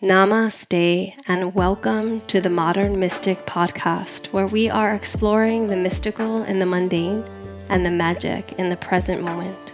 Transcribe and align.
Namaste, 0.00 1.12
and 1.26 1.56
welcome 1.56 2.20
to 2.28 2.40
the 2.40 2.48
Modern 2.48 3.00
Mystic 3.00 3.44
podcast, 3.46 4.26
where 4.26 4.46
we 4.46 4.70
are 4.70 4.94
exploring 4.94 5.66
the 5.66 5.76
mystical 5.76 6.44
in 6.44 6.60
the 6.60 6.66
mundane 6.66 7.24
and 7.68 7.84
the 7.84 7.90
magic 7.90 8.52
in 8.58 8.68
the 8.68 8.76
present 8.76 9.24
moment, 9.24 9.72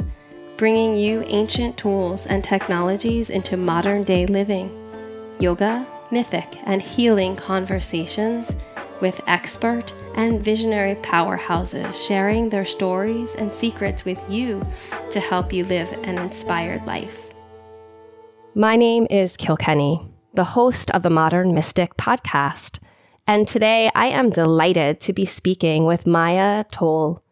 bringing 0.57 0.97
you 0.97 1.23
ancient 1.27 1.77
tools 1.77 2.25
and 2.25 2.43
technologies 2.43 3.29
into 3.29 3.59
modern 3.59 4.03
day 4.03 4.25
living, 4.25 4.71
yoga, 5.41 5.87
mythic, 6.11 6.57
and 6.65 6.81
healing 6.81 7.37
conversations 7.37 8.55
with 9.03 9.21
expert 9.27 9.93
and 10.15 10.43
visionary 10.43 10.95
powerhouses 11.03 12.09
sharing 12.09 12.49
their 12.49 12.65
stories 12.65 13.35
and 13.35 13.55
secrets 13.55 14.07
with 14.07 14.23
you 14.31 14.67
to 15.11 15.21
help 15.21 15.53
you 15.53 15.67
live 15.67 15.93
an 15.93 16.17
inspired 16.17 16.83
life. 16.87 17.31
My 18.57 18.77
name 18.77 19.07
is 19.11 19.37
Kilkenny 19.37 20.14
the 20.35 20.45
host 20.45 20.91
of 20.91 21.05
the 21.05 21.11
Modern 21.11 21.55
Mystic 21.55 21.97
podcast. 21.97 22.81
And 23.25 23.47
today 23.47 23.89
I 23.95 24.07
am 24.07 24.31
delighted 24.31 24.99
to 25.01 25.13
be 25.13 25.25
speaking 25.25 25.85
with 25.85 26.09
Maia 26.09 26.65
Toll. 26.73 27.23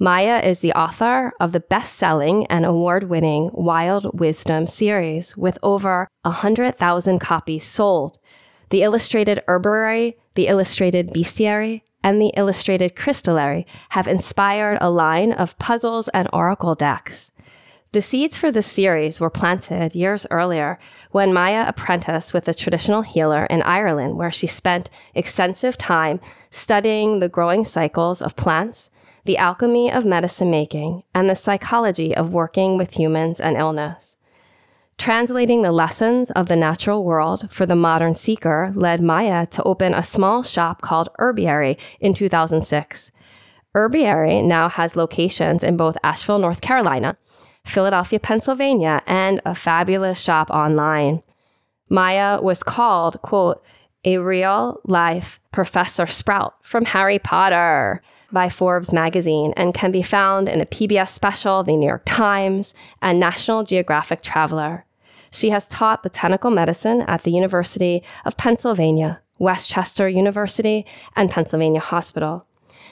Maia 0.00 0.40
is 0.40 0.58
the 0.58 0.72
author 0.72 1.32
of 1.38 1.52
the 1.52 1.60
best 1.60 1.94
selling 1.94 2.46
and 2.48 2.66
award 2.66 3.04
winning 3.04 3.50
Wild 3.52 4.18
Wisdom 4.18 4.66
series 4.66 5.36
with 5.36 5.58
over 5.62 6.08
100,000 6.22 7.18
copies 7.20 7.64
sold. 7.64 8.18
The 8.70 8.82
Illustrated 8.82 9.42
Herbiary, 9.46 10.16
the 10.34 10.48
Illustrated 10.48 11.10
Bestiary, 11.10 11.82
and 12.02 12.20
the 12.20 12.32
Illustrated 12.36 12.96
Crystallary 12.96 13.64
have 13.90 14.08
inspired 14.08 14.78
a 14.80 14.90
line 14.90 15.32
of 15.32 15.58
puzzles 15.58 16.08
and 16.08 16.28
oracle 16.32 16.74
decks. 16.74 17.30
The 17.92 18.02
seeds 18.02 18.38
for 18.38 18.52
this 18.52 18.68
series 18.68 19.20
were 19.20 19.30
planted 19.30 19.96
years 19.96 20.24
earlier 20.30 20.78
when 21.10 21.32
Maia 21.32 21.64
apprenticed 21.66 22.32
with 22.32 22.46
a 22.46 22.54
traditional 22.54 23.02
healer 23.02 23.46
in 23.46 23.62
Ireland, 23.62 24.16
where 24.16 24.30
she 24.30 24.46
spent 24.46 24.90
extensive 25.12 25.76
time 25.76 26.20
studying 26.50 27.18
the 27.18 27.28
growing 27.28 27.64
cycles 27.64 28.22
of 28.22 28.36
plants, 28.36 28.92
the 29.24 29.36
alchemy 29.38 29.90
of 29.90 30.04
medicine 30.04 30.52
making, 30.52 31.02
and 31.16 31.28
the 31.28 31.34
psychology 31.34 32.14
of 32.14 32.32
working 32.32 32.78
with 32.78 32.96
humans 32.96 33.40
and 33.40 33.56
illness. 33.56 34.18
Translating 34.96 35.62
the 35.62 35.72
lessons 35.72 36.30
of 36.30 36.46
the 36.46 36.54
natural 36.54 37.02
world 37.02 37.50
for 37.50 37.66
the 37.66 37.74
modern 37.74 38.14
seeker 38.14 38.72
led 38.76 39.02
Maia 39.02 39.46
to 39.46 39.64
open 39.64 39.94
a 39.94 40.04
small 40.04 40.44
shop 40.44 40.80
called 40.80 41.08
Herbiary 41.18 41.76
in 41.98 42.14
2006. 42.14 43.10
Herbiary 43.74 44.42
now 44.42 44.68
has 44.68 44.94
locations 44.94 45.64
in 45.64 45.76
both 45.76 45.98
Asheville, 46.04 46.38
North 46.38 46.60
Carolina, 46.60 47.16
Philadelphia, 47.64 48.18
Pennsylvania, 48.18 49.02
and 49.06 49.40
a 49.44 49.54
fabulous 49.54 50.20
shop 50.20 50.50
online. 50.50 51.22
Maia 51.88 52.40
was 52.40 52.62
called, 52.62 53.20
quote, 53.22 53.64
a 54.04 54.18
real 54.18 54.80
life 54.84 55.40
Professor 55.52 56.06
Sprout 56.06 56.54
from 56.62 56.86
Harry 56.86 57.18
Potter 57.18 58.02
by 58.32 58.48
Forbes 58.48 58.92
magazine 58.92 59.52
and 59.56 59.74
can 59.74 59.90
be 59.90 60.02
found 60.02 60.48
in 60.48 60.60
a 60.60 60.66
PBS 60.66 61.08
special, 61.08 61.62
The 61.62 61.76
New 61.76 61.86
York 61.86 62.02
Times, 62.06 62.74
and 63.02 63.20
National 63.20 63.64
Geographic 63.64 64.22
Traveler. 64.22 64.86
She 65.32 65.50
has 65.50 65.68
taught 65.68 66.02
botanical 66.02 66.50
medicine 66.50 67.02
at 67.02 67.22
the 67.22 67.30
University 67.30 68.02
of 68.24 68.36
Pennsylvania, 68.36 69.20
West 69.38 69.70
Chester 69.70 70.08
University, 70.08 70.86
and 71.16 71.30
Pennsylvania 71.30 71.80
Hospital. 71.80 72.46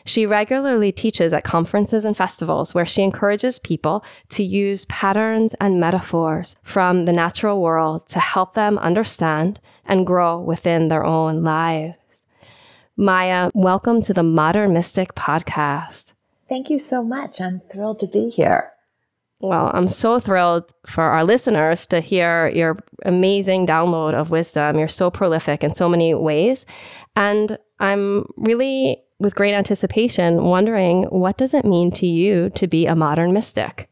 She 0.08 0.24
regularly 0.24 0.90
teaches 0.90 1.34
at 1.34 1.44
conferences 1.44 2.06
and 2.06 2.16
festivals 2.16 2.74
where 2.74 2.86
she 2.86 3.02
encourages 3.02 3.58
people 3.58 4.02
to 4.30 4.42
use 4.42 4.86
patterns 4.86 5.52
and 5.60 5.78
metaphors 5.78 6.56
from 6.62 7.04
the 7.04 7.12
natural 7.12 7.60
world 7.60 8.06
to 8.06 8.18
help 8.18 8.54
them 8.54 8.78
understand 8.78 9.60
and 9.84 10.06
grow 10.06 10.40
within 10.40 10.88
their 10.88 11.04
own 11.04 11.44
lives. 11.44 12.24
Maia, 12.96 13.50
welcome 13.52 14.00
to 14.00 14.14
the 14.14 14.22
Modern 14.22 14.72
Mystic 14.72 15.14
podcast. 15.14 16.14
Thank 16.48 16.70
you 16.70 16.78
so 16.78 17.02
much. 17.02 17.38
I'm 17.38 17.60
thrilled 17.70 18.00
to 18.00 18.06
be 18.06 18.30
here. 18.30 18.70
Well, 19.40 19.70
I'm 19.74 19.88
so 19.88 20.18
thrilled 20.20 20.72
for 20.86 21.04
our 21.04 21.22
listeners 21.22 21.86
to 21.88 22.00
hear 22.00 22.48
your 22.48 22.78
amazing 23.04 23.66
download 23.66 24.14
of 24.14 24.30
wisdom. 24.30 24.78
You're 24.78 24.88
so 24.88 25.10
prolific 25.10 25.62
in 25.62 25.74
so 25.74 25.86
many 25.86 26.14
ways. 26.14 26.64
And 27.14 27.58
I'm 27.78 28.24
really 28.38 29.02
with 29.18 29.34
great 29.34 29.54
anticipation, 29.54 30.44
wondering 30.44 31.04
what 31.04 31.36
does 31.36 31.54
it 31.54 31.64
mean 31.64 31.90
to 31.92 32.06
you 32.06 32.50
to 32.50 32.66
be 32.66 32.86
a 32.86 32.94
modern 32.94 33.32
mystic? 33.32 33.88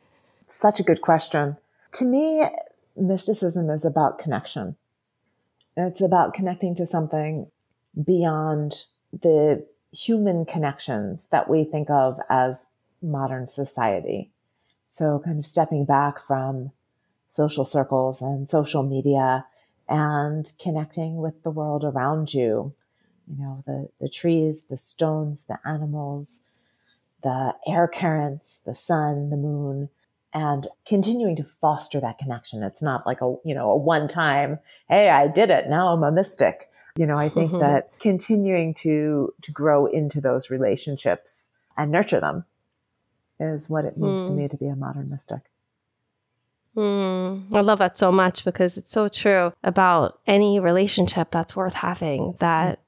Such 0.47 0.79
a 0.79 0.85
good 0.85 1.01
question. 1.01 1.57
To 1.93 2.05
me, 2.05 2.45
mysticism 2.97 3.71
is 3.71 3.85
about 3.85 4.19
connection. 4.19 4.77
It's 5.77 6.01
about 6.01 6.35
connecting 6.35 6.75
to 6.77 6.87
something 6.87 7.51
beyond 8.03 8.85
the 9.13 9.67
human 9.93 10.45
connections 10.45 11.27
that 11.31 11.49
we 11.49 11.65
think 11.65 11.91
of 11.91 12.19
as 12.29 12.69
modern 13.03 13.47
society. 13.47 14.31
So 14.87 15.21
kind 15.25 15.39
of 15.39 15.47
stepping 15.47 15.85
back 15.85 16.21
from 16.21 16.71
social 17.29 17.65
circles 17.65 18.23
and 18.23 18.49
social 18.49 18.83
media 18.83 19.47
and 19.89 20.51
connecting 20.61 21.17
with 21.17 21.43
the 21.43 21.51
world 21.51 21.85
around 21.85 22.33
you 22.33 22.75
you 23.27 23.43
know, 23.43 23.63
the, 23.67 23.89
the 24.01 24.09
trees, 24.09 24.63
the 24.63 24.77
stones, 24.77 25.45
the 25.45 25.59
animals, 25.65 26.41
the 27.23 27.55
air 27.67 27.89
currents, 27.89 28.61
the 28.65 28.75
sun, 28.75 29.31
the 29.31 29.37
moon, 29.37 29.89
and 30.33 30.69
continuing 30.87 31.35
to 31.37 31.45
foster 31.45 32.01
that 32.01 32.19
connection. 32.19 32.63
It's 32.63 32.83
not 32.83 33.07
like 33.07 33.21
a, 33.23 33.37
you 33.45 33.55
know, 33.55 33.71
a 33.71 33.77
one 33.77 34.07
time, 34.07 34.59
hey, 34.89 35.11
I 35.11 35.29
did 35.29 35.51
it. 35.51 35.69
Now 35.69 35.89
I'm 35.89 36.03
a 36.03 36.13
mystic. 36.13 36.71
You 36.97 37.07
know, 37.07 37.17
I 37.17 37.29
think 37.29 37.53
that 37.53 37.91
continuing 38.01 38.75
to, 38.75 39.33
to 39.43 39.51
grow 39.51 39.87
into 39.87 40.21
those 40.21 40.51
relationships 40.51 41.51
and 41.77 41.91
nurture 41.91 42.21
them 42.21 42.45
is 43.41 43.69
what 43.69 43.85
it 43.85 43.97
means 43.97 44.23
mm. 44.23 44.29
to 44.29 44.33
me 44.33 44.49
to 44.49 44.57
be 44.57 44.67
a 44.67 44.77
modern 44.77 45.11
mystic. 45.11 45.41
Mm, 46.77 47.55
I 47.55 47.61
love 47.63 47.79
that 47.79 47.97
so 47.97 48.13
much 48.13 48.45
because 48.45 48.77
it's 48.77 48.91
so 48.91 49.09
true 49.09 49.53
about 49.65 50.21
any 50.27 50.61
relationship 50.61 51.31
that's 51.31 51.57
worth 51.57 51.75
having 51.75 52.35
that 52.39 52.81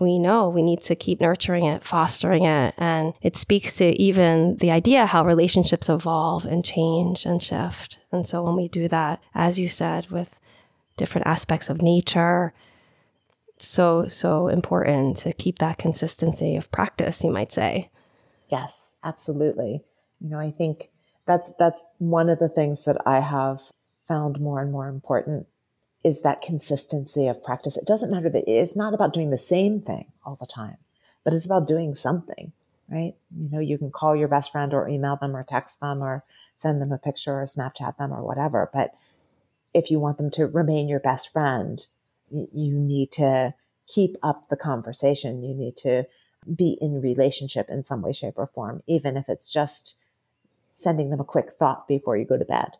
we 0.00 0.18
know 0.18 0.48
we 0.48 0.62
need 0.62 0.80
to 0.82 0.94
keep 0.94 1.20
nurturing 1.20 1.64
it, 1.64 1.82
fostering 1.82 2.44
it. 2.44 2.74
And 2.76 3.14
it 3.22 3.36
speaks 3.36 3.74
to 3.76 3.86
even 4.00 4.56
the 4.58 4.70
idea 4.70 5.06
how 5.06 5.24
relationships 5.24 5.88
evolve 5.88 6.44
and 6.44 6.64
change 6.64 7.24
and 7.24 7.42
shift. 7.42 7.98
And 8.12 8.24
so 8.24 8.42
when 8.42 8.56
we 8.56 8.68
do 8.68 8.88
that, 8.88 9.22
as 9.34 9.58
you 9.58 9.68
said, 9.68 10.10
with 10.10 10.40
different 10.96 11.26
aspects 11.26 11.70
of 11.70 11.82
nature, 11.82 12.52
so, 13.58 14.06
so 14.06 14.48
important 14.48 15.16
to 15.18 15.32
keep 15.32 15.58
that 15.58 15.78
consistency 15.78 16.56
of 16.56 16.70
practice, 16.70 17.24
you 17.24 17.30
might 17.30 17.52
say. 17.52 17.90
Yes, 18.50 18.96
absolutely. 19.02 19.82
You 20.20 20.30
know, 20.30 20.38
I 20.38 20.50
think 20.50 20.90
that's, 21.26 21.52
that's 21.58 21.84
one 21.98 22.28
of 22.28 22.38
the 22.38 22.48
things 22.48 22.84
that 22.84 22.96
I 23.06 23.20
have 23.20 23.60
found 24.06 24.40
more 24.40 24.60
and 24.60 24.70
more 24.70 24.88
important 24.88 25.46
is 26.06 26.20
that 26.20 26.40
consistency 26.40 27.26
of 27.26 27.42
practice. 27.42 27.76
It 27.76 27.84
doesn't 27.84 28.12
matter 28.12 28.30
that 28.30 28.44
it's 28.46 28.76
not 28.76 28.94
about 28.94 29.12
doing 29.12 29.30
the 29.30 29.38
same 29.38 29.80
thing 29.80 30.12
all 30.24 30.36
the 30.38 30.46
time, 30.46 30.76
but 31.24 31.34
it's 31.34 31.46
about 31.46 31.66
doing 31.66 31.96
something, 31.96 32.52
right? 32.88 33.14
You 33.36 33.48
know, 33.50 33.58
you 33.58 33.76
can 33.76 33.90
call 33.90 34.14
your 34.14 34.28
best 34.28 34.52
friend 34.52 34.72
or 34.72 34.88
email 34.88 35.16
them 35.16 35.34
or 35.34 35.42
text 35.42 35.80
them 35.80 36.00
or 36.00 36.22
send 36.54 36.80
them 36.80 36.92
a 36.92 36.98
picture 36.98 37.40
or 37.40 37.44
Snapchat 37.44 37.96
them 37.96 38.12
or 38.12 38.22
whatever. 38.22 38.70
But 38.72 38.94
if 39.74 39.90
you 39.90 39.98
want 39.98 40.18
them 40.18 40.30
to 40.30 40.46
remain 40.46 40.88
your 40.88 41.00
best 41.00 41.32
friend, 41.32 41.84
you 42.30 42.78
need 42.78 43.10
to 43.12 43.54
keep 43.88 44.14
up 44.22 44.48
the 44.48 44.56
conversation. 44.56 45.42
You 45.42 45.56
need 45.56 45.76
to 45.78 46.04
be 46.54 46.78
in 46.80 47.02
relationship 47.02 47.68
in 47.68 47.82
some 47.82 48.00
way, 48.00 48.12
shape, 48.12 48.34
or 48.36 48.46
form, 48.46 48.84
even 48.86 49.16
if 49.16 49.28
it's 49.28 49.52
just 49.52 49.96
sending 50.72 51.10
them 51.10 51.18
a 51.18 51.24
quick 51.24 51.50
thought 51.50 51.88
before 51.88 52.16
you 52.16 52.24
go 52.24 52.38
to 52.38 52.44
bed. 52.44 52.76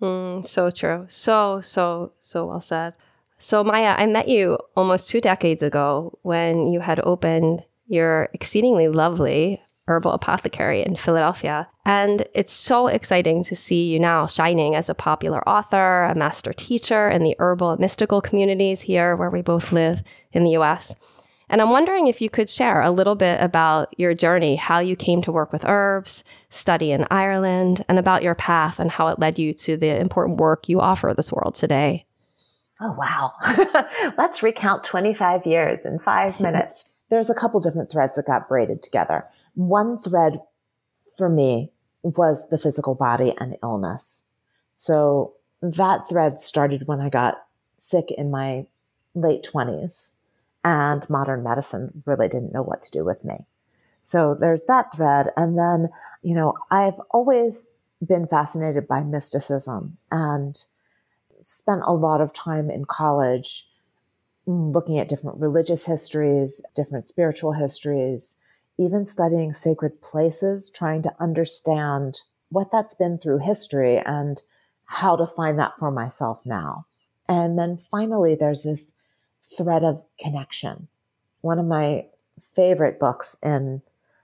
Mm, 0.00 0.46
so 0.46 0.70
true. 0.70 1.06
So, 1.08 1.60
so, 1.60 2.12
so 2.20 2.46
well 2.46 2.60
said. 2.60 2.94
So, 3.38 3.62
Maia, 3.62 3.94
I 3.96 4.06
met 4.06 4.28
you 4.28 4.58
almost 4.76 5.08
two 5.08 5.20
decades 5.20 5.62
ago 5.62 6.18
when 6.22 6.68
you 6.68 6.80
had 6.80 7.00
opened 7.00 7.64
your 7.86 8.28
exceedingly 8.32 8.88
lovely 8.88 9.62
herbal 9.88 10.12
apothecary 10.12 10.82
in 10.82 10.94
Philadelphia. 10.94 11.66
And 11.84 12.26
it's 12.34 12.52
so 12.52 12.88
exciting 12.88 13.42
to 13.44 13.56
see 13.56 13.90
you 13.90 13.98
now 13.98 14.26
shining 14.26 14.74
as 14.74 14.90
a 14.90 14.94
popular 14.94 15.46
author, 15.48 16.04
a 16.04 16.14
master 16.14 16.52
teacher 16.52 17.08
in 17.08 17.22
the 17.22 17.34
herbal 17.38 17.70
and 17.70 17.80
mystical 17.80 18.20
communities 18.20 18.82
here 18.82 19.16
where 19.16 19.30
we 19.30 19.40
both 19.40 19.72
live 19.72 20.02
in 20.32 20.42
the 20.42 20.50
US. 20.50 20.94
And 21.50 21.62
I'm 21.62 21.70
wondering 21.70 22.06
if 22.06 22.20
you 22.20 22.28
could 22.28 22.50
share 22.50 22.82
a 22.82 22.90
little 22.90 23.14
bit 23.14 23.40
about 23.40 23.94
your 23.98 24.12
journey, 24.14 24.56
how 24.56 24.80
you 24.80 24.96
came 24.96 25.22
to 25.22 25.32
work 25.32 25.52
with 25.52 25.64
herbs, 25.64 26.24
study 26.50 26.92
in 26.92 27.06
Ireland, 27.10 27.84
and 27.88 27.98
about 27.98 28.22
your 28.22 28.34
path 28.34 28.78
and 28.78 28.90
how 28.90 29.08
it 29.08 29.18
led 29.18 29.38
you 29.38 29.54
to 29.54 29.76
the 29.76 29.98
important 29.98 30.38
work 30.38 30.68
you 30.68 30.80
offer 30.80 31.14
this 31.16 31.32
world 31.32 31.54
today. 31.54 32.04
Oh, 32.80 32.92
wow. 32.92 33.32
Let's 34.18 34.42
recount 34.42 34.84
25 34.84 35.46
years 35.46 35.86
in 35.86 35.98
five 35.98 36.38
minutes. 36.40 36.88
There's 37.08 37.30
a 37.30 37.34
couple 37.34 37.60
different 37.60 37.90
threads 37.90 38.16
that 38.16 38.26
got 38.26 38.48
braided 38.48 38.82
together. 38.82 39.24
One 39.54 39.96
thread 39.96 40.40
for 41.16 41.28
me 41.28 41.72
was 42.02 42.48
the 42.48 42.58
physical 42.58 42.94
body 42.94 43.34
and 43.40 43.56
illness. 43.62 44.22
So 44.76 45.32
that 45.62 46.08
thread 46.08 46.38
started 46.38 46.86
when 46.86 47.00
I 47.00 47.08
got 47.08 47.42
sick 47.78 48.10
in 48.16 48.30
my 48.30 48.66
late 49.14 49.42
20s 49.42 50.12
and 50.64 51.08
modern 51.08 51.42
medicine 51.42 52.02
really 52.06 52.28
didn't 52.28 52.52
know 52.52 52.62
what 52.62 52.82
to 52.82 52.90
do 52.90 53.04
with 53.04 53.24
me. 53.24 53.46
So 54.02 54.34
there's 54.34 54.64
that 54.64 54.94
thread. 54.94 55.28
And 55.36 55.58
then, 55.58 55.90
you 56.22 56.34
know, 56.34 56.54
I've 56.70 57.00
always 57.10 57.70
been 58.06 58.26
fascinated 58.26 58.86
by 58.86 59.02
mysticism 59.02 59.98
and 60.10 60.58
spent 61.40 61.82
a 61.84 61.92
lot 61.92 62.20
of 62.20 62.32
time 62.32 62.70
in 62.70 62.84
college 62.84 63.68
looking 64.46 64.98
at 64.98 65.08
different 65.08 65.38
religious 65.38 65.86
histories, 65.86 66.64
different 66.74 67.06
spiritual 67.06 67.52
histories, 67.52 68.36
even 68.78 69.04
studying 69.04 69.52
sacred 69.52 70.00
places, 70.00 70.70
trying 70.70 71.02
to 71.02 71.14
understand 71.20 72.20
what 72.50 72.70
that's 72.72 72.94
been 72.94 73.18
through 73.18 73.38
history 73.38 73.98
and 73.98 74.42
how 74.86 75.16
to 75.16 75.26
find 75.26 75.58
that 75.58 75.78
for 75.78 75.90
myself 75.90 76.46
now. 76.46 76.86
And 77.28 77.58
then 77.58 77.76
finally, 77.76 78.34
there's 78.34 78.62
this 78.62 78.94
thread 79.56 79.82
of 79.82 80.04
connection. 80.20 80.88
One 81.40 81.58
of 81.58 81.66
my 81.66 82.06
favorite 82.40 82.98
books 83.00 83.36
in 83.42 83.82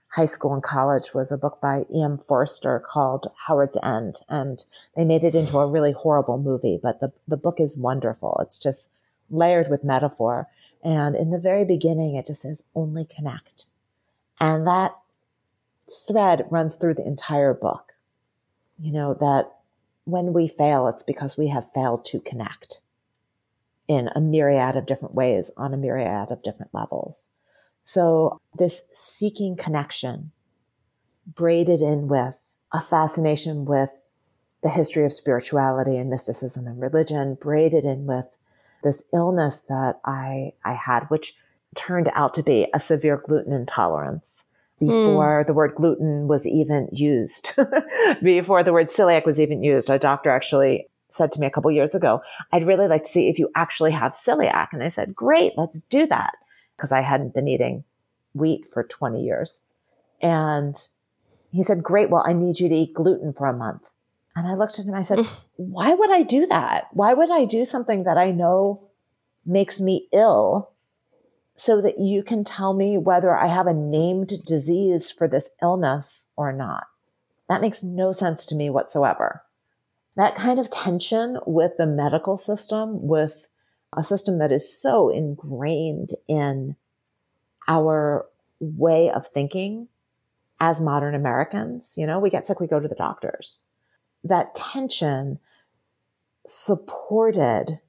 high 0.09 0.25
school 0.25 0.53
and 0.53 0.63
college 0.63 1.13
was 1.13 1.31
a 1.31 1.37
book 1.37 1.59
by 1.61 1.83
E.M. 1.93 2.17
Forster 2.17 2.79
called 2.79 3.31
Howards 3.47 3.77
End. 3.83 4.21
And 4.29 4.63
they 4.95 5.03
made 5.03 5.25
it 5.25 5.35
into 5.35 5.57
a 5.57 5.67
really 5.67 5.91
horrible 5.91 6.37
movie, 6.37 6.79
but 6.81 6.99
the, 6.99 7.11
the 7.27 7.37
book 7.37 7.59
is 7.59 7.75
wonderful. 7.75 8.39
It's 8.41 8.57
just 8.57 8.89
layered 9.29 9.69
with 9.69 9.83
metaphor. 9.83 10.47
And 10.83 11.15
in 11.15 11.31
the 11.31 11.39
very 11.39 11.65
beginning, 11.65 12.15
it 12.15 12.27
just 12.27 12.43
says 12.43 12.63
only 12.75 13.03
connect. 13.03 13.65
And 14.39 14.65
that 14.67 14.95
thread 16.07 16.45
runs 16.49 16.75
through 16.75 16.93
the 16.93 17.07
entire 17.07 17.53
book. 17.53 17.93
You 18.79 18.91
know, 18.91 19.13
that 19.15 19.51
when 20.05 20.33
we 20.33 20.47
fail, 20.47 20.87
it's 20.87 21.03
because 21.03 21.37
we 21.37 21.47
have 21.47 21.69
failed 21.71 22.05
to 22.05 22.19
connect 22.19 22.79
in 23.87 24.09
a 24.15 24.21
myriad 24.21 24.75
of 24.75 24.85
different 24.85 25.15
ways 25.15 25.51
on 25.57 25.73
a 25.73 25.77
myriad 25.77 26.31
of 26.31 26.43
different 26.43 26.73
levels. 26.73 27.29
So 27.83 28.39
this 28.57 28.83
seeking 28.93 29.55
connection 29.55 30.31
braided 31.27 31.81
in 31.81 32.07
with 32.07 32.41
a 32.73 32.81
fascination 32.81 33.65
with 33.65 34.01
the 34.63 34.69
history 34.69 35.05
of 35.05 35.13
spirituality 35.13 35.95
and 35.97 36.09
mysticism 36.09 36.65
and 36.65 36.81
religion, 36.81 37.37
braided 37.39 37.85
in 37.85 38.07
with 38.07 38.37
this 38.83 39.03
illness 39.13 39.61
that 39.69 39.99
I, 40.03 40.53
I 40.63 40.73
had, 40.73 41.05
which 41.09 41.35
turned 41.75 42.09
out 42.13 42.33
to 42.35 42.43
be 42.43 42.67
a 42.73 42.79
severe 42.79 43.21
gluten 43.23 43.53
intolerance 43.53 44.45
before 44.79 45.43
mm. 45.43 45.47
the 45.47 45.53
word 45.53 45.75
gluten 45.75 46.27
was 46.27 46.47
even 46.47 46.89
used, 46.91 47.51
before 48.23 48.63
the 48.63 48.73
word 48.73 48.89
celiac 48.89 49.25
was 49.25 49.39
even 49.39 49.63
used. 49.63 49.89
A 49.89 49.99
doctor 49.99 50.29
actually 50.29 50.87
said 51.15 51.31
to 51.31 51.39
me 51.39 51.47
a 51.47 51.51
couple 51.51 51.71
years 51.71 51.95
ago, 51.95 52.21
I'd 52.51 52.67
really 52.67 52.87
like 52.87 53.03
to 53.03 53.09
see 53.09 53.29
if 53.29 53.39
you 53.39 53.49
actually 53.55 53.91
have 53.91 54.13
celiac. 54.13 54.67
And 54.71 54.83
I 54.83 54.89
said, 54.89 55.15
great, 55.15 55.53
let's 55.57 55.83
do 55.83 56.05
that 56.07 56.33
because 56.75 56.91
I 56.91 57.01
hadn't 57.01 57.33
been 57.33 57.47
eating 57.47 57.83
wheat 58.33 58.65
for 58.71 58.83
20 58.83 59.23
years. 59.23 59.61
And 60.21 60.75
he 61.51 61.63
said, 61.63 61.83
Great, 61.83 62.09
well, 62.09 62.23
I 62.25 62.33
need 62.33 62.59
you 62.59 62.67
to 62.67 62.75
eat 62.75 62.93
gluten 62.93 63.33
for 63.33 63.47
a 63.47 63.55
month. 63.55 63.89
And 64.35 64.47
I 64.47 64.55
looked 64.55 64.77
at 64.77 64.85
him 64.85 64.89
and 64.89 64.97
I 64.97 65.03
said, 65.03 65.25
Why 65.55 65.93
would 65.93 66.11
I 66.11 66.23
do 66.23 66.45
that? 66.47 66.87
Why 66.91 67.13
would 67.13 67.31
I 67.31 67.45
do 67.45 67.63
something 67.63 68.03
that 68.03 68.17
I 68.17 68.31
know 68.31 68.89
makes 69.45 69.79
me 69.79 70.07
ill 70.11 70.71
so 71.55 71.79
that 71.81 71.99
you 71.99 72.21
can 72.21 72.43
tell 72.43 72.73
me 72.73 72.97
whether 72.97 73.35
I 73.35 73.47
have 73.47 73.67
a 73.67 73.73
named 73.73 74.33
disease 74.45 75.09
for 75.09 75.27
this 75.27 75.51
illness 75.61 76.27
or 76.35 76.51
not? 76.51 76.87
That 77.47 77.61
makes 77.61 77.83
no 77.83 78.11
sense 78.11 78.45
to 78.47 78.55
me 78.55 78.69
whatsoever. 78.69 79.43
That 80.15 80.35
kind 80.35 80.59
of 80.59 80.69
tension 80.69 81.39
with 81.45 81.77
the 81.77 81.87
medical 81.87 82.37
system, 82.37 83.07
with 83.07 83.49
a 83.95 84.03
system 84.03 84.39
that 84.39 84.51
is 84.51 84.81
so 84.81 85.09
ingrained 85.09 86.11
in 86.27 86.75
our 87.67 88.25
way 88.59 89.09
of 89.09 89.27
thinking 89.27 89.87
as 90.59 90.79
modern 90.79 91.15
Americans. 91.15 91.95
You 91.97 92.07
know, 92.07 92.19
we 92.19 92.29
get 92.29 92.47
sick, 92.47 92.59
we 92.59 92.67
go 92.67 92.79
to 92.79 92.87
the 92.87 92.95
doctors. 92.95 93.63
That 94.23 94.55
tension 94.55 95.39
supported 96.45 97.79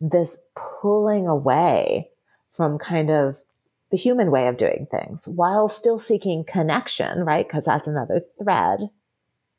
this 0.00 0.38
pulling 0.56 1.26
away 1.26 2.10
from 2.50 2.78
kind 2.78 3.10
of 3.10 3.42
the 3.90 3.96
human 3.96 4.30
way 4.30 4.48
of 4.48 4.56
doing 4.56 4.86
things 4.90 5.28
while 5.28 5.68
still 5.68 5.98
seeking 5.98 6.44
connection, 6.44 7.20
right? 7.24 7.46
Because 7.46 7.66
that's 7.66 7.86
another 7.86 8.20
thread. 8.38 8.90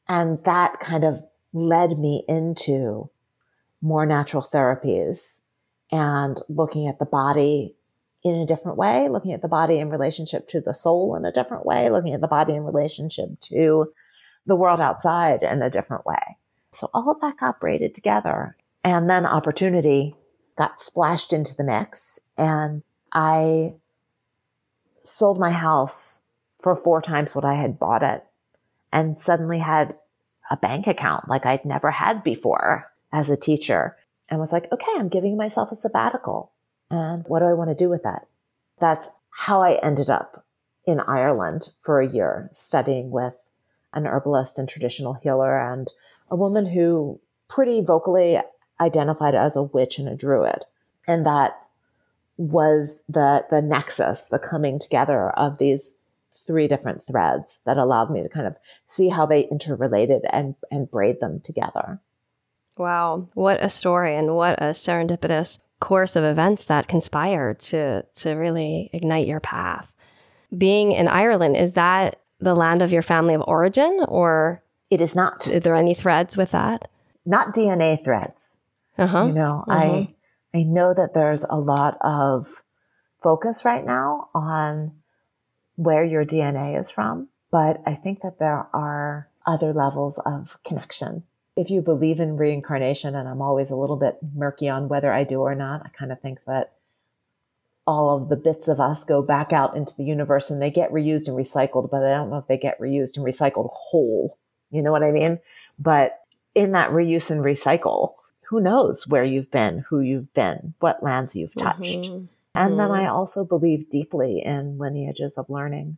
And 0.07 0.43
that 0.43 0.79
kind 0.79 1.03
of 1.03 1.23
led 1.53 1.99
me 1.99 2.23
into 2.27 3.09
more 3.81 4.05
natural 4.05 4.41
therapies 4.41 5.41
and 5.91 6.39
looking 6.49 6.87
at 6.87 6.99
the 6.99 7.05
body 7.05 7.75
in 8.23 8.35
a 8.35 8.45
different 8.45 8.77
way, 8.77 9.09
looking 9.09 9.33
at 9.33 9.41
the 9.41 9.47
body 9.47 9.79
in 9.79 9.89
relationship 9.89 10.47
to 10.47 10.61
the 10.61 10.73
soul 10.73 11.15
in 11.15 11.25
a 11.25 11.31
different 11.31 11.65
way, 11.65 11.89
looking 11.89 12.13
at 12.13 12.21
the 12.21 12.27
body 12.27 12.53
in 12.53 12.63
relationship 12.63 13.39
to 13.41 13.91
the 14.45 14.55
world 14.55 14.79
outside 14.79 15.43
in 15.43 15.61
a 15.61 15.69
different 15.69 16.05
way. 16.05 16.37
So 16.71 16.89
all 16.93 17.11
of 17.11 17.21
that 17.21 17.37
got 17.37 17.59
braided 17.59 17.93
together. 17.93 18.55
And 18.83 19.09
then 19.09 19.25
opportunity 19.25 20.15
got 20.57 20.79
splashed 20.79 21.33
into 21.33 21.55
the 21.55 21.63
mix. 21.63 22.19
And 22.37 22.83
I 23.11 23.73
sold 24.97 25.39
my 25.39 25.51
house 25.51 26.21
for 26.59 26.75
four 26.75 27.01
times 27.01 27.35
what 27.35 27.45
I 27.45 27.55
had 27.55 27.77
bought 27.77 28.03
it 28.03 28.23
and 28.91 29.19
suddenly 29.19 29.59
had 29.59 29.95
a 30.49 30.57
bank 30.57 30.87
account 30.87 31.27
like 31.27 31.45
I'd 31.45 31.65
never 31.65 31.91
had 31.91 32.23
before 32.23 32.91
as 33.11 33.29
a 33.29 33.37
teacher 33.37 33.97
and 34.29 34.39
was 34.39 34.51
like, 34.51 34.71
okay, 34.71 34.91
I'm 34.97 35.09
giving 35.09 35.37
myself 35.37 35.71
a 35.71 35.75
sabbatical. 35.75 36.51
And 36.89 37.23
what 37.27 37.39
do 37.39 37.45
I 37.45 37.53
want 37.53 37.69
to 37.69 37.75
do 37.75 37.89
with 37.89 38.03
that? 38.03 38.27
That's 38.79 39.09
how 39.29 39.61
I 39.61 39.73
ended 39.83 40.09
up 40.09 40.45
in 40.85 40.99
Ireland 40.99 41.69
for 41.81 42.01
a 42.01 42.07
year 42.07 42.49
studying 42.51 43.09
with 43.11 43.43
an 43.93 44.05
herbalist 44.05 44.59
and 44.59 44.67
traditional 44.67 45.13
healer 45.13 45.59
and 45.59 45.91
a 46.29 46.35
woman 46.35 46.65
who 46.65 47.19
pretty 47.47 47.81
vocally 47.81 48.39
identified 48.79 49.35
as 49.35 49.55
a 49.55 49.63
witch 49.63 49.99
and 49.99 50.07
a 50.07 50.15
druid. 50.15 50.65
And 51.07 51.25
that 51.25 51.59
was 52.37 52.99
the, 53.07 53.45
the 53.49 53.61
nexus, 53.61 54.25
the 54.25 54.39
coming 54.39 54.79
together 54.79 55.29
of 55.31 55.59
these 55.59 55.95
three 56.33 56.67
different 56.67 57.01
threads 57.01 57.61
that 57.65 57.77
allowed 57.77 58.11
me 58.11 58.21
to 58.23 58.29
kind 58.29 58.47
of 58.47 58.55
see 58.85 59.09
how 59.09 59.25
they 59.25 59.47
interrelated 59.47 60.23
and, 60.31 60.55
and 60.71 60.89
braid 60.89 61.19
them 61.19 61.39
together. 61.39 61.99
Wow, 62.77 63.29
what 63.33 63.63
a 63.63 63.69
story 63.69 64.15
and 64.15 64.35
what 64.35 64.59
a 64.61 64.71
serendipitous 64.71 65.59
course 65.79 66.15
of 66.15 66.23
events 66.23 66.63
that 66.65 66.87
conspired 66.87 67.59
to 67.59 68.03
to 68.13 68.31
really 68.31 68.89
ignite 68.93 69.27
your 69.27 69.39
path. 69.39 69.93
Being 70.57 70.91
in 70.91 71.07
Ireland, 71.07 71.57
is 71.57 71.73
that 71.73 72.21
the 72.39 72.55
land 72.55 72.81
of 72.81 72.91
your 72.91 73.01
family 73.01 73.33
of 73.33 73.43
origin 73.47 74.05
or 74.07 74.63
it 74.89 75.01
is 75.01 75.15
not. 75.15 75.47
Are 75.47 75.59
there 75.59 75.75
any 75.75 75.93
threads 75.93 76.37
with 76.37 76.51
that? 76.51 76.89
Not 77.25 77.53
DNA 77.53 78.03
threads. 78.03 78.57
Uh-huh. 78.97 79.25
You 79.25 79.33
know, 79.33 79.63
I 79.67 79.85
mm-hmm. 79.85 80.59
I 80.59 80.63
know 80.63 80.93
that 80.93 81.13
there's 81.13 81.45
a 81.49 81.57
lot 81.57 81.97
of 82.01 82.63
focus 83.21 83.65
right 83.65 83.85
now 83.85 84.29
on 84.33 84.93
where 85.75 86.03
your 86.03 86.25
DNA 86.25 86.79
is 86.79 86.89
from, 86.89 87.29
but 87.51 87.81
I 87.85 87.95
think 87.95 88.21
that 88.21 88.39
there 88.39 88.67
are 88.73 89.29
other 89.45 89.73
levels 89.73 90.19
of 90.25 90.57
connection 90.63 91.23
if 91.55 91.69
you 91.69 91.81
believe 91.81 92.19
in 92.19 92.37
reincarnation, 92.37 93.15
and 93.15 93.27
I'm 93.27 93.41
always 93.41 93.69
a 93.69 93.75
little 93.75 93.95
bit 93.95 94.17
murky 94.35 94.69
on 94.69 94.87
whether 94.87 95.11
I 95.13 95.23
do 95.23 95.41
or 95.41 95.55
not, 95.55 95.85
I 95.85 95.89
kind 95.89 96.11
of 96.11 96.19
think 96.19 96.39
that 96.47 96.73
all 97.85 98.15
of 98.15 98.29
the 98.29 98.37
bits 98.37 98.67
of 98.67 98.79
us 98.79 99.03
go 99.03 99.21
back 99.21 99.51
out 99.51 99.75
into 99.75 99.95
the 99.95 100.05
universe 100.05 100.49
and 100.49 100.61
they 100.61 100.71
get 100.71 100.91
reused 100.91 101.27
and 101.27 101.37
recycled, 101.37 101.91
but 101.91 102.03
I 102.03 102.13
don't 102.13 102.29
know 102.29 102.37
if 102.37 102.47
they 102.47 102.57
get 102.57 102.79
reused 102.79 103.17
and 103.17 103.25
recycled 103.25 103.69
whole. 103.71 104.37
You 104.71 104.81
know 104.81 104.91
what 104.91 105.03
I 105.03 105.11
mean? 105.11 105.39
But 105.77 106.21
in 106.55 106.71
that 106.71 106.91
reuse 106.91 107.29
and 107.29 107.41
recycle, 107.41 108.13
who 108.47 108.61
knows 108.61 109.05
where 109.05 109.25
you've 109.25 109.51
been, 109.51 109.79
who 109.89 109.99
you've 109.99 110.33
been, 110.33 110.73
what 110.79 111.03
lands 111.03 111.35
you've 111.35 111.55
touched. 111.55 111.99
Mm-hmm. 111.99 112.25
And 112.55 112.71
mm-hmm. 112.71 112.77
then 112.79 112.91
I 112.91 113.07
also 113.07 113.43
believe 113.43 113.89
deeply 113.89 114.41
in 114.43 114.77
lineages 114.77 115.37
of 115.37 115.49
learning 115.49 115.97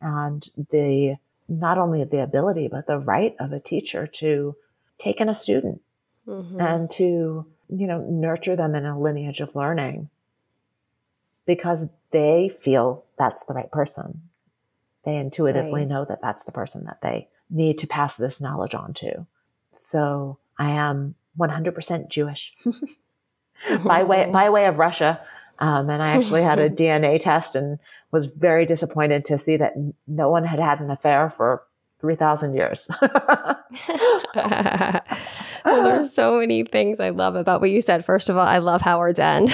and 0.00 0.48
the 0.70 1.16
not 1.48 1.78
only 1.78 2.04
the 2.04 2.22
ability, 2.22 2.68
but 2.68 2.86
the 2.86 2.98
right 2.98 3.34
of 3.38 3.52
a 3.52 3.60
teacher 3.60 4.06
to 4.06 4.56
take 4.98 5.20
in 5.20 5.28
a 5.28 5.34
student 5.34 5.80
mm-hmm. 6.26 6.60
and 6.60 6.90
to, 6.90 7.46
you 7.68 7.86
know, 7.86 8.00
nurture 8.08 8.56
them 8.56 8.74
in 8.74 8.86
a 8.86 8.98
lineage 8.98 9.40
of 9.40 9.54
learning 9.54 10.08
because 11.46 11.86
they 12.10 12.48
feel 12.48 13.04
that's 13.18 13.44
the 13.44 13.54
right 13.54 13.70
person. 13.70 14.22
They 15.04 15.16
intuitively 15.16 15.80
right. 15.80 15.88
know 15.88 16.04
that 16.04 16.22
that's 16.22 16.44
the 16.44 16.52
person 16.52 16.84
that 16.84 17.00
they 17.02 17.28
need 17.50 17.78
to 17.78 17.86
pass 17.86 18.16
this 18.16 18.40
knowledge 18.40 18.74
on 18.74 18.94
to. 18.94 19.26
So 19.72 20.38
I 20.58 20.70
am 20.70 21.16
100% 21.38 22.08
Jewish 22.08 22.54
by 23.84 24.04
way, 24.04 24.28
by 24.32 24.50
way 24.50 24.66
of 24.66 24.78
Russia. 24.78 25.20
Um, 25.62 25.88
and 25.88 26.02
I 26.02 26.08
actually 26.16 26.42
had 26.42 26.58
a 26.58 26.68
DNA 26.68 27.20
test 27.20 27.54
and 27.54 27.78
was 28.10 28.26
very 28.26 28.66
disappointed 28.66 29.24
to 29.26 29.38
see 29.38 29.56
that 29.56 29.72
no 30.06 30.28
one 30.28 30.44
had 30.44 30.58
had 30.58 30.80
an 30.80 30.90
affair 30.90 31.30
for 31.30 31.62
3,000 32.00 32.54
years. 32.54 32.90
well, 34.34 35.02
there's 35.64 36.12
so 36.12 36.40
many 36.40 36.64
things 36.64 36.98
I 36.98 37.10
love 37.10 37.36
about 37.36 37.60
what 37.60 37.70
you 37.70 37.80
said. 37.80 38.04
First 38.04 38.28
of 38.28 38.36
all, 38.36 38.46
I 38.46 38.58
love 38.58 38.82
Howards 38.82 39.20
End. 39.20 39.50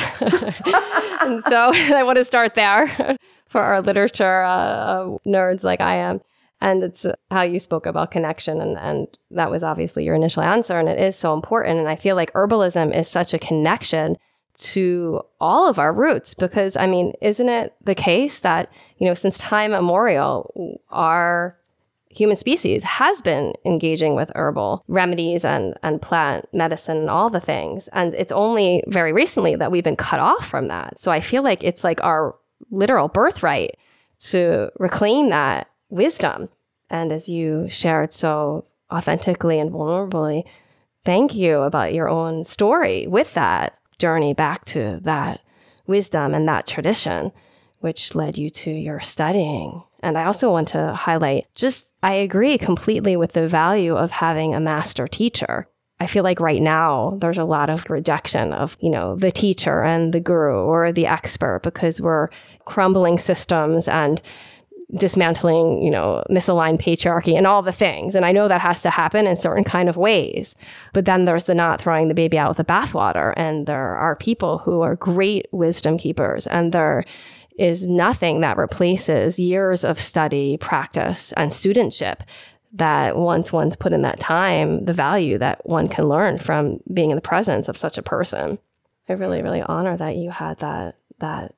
and 1.21 1.43
so 1.45 1.71
I 1.75 2.03
want 2.03 2.17
to 2.17 2.25
start 2.25 2.55
there 2.55 3.17
for 3.47 3.61
our 3.61 3.83
literature 3.83 4.43
uh, 4.45 5.19
nerds 5.27 5.63
like 5.63 5.83
I 5.83 5.97
am. 5.97 6.23
And 6.61 6.83
it's 6.83 7.07
how 7.31 7.43
you 7.43 7.59
spoke 7.59 7.87
about 7.87 8.11
connection. 8.11 8.61
And, 8.61 8.79
and 8.79 9.07
that 9.31 9.51
was 9.51 9.63
obviously 9.63 10.05
your 10.05 10.15
initial 10.15 10.43
answer. 10.43 10.79
And 10.79 10.89
it 10.89 10.99
is 10.99 11.17
so 11.17 11.35
important. 11.35 11.79
And 11.79 11.89
I 11.89 11.97
feel 11.97 12.17
like 12.17 12.33
herbalism 12.33 12.97
is 12.97 13.09
such 13.09 13.35
a 13.35 13.39
connection 13.39 14.17
to 14.59 15.23
all 15.41 15.69
of 15.69 15.79
our 15.79 15.93
roots 15.93 16.35
because, 16.35 16.77
I 16.77 16.87
mean, 16.87 17.13
isn't 17.23 17.49
it 17.49 17.75
the 17.83 17.95
case 17.95 18.41
that, 18.41 18.73
you 18.99 19.07
know, 19.07 19.15
since 19.15 19.39
time 19.39 19.73
immemorial, 19.73 20.81
our 20.91 21.57
human 22.11 22.37
species 22.37 22.83
has 22.83 23.23
been 23.23 23.55
engaging 23.65 24.15
with 24.17 24.33
herbal 24.35 24.83
remedies 24.89 25.45
and, 25.45 25.75
and 25.83 26.03
plant 26.03 26.49
medicine 26.53 26.97
and 26.97 27.11
all 27.11 27.31
the 27.31 27.41
things. 27.41 27.89
And 27.89 28.15
it's 28.15 28.33
only 28.33 28.83
very 28.89 29.13
recently 29.13 29.55
that 29.57 29.71
we've 29.71 29.85
been 29.85 29.97
cut 29.97 30.19
off 30.19 30.47
from 30.47 30.69
that. 30.69 30.99
So 30.99 31.13
I 31.13 31.21
feel 31.21 31.43
like 31.43 31.63
it's 31.63 31.85
like 31.85 32.03
our 32.03 32.35
literal 32.71 33.09
birthright 33.09 33.77
to 34.31 34.71
reclaim 34.79 35.29
that 35.29 35.69
wisdom. 35.91 36.49
And 36.91 37.13
as 37.13 37.29
you 37.29 37.69
shared 37.69 38.13
so 38.13 38.65
authentically 38.91 39.61
and 39.61 39.71
vulnerably, 39.71 40.49
thank 41.05 41.35
you 41.35 41.61
about 41.61 41.95
your 41.95 42.09
own 42.09 42.43
story 42.43 43.07
with 43.07 43.35
that 43.35 43.78
journey 43.99 44.35
back 44.35 44.65
to 44.67 45.01
that 45.03 45.41
wisdom 45.87 46.35
and 46.35 46.49
that 46.49 46.67
tradition, 46.67 47.33
which 47.81 48.15
led 48.15 48.39
you 48.39 48.51
to 48.51 48.71
your 48.71 49.01
studying. 49.01 49.83
And 50.01 50.17
I 50.17 50.25
also 50.25 50.51
want 50.51 50.69
to 50.69 50.95
highlight 50.95 51.47
just, 51.55 51.95
I 52.03 52.15
agree 52.15 52.59
completely 52.59 53.17
with 53.17 53.33
the 53.33 53.49
value 53.49 53.97
of 53.97 54.11
having 54.11 54.55
a 54.55 54.61
master 54.61 55.07
teacher. 55.07 55.69
I 56.01 56.07
feel 56.07 56.23
like 56.23 56.39
right 56.39 56.63
now 56.63 57.17
there's 57.21 57.39
a 57.39 57.45
lot 57.45 57.71
of 57.71 57.91
rejection 57.91 58.53
of, 58.53 58.77
you 58.81 58.91
know, 58.91 59.17
the 59.17 59.33
teacher 59.33 59.83
and 59.83 60.13
the 60.13 60.21
guru 60.21 60.55
or 60.55 60.93
the 60.93 61.07
expert 61.07 61.63
because 61.65 62.01
we're 62.01 62.29
crumbling 62.65 63.19
systems 63.19 63.89
and 63.89 64.23
dismantling, 64.95 65.83
you 65.83 65.91
know, 65.91 66.25
misaligned 66.31 66.81
patriarchy 66.81 67.37
and 67.37 67.47
all 67.47 67.63
the 67.63 67.73
things. 67.73 68.15
And 68.15 68.25
I 68.25 68.33
know 68.33 68.49
that 68.49 68.63
has 68.63 68.81
to 68.83 68.91
happen 68.91 69.27
in 69.27 69.37
certain 69.37 69.65
kind 69.65 69.89
of 69.89 69.97
ways. 69.97 70.55
But 70.95 71.05
then 71.05 71.27
there's 71.27 71.45
the 71.45 71.55
not 71.55 71.81
throwing 71.81 72.09
the 72.09 72.15
baby 72.15 72.39
out 72.39 72.49
with 72.49 72.57
the 72.57 72.65
bathwater. 72.65 73.35
And 73.37 73.67
there 73.67 73.97
are 73.97 74.17
people 74.17 74.59
who 74.59 74.81
are 74.81 74.97
great 74.97 75.47
wisdom 75.53 75.99
keepers 75.99 76.47
and 76.47 76.73
there 76.73 77.05
is 77.59 77.89
nothing 77.89 78.41
that 78.41 78.57
replaces 78.57 79.39
years 79.39 79.85
of 79.85 80.01
study, 80.01 80.57
practice, 80.57 81.33
and 81.33 81.51
studentship 81.51 82.21
that 82.73 83.17
once 83.17 83.53
one's 83.53 83.77
put 83.77 83.93
in 83.93 84.03
that 84.03 84.21
time, 84.21 84.85
the 84.85 84.93
value 84.93 85.39
that 85.39 85.67
one 85.67 85.89
can 85.89 86.09
learn 86.09 86.39
from 86.39 86.79
being 86.93 87.11
in 87.11 87.17
the 87.17 87.23
presence 87.23 87.69
of 87.69 87.77
such 87.77 87.99
a 87.99 88.03
person. 88.03 88.59
I 89.09 89.15
really, 89.15 89.43
really 89.43 89.63
honor 89.63 89.97
that 89.97 90.17
you 90.17 90.31
had 90.31 90.59
that 90.59 90.97
that 91.19 91.55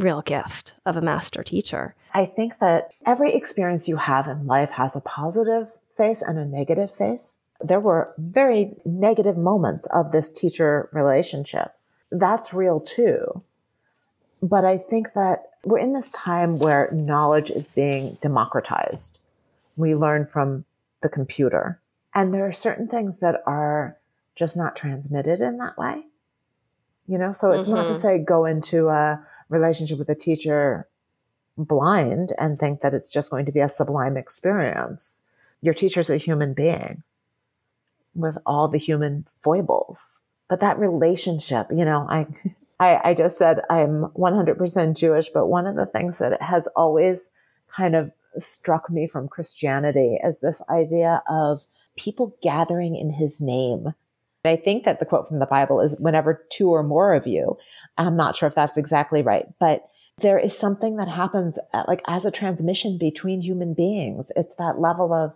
real 0.00 0.22
gift 0.22 0.74
of 0.84 0.96
a 0.96 1.00
master 1.00 1.42
teacher. 1.42 1.94
I 2.12 2.26
think 2.26 2.58
that 2.58 2.92
every 3.06 3.34
experience 3.34 3.88
you 3.88 3.96
have 3.96 4.26
in 4.26 4.46
life 4.46 4.72
has 4.72 4.96
a 4.96 5.00
positive 5.00 5.78
face 5.94 6.22
and 6.22 6.38
a 6.38 6.44
negative 6.44 6.90
face. 6.90 7.38
There 7.60 7.80
were 7.80 8.14
very 8.18 8.74
negative 8.84 9.36
moments 9.36 9.86
of 9.86 10.12
this 10.12 10.30
teacher 10.30 10.88
relationship. 10.92 11.74
That's 12.10 12.54
real 12.54 12.80
too. 12.80 13.42
But 14.42 14.64
I 14.64 14.78
think 14.78 15.12
that 15.12 15.50
we're 15.64 15.78
in 15.78 15.92
this 15.92 16.10
time 16.10 16.58
where 16.58 16.90
knowledge 16.92 17.50
is 17.50 17.68
being 17.70 18.16
democratized. 18.20 19.20
We 19.76 19.94
learn 19.94 20.26
from 20.26 20.64
the 21.02 21.08
computer. 21.08 21.80
And 22.14 22.32
there 22.32 22.46
are 22.46 22.52
certain 22.52 22.88
things 22.88 23.18
that 23.18 23.42
are 23.46 23.96
just 24.34 24.56
not 24.56 24.74
transmitted 24.74 25.40
in 25.40 25.58
that 25.58 25.76
way. 25.76 26.06
You 27.06 27.18
know, 27.18 27.32
so 27.32 27.50
it's 27.50 27.68
mm-hmm. 27.68 27.76
not 27.76 27.86
to 27.88 27.92
mm-hmm. 27.92 28.02
say 28.02 28.18
go 28.18 28.44
into 28.44 28.88
a 28.88 29.20
relationship 29.50 29.98
with 29.98 30.08
a 30.08 30.14
teacher 30.14 30.88
blind 31.58 32.32
and 32.38 32.58
think 32.58 32.80
that 32.80 32.94
it's 32.94 33.12
just 33.12 33.30
going 33.30 33.44
to 33.44 33.52
be 33.52 33.60
a 33.60 33.68
sublime 33.68 34.16
experience. 34.16 35.24
Your 35.60 35.74
teacher's 35.74 36.08
a 36.08 36.16
human 36.16 36.54
being 36.54 37.02
with 38.14 38.38
all 38.46 38.68
the 38.68 38.78
human 38.78 39.26
foibles. 39.28 40.22
But 40.48 40.60
that 40.60 40.78
relationship, 40.78 41.66
you 41.70 41.84
know, 41.84 42.06
I, 42.08 42.26
I, 42.80 43.10
I 43.10 43.14
just 43.14 43.36
said 43.36 43.60
I'm 43.68 44.06
100% 44.16 44.96
Jewish, 44.96 45.28
but 45.28 45.46
one 45.46 45.66
of 45.66 45.76
the 45.76 45.86
things 45.86 46.18
that 46.18 46.40
has 46.40 46.66
always 46.74 47.30
kind 47.68 47.94
of 47.94 48.10
struck 48.38 48.90
me 48.90 49.06
from 49.06 49.28
Christianity 49.28 50.18
is 50.22 50.40
this 50.40 50.62
idea 50.70 51.22
of 51.28 51.66
people 51.96 52.36
gathering 52.42 52.96
in 52.96 53.10
his 53.10 53.42
name 53.42 53.92
I 54.44 54.56
think 54.56 54.84
that 54.84 55.00
the 55.00 55.06
quote 55.06 55.28
from 55.28 55.38
the 55.38 55.46
Bible 55.46 55.80
is 55.80 55.96
whenever 55.98 56.46
two 56.50 56.70
or 56.70 56.82
more 56.82 57.14
of 57.14 57.26
you. 57.26 57.58
I'm 57.98 58.16
not 58.16 58.36
sure 58.36 58.46
if 58.48 58.54
that's 58.54 58.78
exactly 58.78 59.22
right, 59.22 59.46
but 59.58 59.86
there 60.18 60.38
is 60.38 60.56
something 60.56 60.96
that 60.96 61.08
happens 61.08 61.58
at, 61.72 61.80
uh, 61.80 61.84
like 61.88 62.02
as 62.06 62.24
a 62.24 62.30
transmission 62.30 62.98
between 62.98 63.42
human 63.42 63.74
beings. 63.74 64.32
It's 64.36 64.56
that 64.56 64.78
level 64.78 65.12
of 65.12 65.34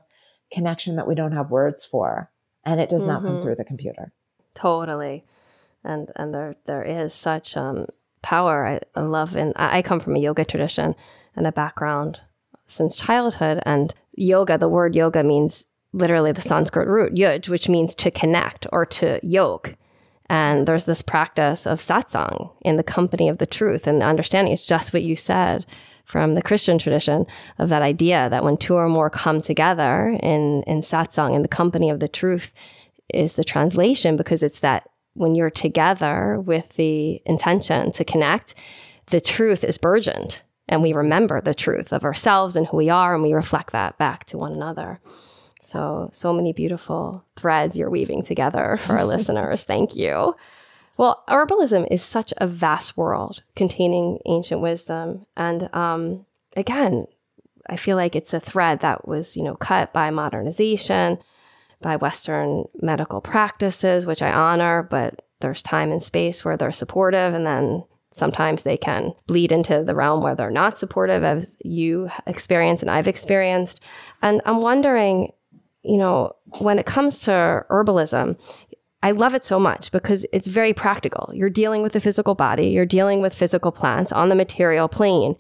connection 0.52 0.96
that 0.96 1.06
we 1.06 1.14
don't 1.14 1.32
have 1.32 1.50
words 1.50 1.84
for, 1.84 2.30
and 2.64 2.80
it 2.80 2.88
does 2.88 3.02
mm-hmm. 3.02 3.12
not 3.12 3.23
come 3.23 3.32
mm-hmm. 3.32 3.42
through 3.42 3.56
the 3.56 3.64
computer. 3.64 4.12
Totally, 4.54 5.25
and 5.82 6.11
and 6.16 6.32
there 6.32 6.56
there 6.64 6.82
is 6.82 7.12
such 7.12 7.56
um, 7.56 7.87
power. 8.23 8.66
I, 8.66 8.80
I 8.94 9.02
love, 9.02 9.37
and 9.37 9.52
I 9.56 9.82
come 9.82 10.00
from 10.00 10.16
a 10.16 10.20
yoga 10.20 10.44
tradition 10.44 10.94
and 11.37 11.46
a 11.46 11.52
background 11.52 12.20
since 12.66 12.96
childhood, 12.96 13.62
and 13.66 13.94
yoga. 14.14 14.58
The 14.58 14.68
word 14.68 14.94
yoga 14.94 15.23
means 15.23 15.66
literally 15.94 16.32
the 16.32 16.40
Sanskrit 16.40 16.88
root 16.88 17.14
yuj, 17.14 17.48
which 17.48 17.68
means 17.68 17.94
to 17.94 18.10
connect 18.10 18.66
or 18.72 18.84
to 18.84 19.20
yoke. 19.22 19.74
And 20.28 20.66
there's 20.66 20.86
this 20.86 21.02
practice 21.02 21.66
of 21.66 21.80
satsang 21.80 22.50
in 22.62 22.76
the 22.76 22.82
company 22.82 23.28
of 23.28 23.38
the 23.38 23.46
truth 23.46 23.86
and 23.86 24.00
the 24.00 24.06
understanding. 24.06 24.52
It's 24.52 24.66
just 24.66 24.92
what 24.92 25.02
you 25.02 25.16
said 25.16 25.66
from 26.04 26.34
the 26.34 26.42
Christian 26.42 26.78
tradition 26.78 27.26
of 27.58 27.68
that 27.68 27.82
idea 27.82 28.28
that 28.28 28.44
when 28.44 28.56
two 28.56 28.74
or 28.74 28.88
more 28.88 29.10
come 29.10 29.40
together 29.40 30.18
in, 30.22 30.62
in 30.64 30.80
satsang, 30.80 31.34
in 31.34 31.42
the 31.42 31.48
company 31.48 31.88
of 31.90 32.00
the 32.00 32.08
truth, 32.08 32.52
is 33.12 33.34
the 33.34 33.44
translation 33.44 34.16
because 34.16 34.42
it's 34.42 34.60
that 34.60 34.88
when 35.12 35.34
you're 35.34 35.50
together 35.50 36.40
with 36.40 36.74
the 36.76 37.22
intention 37.26 37.92
to 37.92 38.04
connect, 38.04 38.54
the 39.06 39.20
truth 39.20 39.62
is 39.62 39.78
burgeoned 39.78 40.42
and 40.68 40.82
we 40.82 40.92
remember 40.92 41.40
the 41.40 41.54
truth 41.54 41.92
of 41.92 42.04
ourselves 42.04 42.56
and 42.56 42.66
who 42.66 42.76
we 42.78 42.88
are 42.88 43.14
and 43.14 43.22
we 43.22 43.32
reflect 43.32 43.72
that 43.72 43.98
back 43.98 44.24
to 44.24 44.38
one 44.38 44.52
another. 44.52 45.00
So, 45.64 46.11
so 46.12 46.33
many 46.33 46.52
beautiful 46.52 47.25
threads 47.37 47.76
you're 47.76 47.90
weaving 47.90 48.23
together 48.23 48.76
for 48.78 48.99
our 48.99 49.04
listeners. 49.14 49.64
Thank 49.64 49.97
you. 49.97 50.35
Well, 50.97 51.25
herbalism 51.28 51.88
is 51.90 52.02
such 52.02 52.33
a 52.38 52.47
vast 52.47 52.97
world 52.97 53.42
containing 53.56 54.18
ancient 54.26 54.61
wisdom. 54.61 55.26
And 55.37 55.75
um, 55.75 56.26
again, 56.56 57.06
I 57.68 57.76
feel 57.76 57.97
like 57.97 58.14
it's 58.14 58.35
a 58.35 58.40
thread 58.40 58.80
that 58.80 59.09
was, 59.09 59.37
you 59.37 59.42
know, 59.42 59.56
cut 59.56 59.92
by 59.92 60.11
modernization, 60.11 61.18
by 61.80 61.97
Western 61.97 62.64
medical 62.80 63.21
practices, 63.21 64.06
which 64.06 64.23
I 64.23 64.33
honor, 64.33 64.83
but 64.83 65.23
there's 65.40 65.62
time 65.62 65.90
and 65.90 66.02
space 66.02 66.44
where 66.44 66.56
they're 66.56 66.73
supportive. 66.73 67.35
And 67.35 67.47
then 67.47 67.85
sometimes 68.12 68.62
they 68.62 68.76
can 68.76 69.12
bleed 69.26 69.50
into 69.50 69.83
the 69.83 69.94
realm 69.94 70.23
where 70.23 70.35
they're 70.35 70.50
not 70.50 70.78
supportive, 70.78 71.25
as 71.25 71.56
you 71.64 72.09
experience 72.26 72.83
and 72.83 72.90
I've 72.90 73.09
experienced. 73.09 73.80
And 74.23 74.40
I'm 74.44 74.61
wondering, 74.61 75.33
you 75.84 75.98
know, 75.98 76.34
when 76.58 76.78
it 76.78 76.86
comes 76.86 77.20
to 77.22 77.64
herbalism, 77.70 78.38
I 79.02 79.10
love 79.10 79.34
it 79.34 79.44
so 79.44 79.60
much 79.60 79.92
because 79.92 80.24
it's 80.32 80.48
very 80.48 80.72
practical. 80.72 81.30
You're 81.34 81.50
dealing 81.50 81.82
with 81.82 81.92
the 81.92 82.00
physical 82.00 82.34
body, 82.34 82.68
you're 82.68 82.86
dealing 82.86 83.20
with 83.20 83.34
physical 83.34 83.70
plants 83.70 84.12
on 84.12 84.30
the 84.30 84.34
material 84.34 84.88
plane. 84.88 85.36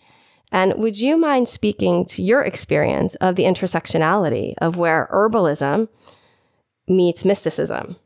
And 0.52 0.74
would 0.74 1.00
you 1.00 1.16
mind 1.16 1.48
speaking 1.48 2.04
to 2.06 2.22
your 2.22 2.42
experience 2.42 3.14
of 3.16 3.36
the 3.36 3.44
intersectionality 3.44 4.52
of 4.58 4.76
where 4.76 5.08
herbalism 5.10 5.88
meets 6.86 7.24
mysticism? 7.24 7.96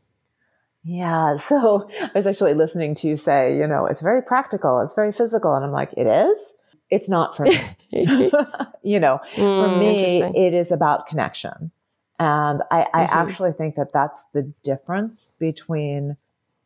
Yeah. 0.83 1.37
So 1.39 1.89
I 2.01 2.11
was 2.15 2.25
actually 2.25 2.53
listening 2.53 2.95
to 2.95 3.07
you 3.07 3.17
say, 3.17 3.57
you 3.57 3.67
know, 3.67 3.85
it's 3.85 4.01
very 4.01 4.21
practical, 4.21 4.79
it's 4.79 4.95
very 4.95 5.11
physical. 5.11 5.55
And 5.55 5.65
I'm 5.65 5.71
like, 5.71 5.91
it 5.97 6.07
is? 6.07 6.53
It's 6.89 7.09
not 7.09 7.35
for 7.35 7.43
me. 7.43 7.59
you 7.91 8.99
know, 8.99 9.19
mm, 9.35 9.61
for 9.61 9.77
me, 9.77 10.21
it 10.21 10.53
is 10.53 10.71
about 10.71 11.05
connection. 11.05 11.71
And 12.19 12.61
I, 12.69 12.81
I 12.93 13.03
mm-hmm. 13.03 13.13
actually 13.13 13.51
think 13.53 13.75
that 13.75 13.93
that's 13.93 14.25
the 14.33 14.51
difference 14.61 15.31
between 15.39 16.17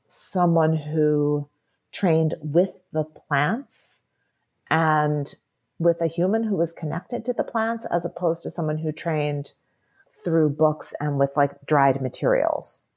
someone 0.05 0.75
who 0.75 1.47
trained 1.91 2.33
with 2.41 2.79
the 2.91 3.03
plants 3.03 4.01
and 4.69 5.35
with 5.77 6.01
a 6.01 6.07
human 6.07 6.43
who 6.43 6.55
was 6.55 6.73
connected 6.73 7.23
to 7.25 7.33
the 7.33 7.43
plants 7.43 7.85
as 7.91 8.05
opposed 8.05 8.41
to 8.43 8.49
someone 8.49 8.79
who 8.79 8.91
trained 8.91 9.53
through 10.23 10.49
books 10.49 10.93
and 10.99 11.19
with 11.19 11.33
like 11.35 11.65
dried 11.65 12.01
materials. 12.01 12.89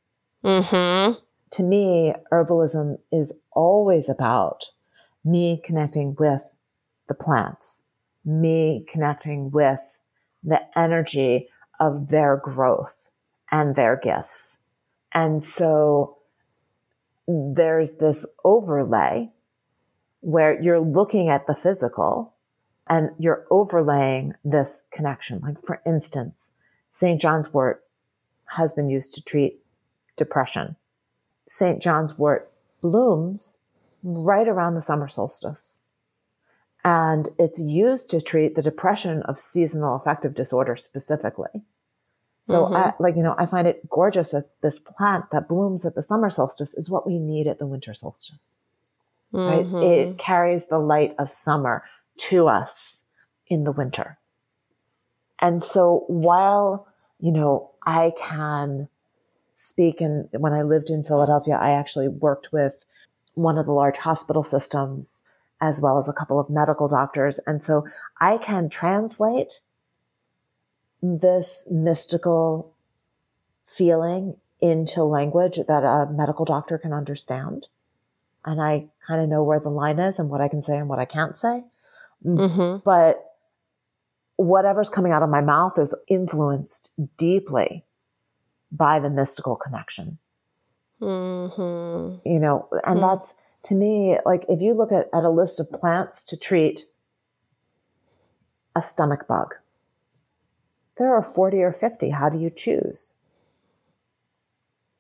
Mm-hmm. 0.42 1.18
To 1.50 1.62
me, 1.62 2.14
herbalism 2.32 2.98
is 3.12 3.32
always 3.52 4.08
about 4.08 4.70
me 5.24 5.60
connecting 5.62 6.14
with 6.18 6.56
the 7.08 7.14
plants, 7.14 7.82
me 8.24 8.84
connecting 8.88 9.50
with 9.50 10.00
the 10.42 10.60
energy 10.78 11.48
of 11.80 12.08
their 12.08 12.36
growth 12.36 13.10
and 13.50 13.74
their 13.74 13.96
gifts. 13.96 14.60
And 15.12 15.42
so 15.42 16.18
there's 17.26 17.92
this 17.92 18.26
overlay 18.44 19.30
where 20.20 20.60
you're 20.60 20.80
looking 20.80 21.28
at 21.28 21.46
the 21.46 21.54
physical 21.54 22.34
and 22.88 23.10
you're 23.18 23.46
overlaying 23.50 24.34
this 24.44 24.84
connection. 24.92 25.40
Like, 25.40 25.64
for 25.64 25.80
instance, 25.84 26.52
St. 26.90 27.20
John's 27.20 27.52
wort 27.52 27.84
has 28.50 28.72
been 28.72 28.88
used 28.88 29.14
to 29.14 29.22
treat 29.22 29.60
depression. 30.16 30.76
St. 31.48 31.80
John's 31.82 32.16
wort 32.16 32.52
blooms 32.80 33.60
right 34.02 34.46
around 34.46 34.74
the 34.74 34.80
summer 34.80 35.08
solstice. 35.08 35.80
And 36.86 37.30
it's 37.36 37.58
used 37.58 38.10
to 38.10 38.20
treat 38.20 38.54
the 38.54 38.62
depression 38.62 39.22
of 39.22 39.40
seasonal 39.40 39.96
affective 39.96 40.34
disorder 40.34 40.76
specifically. 40.76 41.64
So 42.44 42.66
mm-hmm. 42.66 42.76
I 42.76 42.94
like, 43.00 43.16
you 43.16 43.24
know, 43.24 43.34
I 43.36 43.44
find 43.46 43.66
it 43.66 43.90
gorgeous 43.90 44.30
that 44.30 44.50
this 44.62 44.78
plant 44.78 45.32
that 45.32 45.48
blooms 45.48 45.84
at 45.84 45.96
the 45.96 46.02
summer 46.02 46.30
solstice 46.30 46.74
is 46.74 46.88
what 46.88 47.04
we 47.04 47.18
need 47.18 47.48
at 47.48 47.58
the 47.58 47.66
winter 47.66 47.92
solstice. 47.92 48.58
Mm-hmm. 49.34 49.74
Right? 49.74 49.84
It 49.84 50.18
carries 50.18 50.66
the 50.66 50.78
light 50.78 51.16
of 51.18 51.32
summer 51.32 51.82
to 52.18 52.46
us 52.46 53.00
in 53.48 53.64
the 53.64 53.72
winter. 53.72 54.18
And 55.40 55.64
so 55.64 56.04
while, 56.06 56.86
you 57.18 57.32
know, 57.32 57.72
I 57.84 58.12
can 58.16 58.88
speak 59.54 60.00
and 60.00 60.28
when 60.30 60.52
I 60.52 60.62
lived 60.62 60.90
in 60.90 61.02
Philadelphia, 61.02 61.56
I 61.60 61.72
actually 61.72 62.06
worked 62.06 62.52
with 62.52 62.86
one 63.34 63.58
of 63.58 63.66
the 63.66 63.72
large 63.72 63.98
hospital 63.98 64.44
systems 64.44 65.24
as 65.60 65.80
well 65.80 65.98
as 65.98 66.08
a 66.08 66.12
couple 66.12 66.38
of 66.38 66.50
medical 66.50 66.88
doctors. 66.88 67.38
And 67.46 67.62
so 67.62 67.86
I 68.20 68.38
can 68.38 68.68
translate 68.68 69.60
this 71.02 71.66
mystical 71.70 72.74
feeling 73.64 74.36
into 74.60 75.02
language 75.02 75.58
that 75.68 75.84
a 75.84 76.08
medical 76.10 76.44
doctor 76.44 76.78
can 76.78 76.92
understand. 76.92 77.68
And 78.44 78.62
I 78.62 78.86
kind 79.06 79.20
of 79.20 79.28
know 79.28 79.42
where 79.42 79.60
the 79.60 79.68
line 79.68 79.98
is 79.98 80.18
and 80.18 80.30
what 80.30 80.40
I 80.40 80.48
can 80.48 80.62
say 80.62 80.76
and 80.76 80.88
what 80.88 80.98
I 80.98 81.04
can't 81.04 81.36
say. 81.36 81.64
Mm-hmm. 82.24 82.78
But 82.84 83.16
whatever's 84.36 84.88
coming 84.88 85.12
out 85.12 85.22
of 85.22 85.30
my 85.30 85.40
mouth 85.40 85.78
is 85.78 85.94
influenced 86.08 86.92
deeply 87.16 87.84
by 88.70 89.00
the 89.00 89.10
mystical 89.10 89.56
connection. 89.56 90.18
Mm-hmm. 91.00 92.28
You 92.28 92.40
know, 92.40 92.68
and 92.72 93.00
mm-hmm. 93.00 93.00
that's 93.00 93.34
to 93.64 93.74
me, 93.74 94.18
like 94.24 94.44
if 94.48 94.60
you 94.60 94.74
look 94.74 94.92
at, 94.92 95.08
at 95.12 95.24
a 95.24 95.30
list 95.30 95.60
of 95.60 95.70
plants 95.70 96.22
to 96.24 96.36
treat 96.36 96.86
a 98.74 98.82
stomach 98.82 99.26
bug, 99.26 99.54
there 100.98 101.14
are 101.14 101.22
40 101.22 101.62
or 101.62 101.72
50. 101.72 102.10
How 102.10 102.28
do 102.28 102.38
you 102.38 102.50
choose? 102.50 103.14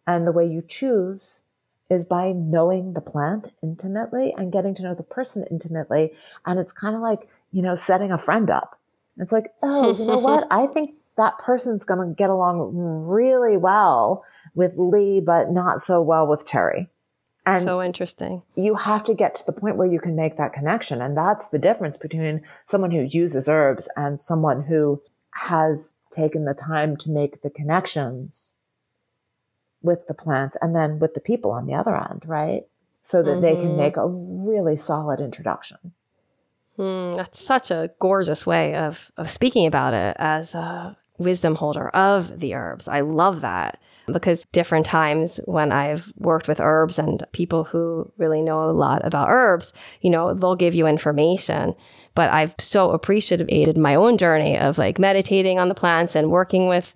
And 0.06 0.26
the 0.26 0.32
way 0.32 0.46
you 0.46 0.62
choose 0.66 1.42
is 1.88 2.04
by 2.04 2.32
knowing 2.32 2.92
the 2.92 3.00
plant 3.00 3.52
intimately 3.62 4.34
and 4.36 4.52
getting 4.52 4.74
to 4.74 4.82
know 4.82 4.94
the 4.94 5.02
person 5.02 5.46
intimately. 5.50 6.12
And 6.44 6.58
it's 6.58 6.72
kind 6.72 6.94
of 6.94 7.00
like, 7.00 7.28
you 7.52 7.62
know, 7.62 7.74
setting 7.74 8.12
a 8.12 8.18
friend 8.18 8.50
up. 8.50 8.78
It's 9.18 9.32
like, 9.32 9.52
oh, 9.62 9.96
you 9.96 10.04
know 10.04 10.18
what? 10.18 10.46
I 10.50 10.66
think 10.66 10.94
that 11.16 11.38
person's 11.38 11.84
going 11.84 12.06
to 12.06 12.14
get 12.14 12.30
along 12.30 12.72
really 13.08 13.56
well 13.56 14.24
with 14.54 14.74
Lee, 14.76 15.20
but 15.20 15.50
not 15.50 15.80
so 15.80 16.02
well 16.02 16.26
with 16.26 16.44
Terry. 16.44 16.90
And 17.46 17.62
so 17.62 17.80
interesting. 17.80 18.42
You 18.56 18.74
have 18.74 19.04
to 19.04 19.14
get 19.14 19.36
to 19.36 19.46
the 19.46 19.52
point 19.52 19.76
where 19.76 19.86
you 19.86 20.00
can 20.00 20.16
make 20.16 20.36
that 20.36 20.52
connection. 20.52 21.00
And 21.00 21.16
that's 21.16 21.46
the 21.46 21.60
difference 21.60 21.96
between 21.96 22.42
someone 22.66 22.90
who 22.90 23.02
uses 23.02 23.48
herbs 23.48 23.88
and 23.96 24.20
someone 24.20 24.64
who 24.64 25.00
has 25.30 25.94
taken 26.10 26.44
the 26.44 26.54
time 26.54 26.96
to 26.96 27.10
make 27.10 27.42
the 27.42 27.50
connections 27.50 28.56
with 29.80 30.08
the 30.08 30.14
plants 30.14 30.56
and 30.60 30.74
then 30.74 30.98
with 30.98 31.14
the 31.14 31.20
people 31.20 31.52
on 31.52 31.66
the 31.66 31.74
other 31.74 31.94
end, 31.94 32.24
right? 32.26 32.64
So 33.00 33.22
that 33.22 33.30
mm-hmm. 33.30 33.40
they 33.42 33.54
can 33.54 33.68
mm-hmm. 33.68 33.76
make 33.76 33.96
a 33.96 34.08
really 34.08 34.76
solid 34.76 35.20
introduction. 35.20 35.92
Mm, 36.76 37.16
that's 37.16 37.40
such 37.40 37.70
a 37.70 37.90
gorgeous 38.00 38.44
way 38.44 38.74
of, 38.74 39.12
of 39.16 39.30
speaking 39.30 39.66
about 39.66 39.94
it 39.94 40.16
as 40.18 40.54
a 40.54 40.96
wisdom 41.18 41.54
holder 41.54 41.88
of 41.90 42.40
the 42.40 42.54
herbs. 42.54 42.88
I 42.88 43.00
love 43.00 43.40
that 43.40 43.80
because 44.06 44.44
different 44.52 44.86
times 44.86 45.40
when 45.46 45.72
I've 45.72 46.12
worked 46.16 46.48
with 46.48 46.60
herbs 46.60 46.98
and 46.98 47.24
people 47.32 47.64
who 47.64 48.10
really 48.18 48.42
know 48.42 48.68
a 48.68 48.72
lot 48.72 49.04
about 49.04 49.28
herbs, 49.30 49.72
you 50.00 50.10
know, 50.10 50.34
they'll 50.34 50.54
give 50.54 50.74
you 50.74 50.86
information. 50.86 51.74
But 52.14 52.30
I've 52.30 52.54
so 52.58 52.92
appreciated 52.92 53.76
my 53.76 53.94
own 53.94 54.18
journey 54.18 54.58
of 54.58 54.78
like 54.78 54.98
meditating 54.98 55.58
on 55.58 55.68
the 55.68 55.74
plants 55.74 56.14
and 56.14 56.30
working 56.30 56.68
with 56.68 56.94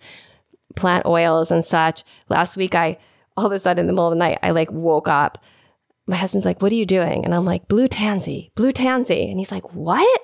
plant 0.77 1.07
oils 1.07 1.51
and 1.51 1.65
such. 1.65 2.05
Last 2.29 2.57
week, 2.57 2.75
I 2.75 2.99
all 3.37 3.47
of 3.47 3.53
a 3.53 3.59
sudden 3.59 3.83
in 3.83 3.87
the 3.87 3.93
middle 3.93 4.09
of 4.09 4.13
the 4.13 4.17
night, 4.17 4.39
I 4.43 4.51
like 4.51 4.71
woke 4.71 5.09
up 5.09 5.43
my 6.11 6.17
husband's 6.17 6.45
like, 6.45 6.61
What 6.61 6.73
are 6.73 6.77
you 6.77 6.87
doing? 6.87 7.25
And 7.25 7.35
I'm 7.35 7.45
like, 7.45 7.69
Blue 7.69 7.89
tansy, 7.89 8.51
blue 8.57 8.73
tansy. 8.73 9.31
And 9.31 9.39
he's 9.39 9.53
like, 9.53 9.73
What? 9.73 10.21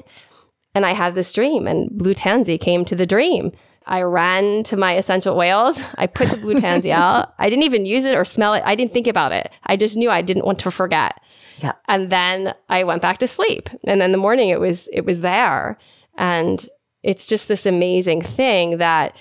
And 0.74 0.84
I 0.84 0.92
had 0.92 1.14
this 1.14 1.32
dream, 1.32 1.66
and 1.66 1.88
blue 1.90 2.12
tansy 2.12 2.58
came 2.58 2.84
to 2.84 2.96
the 2.96 3.06
dream. 3.06 3.52
I 3.86 4.02
ran 4.02 4.64
to 4.64 4.76
my 4.76 4.96
essential 4.96 5.36
oils. 5.38 5.80
I 5.96 6.06
put 6.06 6.28
the 6.28 6.36
blue 6.36 6.54
tansy 6.54 6.92
out. 6.92 7.34
I 7.38 7.48
didn't 7.48 7.64
even 7.64 7.86
use 7.86 8.04
it 8.04 8.16
or 8.16 8.24
smell 8.24 8.54
it. 8.54 8.62
I 8.66 8.74
didn't 8.74 8.92
think 8.92 9.06
about 9.06 9.32
it. 9.32 9.50
I 9.64 9.76
just 9.76 9.96
knew 9.96 10.10
I 10.10 10.22
didn't 10.22 10.44
want 10.44 10.58
to 10.60 10.70
forget. 10.70 11.20
Yeah. 11.58 11.72
And 11.88 12.10
then 12.10 12.54
I 12.68 12.84
went 12.84 13.00
back 13.02 13.18
to 13.18 13.26
sleep. 13.26 13.70
And 13.84 14.00
then 14.00 14.12
the 14.12 14.18
morning 14.18 14.48
it 14.48 14.60
was 14.60 14.88
it 14.92 15.04
was 15.04 15.20
there. 15.20 15.78
And 16.18 16.68
it's 17.02 17.26
just 17.26 17.48
this 17.48 17.66
amazing 17.66 18.22
thing 18.22 18.78
that 18.78 19.16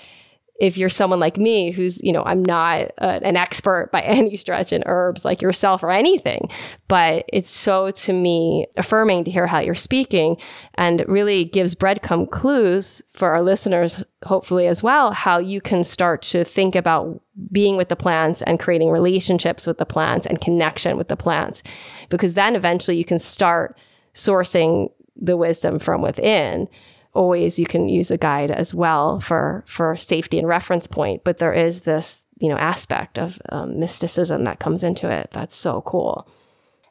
if 0.60 0.78
you're 0.78 0.88
someone 0.88 1.20
like 1.20 1.36
me 1.36 1.70
who's 1.70 2.02
you 2.02 2.12
know 2.12 2.22
i'm 2.24 2.44
not 2.44 2.90
uh, 3.00 3.20
an 3.22 3.36
expert 3.36 3.90
by 3.92 4.00
any 4.02 4.36
stretch 4.36 4.72
in 4.72 4.82
herbs 4.86 5.24
like 5.24 5.42
yourself 5.42 5.82
or 5.82 5.90
anything 5.90 6.48
but 6.88 7.24
it's 7.32 7.50
so 7.50 7.90
to 7.90 8.12
me 8.12 8.66
affirming 8.76 9.24
to 9.24 9.30
hear 9.30 9.46
how 9.46 9.58
you're 9.58 9.74
speaking 9.74 10.36
and 10.74 11.04
really 11.08 11.44
gives 11.44 11.74
breadcrumb 11.74 12.30
clues 12.30 13.02
for 13.12 13.30
our 13.32 13.42
listeners 13.42 14.04
hopefully 14.24 14.66
as 14.66 14.82
well 14.82 15.12
how 15.12 15.38
you 15.38 15.60
can 15.60 15.84
start 15.84 16.22
to 16.22 16.44
think 16.44 16.74
about 16.74 17.20
being 17.52 17.76
with 17.76 17.88
the 17.88 17.96
plants 17.96 18.42
and 18.42 18.58
creating 18.58 18.90
relationships 18.90 19.66
with 19.66 19.78
the 19.78 19.86
plants 19.86 20.26
and 20.26 20.40
connection 20.40 20.96
with 20.96 21.08
the 21.08 21.16
plants 21.16 21.62
because 22.08 22.34
then 22.34 22.56
eventually 22.56 22.96
you 22.96 23.04
can 23.04 23.18
start 23.18 23.78
sourcing 24.14 24.90
the 25.20 25.36
wisdom 25.36 25.78
from 25.78 26.02
within 26.02 26.68
always 27.16 27.58
you 27.58 27.66
can 27.66 27.88
use 27.88 28.10
a 28.10 28.18
guide 28.18 28.50
as 28.50 28.74
well 28.74 29.18
for 29.20 29.64
for 29.66 29.96
safety 29.96 30.38
and 30.38 30.46
reference 30.46 30.86
point 30.86 31.24
but 31.24 31.38
there 31.38 31.52
is 31.52 31.80
this 31.80 32.24
you 32.38 32.48
know 32.48 32.56
aspect 32.56 33.18
of 33.18 33.40
um, 33.48 33.78
mysticism 33.78 34.44
that 34.44 34.60
comes 34.60 34.84
into 34.84 35.10
it 35.10 35.28
that's 35.32 35.54
so 35.54 35.80
cool 35.82 36.28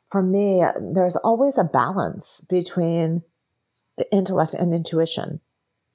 for 0.10 0.22
me 0.22 0.64
there's 0.94 1.16
always 1.18 1.58
a 1.58 1.64
balance 1.64 2.42
between 2.50 3.24
the 3.98 4.12
intellect 4.12 4.54
and 4.54 4.74
intuition 4.74 5.40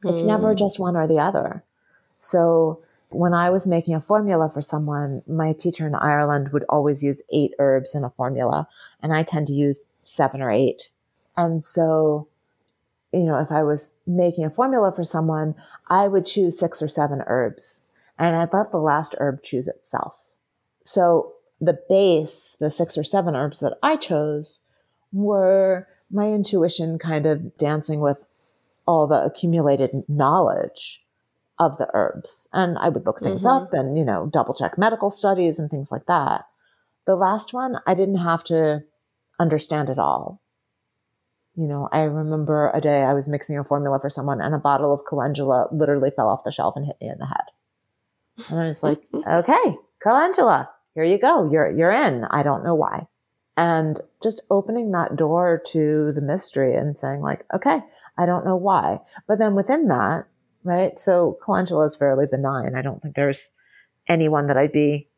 it's 0.04 0.22
mm. 0.22 0.26
never 0.26 0.54
just 0.54 0.78
one 0.78 0.96
or 0.96 1.06
the 1.06 1.18
other 1.18 1.64
so 2.20 2.82
when 3.10 3.34
I 3.34 3.50
was 3.50 3.66
making 3.66 3.94
a 3.94 4.00
formula 4.00 4.48
for 4.48 4.62
someone, 4.62 5.22
my 5.26 5.52
teacher 5.52 5.86
in 5.86 5.94
Ireland 5.96 6.50
would 6.52 6.64
always 6.68 7.02
use 7.02 7.22
eight 7.32 7.52
herbs 7.58 7.94
in 7.94 8.04
a 8.04 8.10
formula, 8.10 8.68
and 9.02 9.12
I 9.12 9.24
tend 9.24 9.48
to 9.48 9.52
use 9.52 9.86
seven 10.04 10.40
or 10.40 10.50
eight. 10.50 10.90
And 11.36 11.62
so 11.62 12.28
you 13.12 13.24
know, 13.24 13.38
if 13.38 13.50
I 13.50 13.62
was 13.62 13.94
making 14.06 14.44
a 14.44 14.50
formula 14.50 14.92
for 14.92 15.04
someone, 15.04 15.54
I 15.88 16.08
would 16.08 16.26
choose 16.26 16.58
six 16.58 16.80
or 16.80 16.88
seven 16.88 17.22
herbs 17.26 17.82
and 18.18 18.36
I'd 18.36 18.52
let 18.52 18.70
the 18.70 18.78
last 18.78 19.14
herb 19.18 19.42
choose 19.42 19.66
itself. 19.66 20.34
So 20.84 21.32
the 21.60 21.80
base, 21.88 22.56
the 22.60 22.70
six 22.70 22.96
or 22.96 23.04
seven 23.04 23.34
herbs 23.34 23.60
that 23.60 23.78
I 23.82 23.96
chose 23.96 24.60
were 25.12 25.88
my 26.10 26.28
intuition 26.28 26.98
kind 26.98 27.26
of 27.26 27.56
dancing 27.56 28.00
with 28.00 28.26
all 28.86 29.06
the 29.06 29.24
accumulated 29.24 30.04
knowledge 30.08 31.02
of 31.58 31.78
the 31.78 31.88
herbs. 31.94 32.48
And 32.52 32.78
I 32.78 32.90
would 32.90 33.06
look 33.06 33.20
things 33.20 33.46
mm-hmm. 33.46 33.64
up 33.64 33.72
and, 33.72 33.96
you 33.96 34.04
know, 34.04 34.26
double 34.26 34.54
check 34.54 34.78
medical 34.78 35.10
studies 35.10 35.58
and 35.58 35.70
things 35.70 35.90
like 35.90 36.06
that. 36.06 36.46
The 37.06 37.16
last 37.16 37.52
one, 37.52 37.78
I 37.86 37.94
didn't 37.94 38.16
have 38.18 38.44
to 38.44 38.84
understand 39.38 39.88
it 39.88 39.98
all 39.98 40.40
you 41.60 41.66
know, 41.66 41.90
I 41.92 42.04
remember 42.04 42.70
a 42.72 42.80
day 42.80 43.02
I 43.02 43.12
was 43.12 43.28
mixing 43.28 43.58
a 43.58 43.64
formula 43.64 44.00
for 44.00 44.08
someone 44.08 44.40
and 44.40 44.54
a 44.54 44.58
bottle 44.58 44.94
of 44.94 45.04
calendula 45.04 45.68
literally 45.70 46.10
fell 46.10 46.28
off 46.28 46.42
the 46.42 46.50
shelf 46.50 46.74
and 46.74 46.86
hit 46.86 46.96
me 47.02 47.08
in 47.08 47.18
the 47.18 47.26
head. 47.26 48.48
And 48.48 48.60
I 48.60 48.66
was 48.66 48.82
like, 48.82 49.02
okay, 49.30 49.76
calendula, 50.02 50.70
here 50.94 51.04
you 51.04 51.18
go. 51.18 51.50
You're, 51.50 51.70
you're 51.70 51.92
in. 51.92 52.24
I 52.24 52.42
don't 52.42 52.64
know 52.64 52.74
why. 52.74 53.08
And 53.58 54.00
just 54.22 54.40
opening 54.50 54.90
that 54.92 55.16
door 55.16 55.60
to 55.66 56.12
the 56.12 56.22
mystery 56.22 56.74
and 56.74 56.96
saying 56.96 57.20
like, 57.20 57.44
okay, 57.54 57.82
I 58.16 58.24
don't 58.24 58.46
know 58.46 58.56
why. 58.56 59.00
But 59.28 59.38
then 59.38 59.54
within 59.54 59.88
that, 59.88 60.24
right? 60.64 60.98
So 60.98 61.36
calendula 61.44 61.84
is 61.84 61.94
fairly 61.94 62.24
benign. 62.24 62.74
I 62.74 62.80
don't 62.80 63.02
think 63.02 63.16
there's 63.16 63.50
anyone 64.08 64.46
that 64.46 64.56
I'd 64.56 64.72
be, 64.72 65.08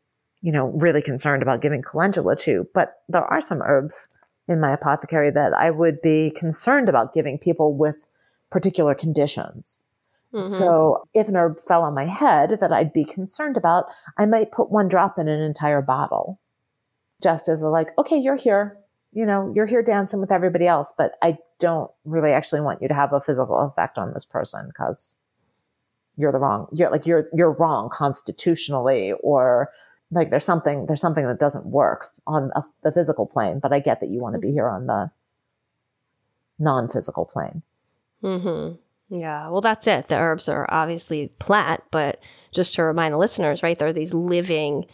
you 0.41 0.51
know, 0.51 0.65
really 0.71 1.01
concerned 1.01 1.41
about 1.41 1.61
giving 1.61 1.81
calendula 1.81 2.35
to, 2.37 2.67
but 2.73 2.95
there 3.07 3.23
are 3.23 3.39
some 3.39 3.61
herbs 3.61 4.09
in 4.47 4.59
my 4.59 4.73
apothecary 4.73 5.31
that 5.31 5.53
I 5.53 5.69
would 5.69 6.01
be 6.01 6.31
concerned 6.31 6.89
about 6.89 7.13
giving 7.13 7.37
people 7.37 7.75
with 7.75 8.07
particular 8.49 8.93
conditions. 8.93 9.89
Mm-hmm. 10.33 10.49
So 10.49 11.07
if 11.13 11.27
an 11.27 11.35
herb 11.35 11.59
fell 11.59 11.83
on 11.83 11.93
my 11.93 12.05
head 12.05 12.57
that 12.59 12.71
I'd 12.71 12.91
be 12.91 13.05
concerned 13.05 13.55
about, 13.55 13.85
I 14.17 14.25
might 14.25 14.51
put 14.51 14.71
one 14.71 14.87
drop 14.87 15.19
in 15.19 15.27
an 15.27 15.39
entire 15.39 15.81
bottle 15.81 16.39
just 17.21 17.47
as 17.47 17.61
a 17.61 17.69
like, 17.69 17.97
okay, 17.97 18.17
you're 18.17 18.35
here, 18.35 18.77
you 19.13 19.25
know, 19.25 19.51
you're 19.55 19.67
here 19.67 19.83
dancing 19.83 20.19
with 20.19 20.31
everybody 20.31 20.67
else, 20.67 20.93
but 20.97 21.13
I 21.21 21.37
don't 21.59 21.89
really 22.03 22.31
actually 22.31 22.61
want 22.61 22.81
you 22.81 22.87
to 22.87 22.93
have 22.93 23.13
a 23.13 23.21
physical 23.21 23.59
effect 23.59 23.97
on 23.97 24.13
this 24.13 24.25
person 24.25 24.67
because 24.67 25.15
you're 26.17 26.31
the 26.31 26.39
wrong, 26.39 26.67
you're 26.73 26.91
like, 26.91 27.05
you're, 27.05 27.29
you're 27.33 27.53
wrong 27.53 27.89
constitutionally 27.91 29.13
or 29.21 29.69
like 30.13 30.29
there's 30.29 30.45
something, 30.45 30.85
there's 30.85 31.01
something 31.01 31.25
that 31.25 31.39
doesn't 31.39 31.65
work 31.65 32.07
on 32.25 32.51
a, 32.55 32.63
the 32.83 32.91
physical 32.91 33.25
plane, 33.25 33.59
but 33.59 33.73
I 33.73 33.79
get 33.79 33.99
that 33.99 34.09
you 34.09 34.21
want 34.21 34.35
to 34.35 34.39
be 34.39 34.51
here 34.51 34.69
on 34.69 34.87
the 34.87 35.11
non-physical 36.59 37.25
plane. 37.25 37.63
Mm-hmm. 38.23 38.75
Yeah, 39.15 39.49
well, 39.49 39.61
that's 39.61 39.85
it. 39.85 40.07
The 40.07 40.17
herbs 40.17 40.49
are 40.49 40.65
obviously 40.69 41.27
plant, 41.39 41.83
but 41.91 42.23
just 42.51 42.73
to 42.75 42.83
remind 42.83 43.13
the 43.13 43.17
listeners, 43.17 43.61
right, 43.61 43.77
they're 43.77 43.93
these 43.93 44.13
living 44.13 44.85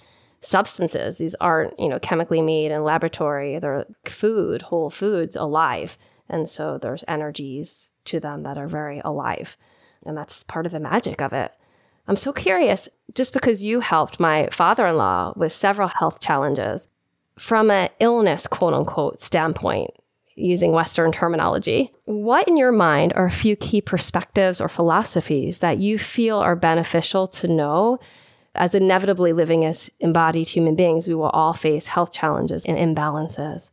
substances. 0.41 1.17
These 1.17 1.35
aren't, 1.35 1.79
you 1.79 1.87
know, 1.87 1.99
chemically 1.99 2.41
made 2.41 2.71
in 2.71 2.83
laboratory. 2.83 3.59
They're 3.59 3.85
food, 4.05 4.63
whole 4.63 4.89
foods, 4.89 5.35
alive. 5.35 5.97
And 6.27 6.49
so 6.49 6.77
there's 6.77 7.03
energies 7.07 7.91
to 8.05 8.19
them 8.19 8.43
that 8.43 8.57
are 8.57 8.67
very 8.67 9.01
alive. 9.05 9.57
And 10.05 10.17
that's 10.17 10.43
part 10.43 10.65
of 10.65 10.71
the 10.71 10.79
magic 10.79 11.21
of 11.21 11.33
it. 11.33 11.53
I'm 12.09 12.15
so 12.15 12.33
curious, 12.33 12.89
just 13.13 13.33
because 13.33 13.63
you 13.63 13.81
helped 13.81 14.19
my 14.19 14.49
father 14.51 14.87
in 14.87 14.97
law 14.97 15.31
with 15.35 15.53
several 15.53 15.87
health 15.87 16.19
challenges, 16.19 16.87
from 17.37 17.69
an 17.69 17.89
illness, 17.99 18.47
quote 18.47 18.73
unquote, 18.73 19.21
standpoint, 19.21 19.91
using 20.35 20.71
Western 20.71 21.11
terminology. 21.11 21.93
What 22.05 22.47
in 22.47 22.57
your 22.57 22.71
mind 22.71 23.13
are 23.15 23.25
a 23.25 23.31
few 23.31 23.55
key 23.55 23.79
perspectives 23.79 24.59
or 24.59 24.67
philosophies 24.67 25.59
that 25.59 25.77
you 25.77 25.99
feel 25.99 26.37
are 26.39 26.55
beneficial 26.55 27.27
to 27.27 27.47
know? 27.47 27.99
As 28.55 28.73
inevitably 28.73 29.31
living 29.31 29.63
as 29.63 29.91
embodied 29.99 30.47
human 30.47 30.75
beings, 30.75 31.07
we 31.07 31.13
will 31.13 31.29
all 31.29 31.53
face 31.53 31.85
health 31.85 32.11
challenges 32.11 32.65
and 32.65 32.75
imbalances. 32.75 33.69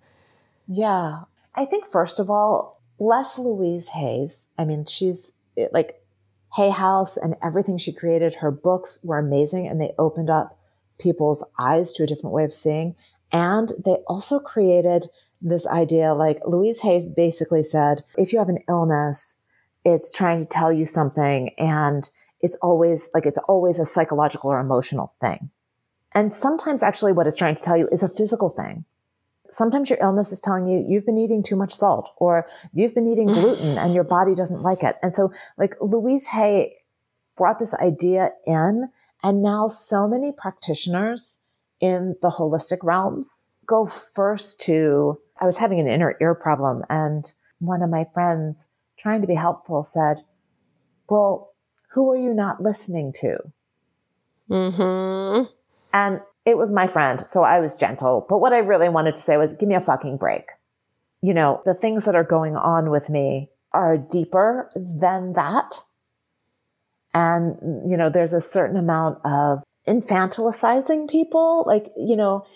Yeah. 0.69 1.23
I 1.55 1.65
think, 1.65 1.87
first 1.87 2.21
of 2.21 2.29
all, 2.29 2.83
bless 2.99 3.39
Louise 3.39 3.89
Hay's. 3.89 4.51
I 4.59 4.67
mean, 4.67 4.85
she's 4.85 5.33
like 5.73 6.03
Hay 6.55 6.71
House 6.71 7.17
and 7.17 7.37
everything 7.43 7.79
she 7.79 7.93
created. 7.93 8.35
Her 8.35 8.51
books 8.51 9.01
were 9.03 9.19
amazing 9.19 9.67
and 9.67 9.81
they 9.81 9.93
opened 9.99 10.31
up 10.31 10.59
people's 10.99 11.45
eyes 11.59 11.93
to 11.95 12.05
a 12.05 12.07
different 12.07 12.35
way 12.35 12.45
of 12.45 12.53
seeing. 12.53 12.95
And 13.33 13.73
they 13.85 13.97
also 14.07 14.39
created 14.39 15.07
this 15.43 15.67
idea 15.67 16.15
like 16.15 16.41
Louise 16.47 16.81
Hay 16.81 17.07
basically 17.15 17.63
said, 17.63 18.03
if 18.17 18.33
you 18.33 18.39
have 18.39 18.49
an 18.49 18.63
illness, 18.69 19.37
it's 19.85 20.13
trying 20.13 20.41
to 20.41 20.47
tell 20.47 20.73
you 20.73 20.85
something 20.85 21.51
and 21.59 22.09
it's 22.41 22.57
always 22.57 23.09
like 23.15 23.27
it's 23.27 23.39
always 23.49 23.79
a 23.79 23.87
psychological 23.87 24.51
or 24.51 24.59
emotional 24.59 25.13
thing. 25.21 25.51
And 26.15 26.33
sometimes 26.33 26.83
actually 26.83 27.13
what 27.13 27.27
it's 27.27 27.37
trying 27.37 27.57
to 27.57 27.63
tell 27.63 27.77
you 27.77 27.89
is 27.93 28.03
a 28.03 28.09
physical 28.09 28.49
thing. 28.49 28.85
Sometimes 29.51 29.91
your 29.91 29.99
illness 30.01 30.33
is 30.33 30.41
telling 30.41 30.67
you 30.67 30.85
you've 30.89 31.07
been 31.07 31.19
eating 31.19 31.43
too 31.43 31.57
much 31.57 31.75
salt 31.75 32.13
or 32.19 32.47
you've 32.73 32.95
been 32.95 33.09
eating 33.09 33.29
gluten 33.29 33.79
and 33.79 33.95
your 33.95 34.05
body 34.05 34.35
doesn't 34.35 34.63
like 34.63 34.83
it. 34.83 34.97
And 35.03 35.15
so 35.15 35.33
like 35.57 35.75
Louise 35.81 36.29
Hay 36.29 36.77
brought 37.37 37.59
this 37.59 37.75
idea 37.75 38.31
in 38.47 38.91
and 39.23 39.43
now 39.43 39.69
so 39.69 40.09
many 40.09 40.33
practitioners 40.33 41.39
in 41.81 42.17
the 42.23 42.31
holistic 42.31 42.79
realms 42.83 43.49
go 43.67 43.87
first 43.87 44.61
to 44.63 45.19
I 45.41 45.45
was 45.45 45.59
having 45.59 45.81
an 45.81 45.87
inner 45.87 46.17
ear 46.21 46.35
problem 46.35 46.83
and 46.89 47.31
one 47.59 47.83
of 47.83 47.91
my 47.91 48.05
friends 48.13 48.69
trying 48.97 49.21
to 49.21 49.27
be 49.27 49.35
helpful 49.35 49.83
said, 49.83 50.25
well, 51.09 51.53
who 51.91 52.11
are 52.11 52.17
you 52.17 52.35
not 52.35 52.63
listening 52.63 53.13
to? 53.21 53.39
Mm-hmm. 54.51 55.51
And 55.93 56.21
it 56.47 56.57
was 56.57 56.73
my 56.73 56.87
friend. 56.87 57.27
So 57.27 57.43
I 57.43 57.61
was 57.61 57.77
gentle. 57.77 58.25
But 58.29 58.39
what 58.39 58.53
I 58.53 58.59
really 58.59 58.89
wanted 58.89 59.17
to 59.17 59.21
say 59.21 59.37
was 59.37 59.53
give 59.53 59.69
me 59.69 59.75
a 59.75 59.81
fucking 59.81 60.17
break. 60.17 60.49
You 61.21 61.35
know, 61.35 61.61
the 61.67 61.75
things 61.75 62.05
that 62.05 62.15
are 62.15 62.25
going 62.25 62.57
on 62.57 62.91
with 62.91 63.11
me 63.11 63.51
are 63.73 63.99
deeper 63.99 64.71
than 64.75 65.35
that. 65.35 65.83
And, 67.13 67.89
you 67.91 67.97
know, 67.97 68.11
there's 68.11 68.33
a 68.33 68.41
certain 68.41 68.77
amount 68.77 69.19
of 69.25 69.63
infantilizing 69.89 71.11
people. 71.11 71.65
Like, 71.67 71.91
you 71.97 72.17
know, 72.17 72.47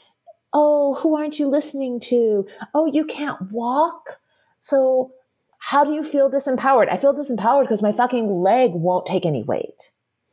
Oh, 0.52 0.94
who 0.94 1.16
aren't 1.16 1.38
you 1.38 1.48
listening 1.48 2.00
to? 2.00 2.46
Oh, 2.74 2.86
you 2.86 3.04
can't 3.04 3.52
walk. 3.52 4.20
So 4.60 5.12
how 5.58 5.84
do 5.84 5.92
you 5.92 6.02
feel 6.02 6.30
disempowered? 6.30 6.90
I 6.90 6.96
feel 6.96 7.14
disempowered 7.14 7.62
because 7.62 7.82
my 7.82 7.92
fucking 7.92 8.42
leg 8.42 8.72
won't 8.72 9.06
take 9.06 9.24
any 9.24 9.42
weight. 9.42 9.92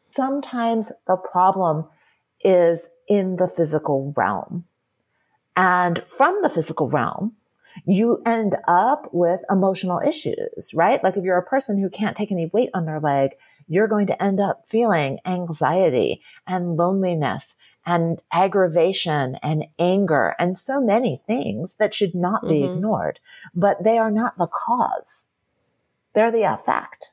Sometimes 0.10 0.92
the 1.06 1.18
problem 1.18 1.88
is 2.44 2.90
in 3.08 3.38
the 3.38 3.48
physical 3.48 4.14
realm. 4.16 4.66
And 5.56 6.08
from 6.08 6.40
the 6.42 6.50
physical 6.50 6.90
realm, 6.90 7.34
you 7.86 8.22
end 8.26 8.56
up 8.68 9.10
with 9.14 9.42
emotional 9.50 10.02
issues, 10.06 10.74
right? 10.74 11.04
Like 11.04 11.18
if 11.18 11.24
you're 11.24 11.38
a 11.38 11.44
person 11.44 11.80
who 11.80 11.90
can't 11.90 12.18
take 12.18 12.32
any 12.32 12.48
weight 12.48 12.70
on 12.74 12.86
their 12.86 13.00
leg, 13.00 13.32
you're 13.68 13.88
going 13.88 14.08
to 14.08 14.24
end 14.24 14.40
up 14.40 14.66
feeling 14.66 15.20
anxiety 15.26 16.22
and 16.46 16.78
loneliness 16.78 17.56
and 17.86 18.22
aggravation 18.32 19.38
and 19.42 19.66
anger 19.80 20.36
and 20.40 20.58
so 20.58 20.82
many 20.82 21.22
things 21.26 21.74
that 21.80 21.94
should 21.94 22.14
not 22.14 22.44
be 22.44 22.62
mm-hmm. 22.62 22.76
ignored, 22.76 23.20
but 23.56 23.84
they 23.84 23.98
are 23.98 24.12
not 24.12 24.38
the 24.38 24.48
cause. 24.48 25.30
They're 26.14 26.32
the 26.32 26.44
effect. 26.44 27.12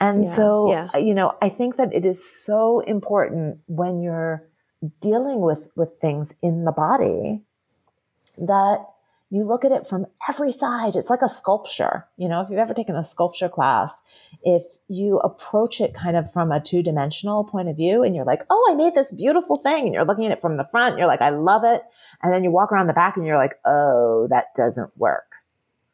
And 0.00 0.24
yeah, 0.24 0.34
so, 0.34 0.70
yeah. 0.70 0.88
Uh, 0.94 0.98
you 0.98 1.14
know, 1.14 1.36
I 1.42 1.50
think 1.50 1.76
that 1.76 1.94
it 1.94 2.04
is 2.04 2.24
so 2.44 2.80
important 2.80 3.58
when 3.66 4.00
you're 4.00 4.48
dealing 5.00 5.40
with, 5.40 5.68
with 5.76 5.98
things 6.00 6.34
in 6.42 6.64
the 6.64 6.72
body 6.72 7.42
that 8.38 8.86
you 9.32 9.44
look 9.44 9.64
at 9.64 9.70
it 9.70 9.86
from 9.86 10.06
every 10.28 10.50
side. 10.50 10.96
It's 10.96 11.08
like 11.08 11.22
a 11.22 11.28
sculpture. 11.28 12.08
You 12.16 12.28
know, 12.28 12.40
if 12.40 12.50
you've 12.50 12.58
ever 12.58 12.74
taken 12.74 12.96
a 12.96 13.04
sculpture 13.04 13.48
class, 13.48 14.02
if 14.42 14.64
you 14.88 15.18
approach 15.18 15.80
it 15.80 15.94
kind 15.94 16.16
of 16.16 16.30
from 16.30 16.50
a 16.50 16.60
two 16.60 16.82
dimensional 16.82 17.44
point 17.44 17.68
of 17.68 17.76
view 17.76 18.02
and 18.02 18.16
you're 18.16 18.24
like, 18.24 18.42
Oh, 18.50 18.68
I 18.70 18.74
made 18.74 18.94
this 18.94 19.12
beautiful 19.12 19.56
thing. 19.56 19.84
And 19.84 19.94
you're 19.94 20.04
looking 20.04 20.26
at 20.26 20.32
it 20.32 20.40
from 20.40 20.56
the 20.56 20.64
front. 20.64 20.98
You're 20.98 21.06
like, 21.06 21.22
I 21.22 21.30
love 21.30 21.62
it. 21.62 21.82
And 22.22 22.32
then 22.32 22.42
you 22.42 22.50
walk 22.50 22.72
around 22.72 22.88
the 22.88 22.92
back 22.92 23.16
and 23.16 23.24
you're 23.24 23.36
like, 23.36 23.54
Oh, 23.64 24.26
that 24.30 24.46
doesn't 24.56 24.96
work. 24.96 25.34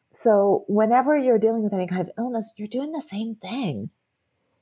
So 0.09 0.65
whenever 0.67 1.15
you're 1.15 1.37
dealing 1.37 1.63
with 1.63 1.73
any 1.73 1.85
kind 1.85 2.01
of 2.01 2.09
illness, 2.17 2.55
you're 2.57 2.67
doing 2.67 2.91
the 2.91 3.01
same 3.01 3.35
thing. 3.35 3.91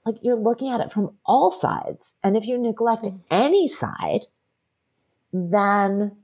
Like 0.06 0.18
you're 0.22 0.36
looking 0.36 0.72
at 0.72 0.82
it 0.82 0.92
from 0.92 1.18
all 1.26 1.52
sides. 1.52 2.14
And 2.24 2.38
if 2.38 2.48
you 2.48 2.58
neglect 2.58 3.06
mm. 3.06 3.22
any 3.32 3.68
side, 3.68 4.28
then 5.34 6.18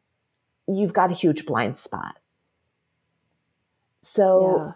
you've 0.67 0.93
got 0.93 1.11
a 1.11 1.15
huge 1.15 1.45
blind 1.45 1.77
spot. 1.77 2.17
So 4.01 4.57
yeah. 4.57 4.71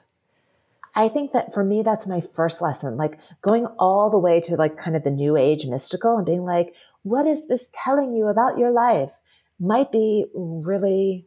I 0.96 1.10
think 1.10 1.34
that 1.34 1.54
for 1.54 1.64
me, 1.64 1.82
that's 1.82 2.08
my 2.08 2.22
first 2.22 2.62
lesson, 2.62 2.98
like 2.98 3.20
going 3.42 3.66
all 3.78 4.10
the 4.10 4.18
way 4.18 4.40
to 4.42 4.56
like 4.56 4.78
kind 4.78 4.96
of 4.96 5.04
the 5.04 5.12
new 5.12 5.36
age 5.36 5.66
mystical 5.66 6.18
and 6.18 6.26
being 6.26 6.44
like, 6.44 6.74
what 7.04 7.28
is 7.28 7.48
this 7.48 7.72
telling 7.74 8.14
you 8.14 8.28
about 8.28 8.58
your 8.58 8.72
life? 8.72 9.20
Might 9.60 9.92
be 9.92 10.26
really 10.34 11.26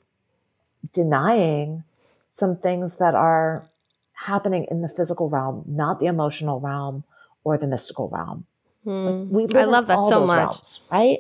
denying 0.92 1.84
some 2.30 2.56
things 2.56 2.96
that 2.96 3.14
are 3.14 3.68
happening 4.12 4.66
in 4.70 4.80
the 4.80 4.88
physical 4.88 5.28
realm, 5.28 5.64
not 5.66 6.00
the 6.00 6.06
emotional 6.06 6.60
realm 6.60 7.04
or 7.48 7.58
the 7.58 7.66
mystical 7.66 8.08
realm. 8.08 8.46
Hmm. 8.84 9.30
Like 9.30 9.54
I 9.54 9.64
love 9.64 9.86
that 9.88 10.04
so 10.04 10.26
much. 10.26 10.38
Realms, 10.38 10.80
right? 10.90 11.18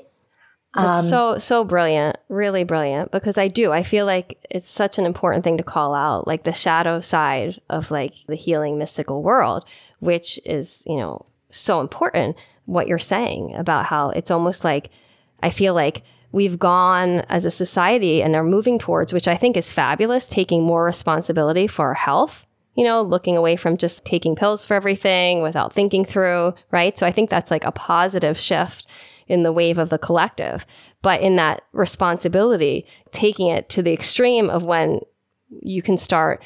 That's 0.74 1.00
um, 1.00 1.06
so 1.06 1.38
so 1.38 1.64
brilliant, 1.64 2.16
really 2.28 2.64
brilliant. 2.64 3.10
Because 3.10 3.38
I 3.38 3.48
do, 3.48 3.72
I 3.72 3.82
feel 3.82 4.06
like 4.06 4.44
it's 4.50 4.70
such 4.70 4.98
an 4.98 5.06
important 5.06 5.44
thing 5.44 5.56
to 5.56 5.62
call 5.62 5.94
out, 5.94 6.26
like 6.26 6.44
the 6.44 6.52
shadow 6.52 7.00
side 7.00 7.60
of 7.68 7.90
like 7.90 8.14
the 8.26 8.34
healing 8.34 8.78
mystical 8.78 9.22
world, 9.22 9.64
which 10.00 10.38
is 10.44 10.84
you 10.86 10.96
know 10.96 11.26
so 11.50 11.80
important. 11.80 12.36
What 12.66 12.86
you're 12.86 12.98
saying 12.98 13.54
about 13.54 13.86
how 13.86 14.10
it's 14.10 14.30
almost 14.30 14.62
like 14.62 14.90
I 15.42 15.50
feel 15.50 15.72
like 15.72 16.02
we've 16.32 16.58
gone 16.58 17.20
as 17.28 17.44
a 17.44 17.50
society 17.50 18.22
and 18.22 18.36
are 18.36 18.44
moving 18.44 18.78
towards, 18.78 19.12
which 19.12 19.28
I 19.28 19.36
think 19.36 19.56
is 19.56 19.72
fabulous, 19.72 20.28
taking 20.28 20.62
more 20.62 20.84
responsibility 20.84 21.66
for 21.66 21.86
our 21.86 21.94
health. 21.94 22.46
You 22.78 22.84
know, 22.84 23.02
looking 23.02 23.36
away 23.36 23.56
from 23.56 23.76
just 23.76 24.04
taking 24.04 24.36
pills 24.36 24.64
for 24.64 24.74
everything 24.74 25.42
without 25.42 25.72
thinking 25.72 26.04
through, 26.04 26.54
right? 26.70 26.96
So 26.96 27.06
I 27.06 27.10
think 27.10 27.28
that's 27.28 27.50
like 27.50 27.64
a 27.64 27.72
positive 27.72 28.38
shift 28.38 28.86
in 29.26 29.42
the 29.42 29.52
wave 29.52 29.78
of 29.78 29.90
the 29.90 29.98
collective. 29.98 30.64
But 31.02 31.20
in 31.20 31.34
that 31.36 31.62
responsibility, 31.72 32.86
taking 33.10 33.48
it 33.48 33.68
to 33.70 33.82
the 33.82 33.92
extreme 33.92 34.48
of 34.48 34.64
when 34.64 35.00
you 35.60 35.82
can 35.82 35.96
start, 35.96 36.42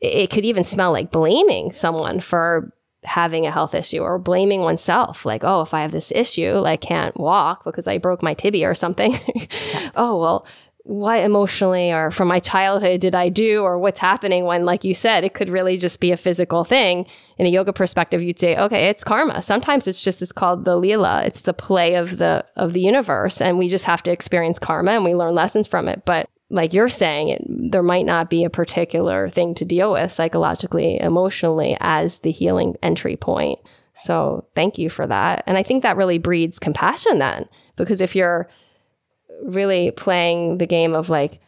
it 0.00 0.30
could 0.30 0.44
even 0.44 0.64
smell 0.64 0.92
like 0.92 1.10
blaming 1.10 1.72
someone 1.72 2.20
for 2.20 2.72
having 3.04 3.46
a 3.46 3.50
health 3.50 3.74
issue 3.74 3.98
or 3.98 4.18
blaming 4.18 4.62
oneself 4.62 5.26
like 5.26 5.44
oh 5.44 5.60
if 5.60 5.74
i 5.74 5.82
have 5.82 5.92
this 5.92 6.10
issue 6.12 6.52
like 6.52 6.80
can't 6.80 7.18
walk 7.18 7.62
because 7.62 7.86
i 7.86 7.98
broke 7.98 8.22
my 8.22 8.32
tibia 8.32 8.68
or 8.68 8.74
something 8.74 9.14
oh 9.94 10.18
well 10.18 10.46
what 10.84 11.24
emotionally 11.24 11.90
or 11.90 12.10
from 12.10 12.28
my 12.28 12.38
childhood 12.38 13.00
did 13.00 13.14
I 13.14 13.30
do 13.30 13.62
or 13.62 13.78
what's 13.78 13.98
happening 13.98 14.44
when, 14.44 14.66
like 14.66 14.84
you 14.84 14.94
said, 14.94 15.24
it 15.24 15.32
could 15.32 15.48
really 15.48 15.78
just 15.78 15.98
be 15.98 16.12
a 16.12 16.16
physical 16.16 16.62
thing. 16.62 17.06
In 17.38 17.46
a 17.46 17.48
yoga 17.48 17.72
perspective, 17.72 18.22
you'd 18.22 18.38
say, 18.38 18.54
okay, 18.54 18.88
it's 18.88 19.02
karma. 19.02 19.40
Sometimes 19.40 19.88
it's 19.88 20.04
just 20.04 20.20
it's 20.20 20.30
called 20.30 20.66
the 20.66 20.76
lila. 20.76 21.24
It's 21.24 21.40
the 21.40 21.54
play 21.54 21.94
of 21.94 22.18
the 22.18 22.44
of 22.56 22.74
the 22.74 22.82
universe, 22.82 23.40
and 23.40 23.58
we 23.58 23.68
just 23.68 23.86
have 23.86 24.02
to 24.02 24.10
experience 24.10 24.58
karma 24.58 24.92
and 24.92 25.04
we 25.04 25.14
learn 25.14 25.34
lessons 25.34 25.66
from 25.66 25.88
it. 25.88 26.04
But 26.04 26.28
like 26.50 26.74
you're 26.74 26.90
saying, 26.90 27.30
it, 27.30 27.42
there 27.48 27.82
might 27.82 28.04
not 28.04 28.28
be 28.28 28.44
a 28.44 28.50
particular 28.50 29.30
thing 29.30 29.54
to 29.54 29.64
deal 29.64 29.92
with 29.92 30.12
psychologically, 30.12 31.00
emotionally 31.00 31.78
as 31.80 32.18
the 32.18 32.30
healing 32.30 32.76
entry 32.82 33.16
point. 33.16 33.58
So 33.94 34.44
thank 34.54 34.76
you 34.76 34.90
for 34.90 35.06
that. 35.06 35.44
And 35.46 35.56
I 35.56 35.62
think 35.62 35.82
that 35.82 35.96
really 35.96 36.18
breeds 36.18 36.58
compassion 36.58 37.18
then, 37.18 37.48
because 37.76 38.02
if 38.02 38.14
you're 38.14 38.48
really 39.42 39.90
playing 39.90 40.58
the 40.58 40.66
game 40.66 40.94
of 40.94 41.10
like, 41.10 41.40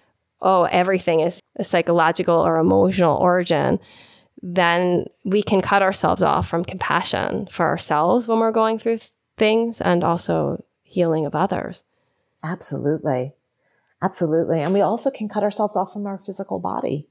oh, 0.43 0.65
everything 0.65 1.21
is 1.21 1.41
a 1.57 1.65
psychological 1.65 2.37
or 2.37 2.59
emotional 2.59 3.17
origin, 3.17 3.79
then 4.43 5.07
we 5.25 5.43
can 5.43 5.63
cut 5.63 5.83
ourselves 5.83 6.23
off 6.23 6.49
from 6.49 6.65
compassion 6.65 7.49
for 7.51 7.67
ourselves 7.67 8.29
when 8.29 8.39
we're 8.39 8.53
going 8.53 8.79
through 8.79 8.99
th- 8.99 9.11
things 9.39 9.81
and 9.81 10.05
also 10.05 10.63
healing 10.83 11.27
of 11.27 11.35
others. 11.35 11.85
Absolutely. 12.45 13.33
Absolutely. 14.03 14.61
And 14.61 14.75
we 14.75 14.83
also 14.83 15.11
can 15.11 15.29
cut 15.29 15.43
ourselves 15.43 15.77
off 15.77 15.93
from 15.93 16.07
our 16.07 16.19
physical 16.19 16.59
body. 16.59 17.09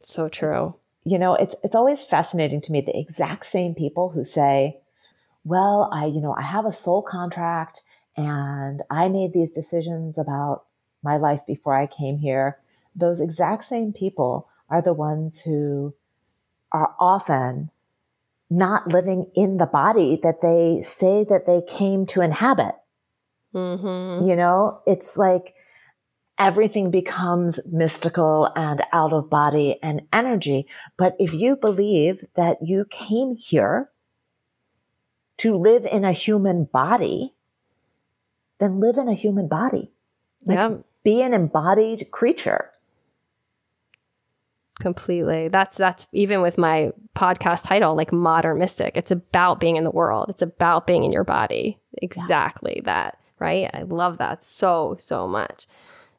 So 0.00 0.28
true. 0.28 0.74
You 1.04 1.18
know, 1.18 1.34
it's 1.34 1.54
it's 1.62 1.74
always 1.74 2.02
fascinating 2.02 2.60
to 2.62 2.72
me 2.72 2.80
the 2.80 2.98
exact 2.98 3.46
same 3.46 3.74
people 3.74 4.10
who 4.10 4.24
say, 4.24 4.80
"Well, 5.44 5.90
I, 5.92 6.06
you 6.06 6.20
know, 6.20 6.34
I 6.38 6.42
have 6.42 6.64
a 6.64 6.72
soul 6.72 7.02
contract 7.02 7.82
and 8.16 8.82
I 8.90 9.08
made 9.08 9.32
these 9.32 9.50
decisions 9.50 10.18
about 10.18 10.64
my 11.02 11.16
life 11.16 11.40
before 11.46 11.74
I 11.74 11.86
came 11.86 12.18
here. 12.18 12.58
Those 12.94 13.20
exact 13.20 13.64
same 13.64 13.92
people 13.92 14.48
are 14.68 14.82
the 14.82 14.92
ones 14.92 15.40
who 15.40 15.94
are 16.70 16.94
often 16.98 17.70
not 18.50 18.88
living 18.88 19.30
in 19.34 19.56
the 19.56 19.66
body 19.66 20.18
that 20.22 20.42
they 20.42 20.82
say 20.82 21.24
that 21.24 21.46
they 21.46 21.62
came 21.66 22.04
to 22.06 22.20
inhabit. 22.20 22.74
Mm-hmm. 23.54 24.26
You 24.28 24.36
know, 24.36 24.80
it's 24.86 25.16
like 25.16 25.54
everything 26.38 26.90
becomes 26.90 27.60
mystical 27.70 28.50
and 28.56 28.82
out 28.92 29.12
of 29.12 29.30
body 29.30 29.78
and 29.82 30.02
energy. 30.12 30.66
But 30.96 31.16
if 31.18 31.32
you 31.32 31.56
believe 31.56 32.24
that 32.36 32.58
you 32.62 32.84
came 32.90 33.36
here 33.36 33.90
to 35.38 35.56
live 35.56 35.86
in 35.86 36.04
a 36.04 36.12
human 36.12 36.64
body, 36.64 37.34
then 38.58 38.80
live 38.80 38.96
in 38.96 39.08
a 39.08 39.14
human 39.14 39.48
body. 39.48 39.90
Like 40.44 40.56
yeah. 40.56 40.76
be 41.04 41.22
an 41.22 41.34
embodied 41.34 42.10
creature. 42.10 42.70
Completely. 44.80 45.48
That's 45.48 45.76
that's 45.76 46.08
even 46.12 46.42
with 46.42 46.58
my 46.58 46.92
podcast 47.14 47.66
title, 47.66 47.94
like 47.94 48.12
modern 48.12 48.58
mystic. 48.58 48.96
It's 48.96 49.10
about 49.10 49.60
being 49.60 49.76
in 49.76 49.84
the 49.84 49.90
world. 49.90 50.26
It's 50.28 50.42
about 50.42 50.86
being 50.86 51.04
in 51.04 51.12
your 51.12 51.24
body. 51.24 51.78
Exactly 52.00 52.74
yeah. 52.76 52.82
that. 52.84 53.18
Right. 53.38 53.70
I 53.72 53.82
love 53.82 54.18
that 54.18 54.42
so, 54.42 54.96
so 54.98 55.26
much. 55.26 55.66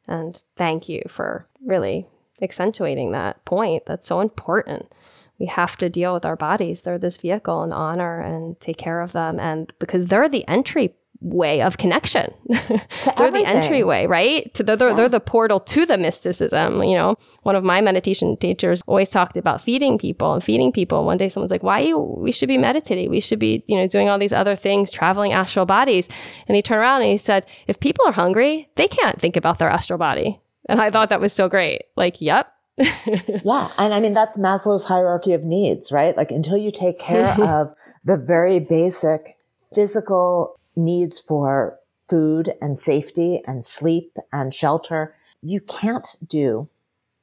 And 0.08 0.42
thank 0.56 0.90
you 0.90 1.02
for 1.08 1.48
really 1.66 2.08
accentuating 2.42 3.12
that 3.12 3.44
point. 3.46 3.86
That's 3.86 4.08
so 4.08 4.20
important. 4.20 4.94
We 5.40 5.46
have 5.48 5.78
to 5.78 5.90
deal 5.90 6.14
with 6.14 6.26
our 6.26 6.36
bodies. 6.36 6.82
They're 6.82 6.98
this 6.98 7.18
vehicle 7.18 7.64
and 7.64 7.74
honor 7.74 8.20
and 8.20 8.60
take 8.60 8.78
care 8.78 9.02
of 9.02 9.14
them. 9.14 9.40
And 9.40 9.74
because 9.80 10.08
they're 10.08 10.30
the 10.30 10.48
entry 10.48 10.96
way 11.24 11.62
of 11.62 11.78
connection. 11.78 12.34
they're 12.48 13.32
the 13.32 13.44
entryway, 13.46 14.06
right? 14.06 14.54
To 14.54 14.64
the, 14.64 14.76
they're, 14.76 14.90
yeah. 14.90 14.96
they're 14.96 15.10
the 15.10 15.20
portal 15.20 15.60
to 15.62 15.86
the 15.86 15.98
mysticism. 15.98 16.84
You 16.84 16.96
know, 16.96 17.16
one 17.44 17.56
of 17.56 17.64
my 17.64 17.82
meditation 17.82 18.38
teachers 18.38 18.84
always 18.86 19.10
talked 19.10 19.38
about 19.38 19.62
feeding 19.62 19.98
people 19.98 20.34
and 20.34 20.44
feeding 20.44 20.72
people. 20.72 21.06
One 21.06 21.18
day 21.18 21.30
someone's 21.30 21.52
like, 21.52 21.64
why 21.64 21.80
you, 21.80 21.98
we 21.98 22.32
should 22.32 22.50
be 22.50 22.58
meditating. 22.58 23.10
We 23.10 23.20
should 23.20 23.40
be, 23.40 23.64
you 23.68 23.78
know, 23.78 23.88
doing 23.88 24.10
all 24.10 24.20
these 24.20 24.34
other 24.34 24.56
things, 24.56 24.92
traveling 24.92 25.34
astral 25.34 25.66
bodies. 25.66 26.10
And 26.48 26.56
he 26.56 26.62
turned 26.62 26.82
around 26.82 27.02
and 27.02 27.12
he 27.12 27.18
said, 27.18 27.46
if 27.68 27.80
people 27.80 28.06
are 28.06 28.14
hungry, 28.14 28.70
they 28.76 28.88
can't 28.88 29.20
think 29.20 29.36
about 29.36 29.60
their 29.60 29.70
astral 29.70 29.98
body. 29.98 30.40
And 30.70 30.80
I 30.80 30.92
thought 30.92 31.10
that 31.10 31.22
was 31.22 31.34
so 31.34 31.50
great. 31.50 31.84
Like, 31.96 32.22
yep, 32.22 32.54
yeah. 32.78 33.72
And 33.78 33.94
I 33.94 34.00
mean, 34.00 34.14
that's 34.14 34.38
Maslow's 34.38 34.86
hierarchy 34.86 35.34
of 35.34 35.44
needs, 35.44 35.92
right? 35.92 36.18
Like 36.18 36.32
until 36.32 36.58
you 36.58 36.72
take 36.72 37.00
care 37.00 37.40
of 37.42 37.74
the 38.04 38.18
very 38.18 38.60
basic 38.60 39.38
physical 39.74 40.60
needs 40.76 41.20
for 41.20 41.80
food 42.10 42.54
and 42.62 42.78
safety 42.78 43.42
and 43.46 43.64
sleep 43.64 44.18
and 44.32 44.54
shelter, 44.54 45.16
you 45.42 45.60
can't 45.62 46.16
do 46.28 46.70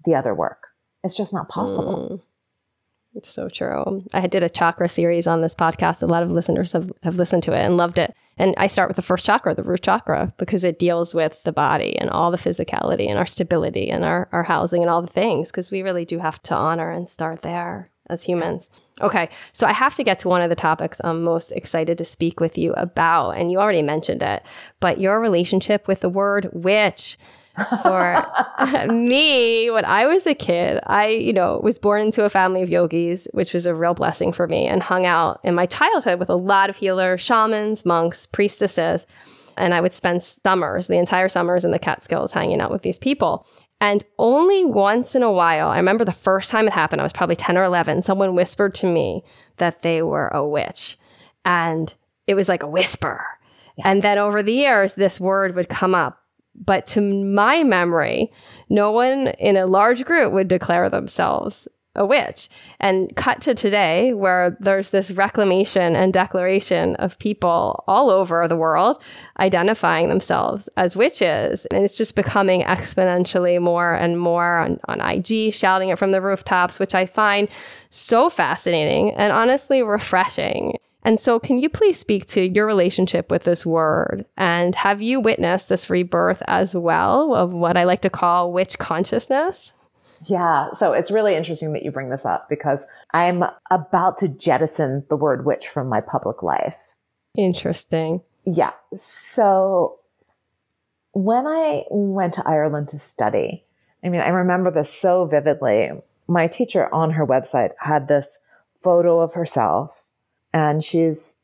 the 0.04 0.14
other 0.14 0.34
work. 0.34 0.68
It's 1.04 1.16
just 1.16 1.32
not 1.32 1.48
possible. 1.48 2.08
Mm. 2.10 2.20
It's 3.14 3.28
so 3.28 3.48
true. 3.48 4.04
I 4.14 4.28
did 4.28 4.44
a 4.44 4.48
chakra 4.48 4.88
series 4.88 5.26
on 5.26 5.40
this 5.40 5.54
podcast. 5.54 6.02
A 6.02 6.06
lot 6.06 6.22
of 6.22 6.30
listeners 6.30 6.72
have, 6.72 6.92
have 7.02 7.16
listened 7.16 7.42
to 7.44 7.52
it 7.52 7.60
and 7.60 7.76
loved 7.76 7.98
it. 7.98 8.14
And 8.36 8.54
I 8.56 8.68
start 8.68 8.88
with 8.88 8.96
the 8.96 9.02
first 9.02 9.26
chakra, 9.26 9.54
the 9.54 9.64
root 9.64 9.82
chakra, 9.82 10.32
because 10.38 10.62
it 10.62 10.78
deals 10.78 11.14
with 11.14 11.42
the 11.42 11.52
body 11.52 11.98
and 11.98 12.08
all 12.08 12.30
the 12.30 12.36
physicality 12.36 13.08
and 13.08 13.18
our 13.18 13.26
stability 13.26 13.90
and 13.90 14.04
our, 14.04 14.28
our 14.30 14.44
housing 14.44 14.82
and 14.82 14.90
all 14.90 15.02
the 15.02 15.08
things, 15.08 15.50
because 15.50 15.72
we 15.72 15.82
really 15.82 16.04
do 16.04 16.20
have 16.20 16.40
to 16.44 16.54
honor 16.54 16.90
and 16.90 17.08
start 17.08 17.42
there 17.42 17.90
as 18.10 18.22
humans. 18.24 18.70
Okay, 19.00 19.28
so 19.52 19.66
I 19.66 19.72
have 19.72 19.94
to 19.96 20.04
get 20.04 20.18
to 20.20 20.28
one 20.28 20.42
of 20.42 20.50
the 20.50 20.56
topics 20.56 21.00
I'm 21.02 21.22
most 21.22 21.52
excited 21.52 21.96
to 21.98 22.04
speak 22.04 22.40
with 22.40 22.58
you 22.58 22.72
about. 22.74 23.32
And 23.32 23.50
you 23.50 23.58
already 23.58 23.82
mentioned 23.82 24.22
it, 24.22 24.44
but 24.80 25.00
your 25.00 25.20
relationship 25.20 25.88
with 25.88 26.00
the 26.00 26.08
word 26.08 26.50
witch. 26.52 27.18
For 27.82 28.24
me, 28.88 29.70
when 29.70 29.84
I 29.84 30.06
was 30.06 30.26
a 30.26 30.34
kid, 30.34 30.80
I, 30.86 31.08
you 31.08 31.32
know, 31.32 31.60
was 31.62 31.78
born 31.78 32.02
into 32.02 32.24
a 32.24 32.30
family 32.30 32.62
of 32.62 32.70
yogis, 32.70 33.28
which 33.32 33.52
was 33.52 33.66
a 33.66 33.74
real 33.74 33.92
blessing 33.92 34.32
for 34.32 34.46
me, 34.46 34.66
and 34.66 34.82
hung 34.82 35.04
out 35.04 35.40
in 35.42 35.54
my 35.54 35.66
childhood 35.66 36.20
with 36.20 36.30
a 36.30 36.36
lot 36.36 36.70
of 36.70 36.76
healers, 36.76 37.20
shamans, 37.20 37.84
monks, 37.84 38.24
priestesses. 38.24 39.06
And 39.56 39.74
I 39.74 39.80
would 39.80 39.92
spend 39.92 40.22
summers, 40.22 40.86
the 40.86 40.96
entire 40.96 41.28
summers 41.28 41.64
in 41.64 41.70
the 41.70 41.78
Catskills, 41.78 42.32
hanging 42.32 42.60
out 42.60 42.70
with 42.70 42.82
these 42.82 42.98
people. 42.98 43.46
And 43.80 44.04
only 44.18 44.64
once 44.64 45.14
in 45.14 45.22
a 45.22 45.32
while, 45.32 45.68
I 45.68 45.76
remember 45.76 46.04
the 46.04 46.12
first 46.12 46.50
time 46.50 46.66
it 46.66 46.74
happened, 46.74 47.00
I 47.00 47.04
was 47.04 47.12
probably 47.12 47.36
10 47.36 47.56
or 47.56 47.64
11, 47.64 48.02
someone 48.02 48.34
whispered 48.34 48.74
to 48.76 48.86
me 48.86 49.24
that 49.56 49.82
they 49.82 50.02
were 50.02 50.28
a 50.28 50.46
witch. 50.46 50.98
And 51.44 51.94
it 52.26 52.34
was 52.34 52.48
like 52.48 52.62
a 52.62 52.68
whisper. 52.68 53.24
Yeah. 53.76 53.88
And 53.88 54.02
then 54.02 54.18
over 54.18 54.42
the 54.42 54.52
years, 54.52 54.94
this 54.94 55.18
word 55.18 55.54
would 55.54 55.68
come 55.68 55.94
up. 55.94 56.18
But 56.54 56.84
to 56.86 57.00
my 57.00 57.64
memory, 57.64 58.30
no 58.68 58.92
one 58.92 59.28
in 59.38 59.56
a 59.56 59.66
large 59.66 60.04
group 60.04 60.32
would 60.32 60.48
declare 60.48 60.90
themselves 60.90 61.66
a 61.96 62.06
witch. 62.06 62.48
And 62.78 63.14
cut 63.16 63.40
to 63.42 63.54
today, 63.54 64.12
where 64.14 64.56
there's 64.60 64.90
this 64.90 65.10
reclamation 65.10 65.96
and 65.96 66.12
declaration 66.12 66.94
of 66.96 67.18
people 67.18 67.84
all 67.88 68.10
over 68.10 68.46
the 68.46 68.56
world 68.56 69.02
identifying 69.38 70.08
themselves 70.08 70.68
as 70.76 70.96
witches. 70.96 71.66
And 71.66 71.84
it's 71.84 71.96
just 71.96 72.14
becoming 72.14 72.62
exponentially 72.62 73.60
more 73.60 73.94
and 73.94 74.18
more 74.20 74.58
on, 74.58 74.80
on 74.88 75.00
IG, 75.00 75.52
shouting 75.52 75.88
it 75.88 75.98
from 75.98 76.12
the 76.12 76.20
rooftops, 76.20 76.78
which 76.78 76.94
I 76.94 77.06
find 77.06 77.48
so 77.90 78.30
fascinating 78.30 79.12
and 79.14 79.32
honestly 79.32 79.82
refreshing. 79.82 80.76
And 81.02 81.18
so, 81.18 81.40
can 81.40 81.58
you 81.58 81.70
please 81.70 81.98
speak 81.98 82.26
to 82.26 82.42
your 82.42 82.66
relationship 82.66 83.30
with 83.30 83.44
this 83.44 83.64
word? 83.64 84.26
And 84.36 84.74
have 84.74 85.00
you 85.00 85.18
witnessed 85.18 85.70
this 85.70 85.88
rebirth 85.88 86.42
as 86.46 86.74
well 86.74 87.34
of 87.34 87.54
what 87.54 87.78
I 87.78 87.84
like 87.84 88.02
to 88.02 88.10
call 88.10 88.52
witch 88.52 88.78
consciousness? 88.78 89.72
Yeah. 90.26 90.72
So 90.72 90.92
it's 90.92 91.10
really 91.10 91.34
interesting 91.34 91.72
that 91.72 91.82
you 91.82 91.90
bring 91.90 92.10
this 92.10 92.26
up 92.26 92.48
because 92.48 92.86
I'm 93.12 93.44
about 93.70 94.18
to 94.18 94.28
jettison 94.28 95.04
the 95.08 95.16
word 95.16 95.46
witch 95.46 95.68
from 95.68 95.88
my 95.88 96.00
public 96.00 96.42
life. 96.42 96.94
Interesting. 97.36 98.20
Yeah. 98.44 98.72
So 98.94 99.98
when 101.12 101.46
I 101.46 101.84
went 101.90 102.34
to 102.34 102.46
Ireland 102.46 102.88
to 102.88 102.98
study, 102.98 103.64
I 104.04 104.08
mean, 104.08 104.20
I 104.20 104.28
remember 104.28 104.70
this 104.70 104.92
so 104.92 105.24
vividly. 105.26 105.90
My 106.28 106.46
teacher 106.46 106.92
on 106.92 107.12
her 107.12 107.26
website 107.26 107.70
had 107.78 108.08
this 108.08 108.38
photo 108.74 109.20
of 109.20 109.34
herself 109.34 110.06
and 110.52 110.82
she's 110.82 111.36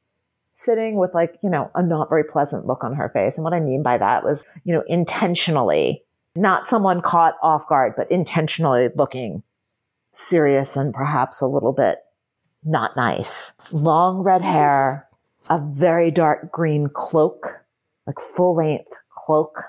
sitting 0.55 0.97
with 0.97 1.15
like, 1.15 1.37
you 1.43 1.51
know, 1.51 1.71
a 1.75 1.83
not 1.83 2.09
very 2.09 2.25
pleasant 2.25 2.67
look 2.67 2.83
on 2.83 2.95
her 2.95 3.11
face. 3.11 3.37
And 3.37 3.45
what 3.45 3.53
I 3.53 3.61
mean 3.61 3.83
by 3.83 3.99
that 3.99 4.25
was, 4.25 4.45
you 4.65 4.73
know, 4.73 4.83
intentionally 4.87 6.03
not 6.37 6.67
someone 6.67 7.01
caught 7.01 7.37
off 7.43 7.69
guard, 7.69 7.95
but 7.97 8.11
intentionally 8.11 8.91
looking 8.95 9.43
serious 10.13 10.77
and 10.77 10.95
perhaps 10.95 11.41
a 11.41 11.47
little 11.47 11.73
bit 11.73 11.99
not 12.65 12.97
nice. 12.97 13.53
Long 13.73 14.19
red 14.19 14.43
hair, 14.43 15.09
a 15.49 15.59
very 15.59 16.11
dark 16.11 16.51
green 16.51 16.89
cloak, 16.89 17.65
like 18.07 18.19
full 18.19 18.57
length 18.57 18.93
cloak, 19.11 19.63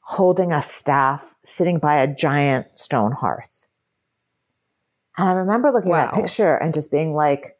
holding 0.00 0.52
a 0.52 0.62
staff, 0.62 1.34
sitting 1.42 1.78
by 1.78 1.96
a 1.96 2.14
giant 2.14 2.66
stone 2.74 3.12
hearth. 3.12 3.66
And 5.16 5.28
I 5.28 5.32
remember 5.32 5.72
looking 5.72 5.90
wow. 5.90 5.98
at 5.98 6.10
that 6.12 6.20
picture 6.20 6.56
and 6.56 6.74
just 6.74 6.90
being 6.90 7.14
like, 7.14 7.56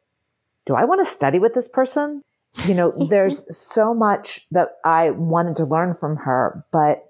do 0.65 0.75
I 0.75 0.85
want 0.85 1.01
to 1.01 1.05
study 1.05 1.39
with 1.39 1.53
this 1.53 1.67
person? 1.67 2.21
You 2.65 2.75
know, 2.75 3.07
there's 3.09 3.57
so 3.57 3.93
much 3.93 4.47
that 4.51 4.77
I 4.85 5.11
wanted 5.11 5.55
to 5.57 5.65
learn 5.65 5.93
from 5.93 6.17
her, 6.17 6.63
but 6.71 7.06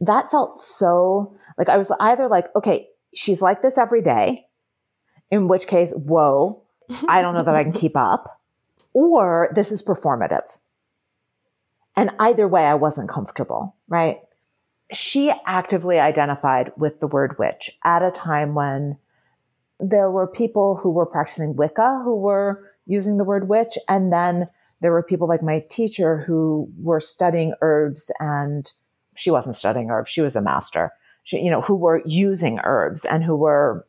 that 0.00 0.30
felt 0.30 0.58
so 0.58 1.36
like 1.58 1.68
I 1.68 1.76
was 1.76 1.92
either 2.00 2.28
like, 2.28 2.46
okay, 2.56 2.88
she's 3.14 3.42
like 3.42 3.62
this 3.62 3.78
every 3.78 4.02
day, 4.02 4.46
in 5.30 5.48
which 5.48 5.66
case, 5.66 5.92
whoa, 5.94 6.62
I 7.08 7.22
don't 7.22 7.34
know 7.34 7.42
that 7.42 7.54
I 7.54 7.62
can 7.62 7.72
keep 7.72 7.96
up, 7.96 8.40
or 8.92 9.50
this 9.54 9.70
is 9.70 9.82
performative. 9.82 10.58
And 11.96 12.10
either 12.18 12.48
way, 12.48 12.66
I 12.66 12.74
wasn't 12.74 13.08
comfortable, 13.08 13.76
right? 13.88 14.18
She 14.92 15.32
actively 15.46 15.98
identified 15.98 16.72
with 16.76 17.00
the 17.00 17.06
word 17.06 17.38
witch 17.38 17.78
at 17.84 18.02
a 18.02 18.10
time 18.10 18.54
when 18.54 18.96
there 19.78 20.10
were 20.10 20.26
people 20.26 20.76
who 20.76 20.90
were 20.90 21.06
practicing 21.06 21.56
Wicca 21.56 22.02
who 22.04 22.16
were 22.16 22.64
using 22.86 23.16
the 23.16 23.24
word 23.24 23.48
witch. 23.48 23.78
And 23.88 24.12
then 24.12 24.48
there 24.80 24.92
were 24.92 25.02
people 25.02 25.28
like 25.28 25.42
my 25.42 25.64
teacher 25.70 26.18
who 26.18 26.70
were 26.78 27.00
studying 27.00 27.54
herbs 27.60 28.10
and 28.18 28.70
she 29.16 29.30
wasn't 29.30 29.56
studying 29.56 29.90
herbs. 29.90 30.10
She 30.10 30.20
was 30.20 30.36
a 30.36 30.40
master, 30.40 30.92
she, 31.22 31.38
you 31.38 31.50
know, 31.50 31.60
who 31.60 31.74
were 31.74 32.02
using 32.04 32.60
herbs 32.64 33.04
and 33.04 33.24
who 33.24 33.36
were 33.36 33.86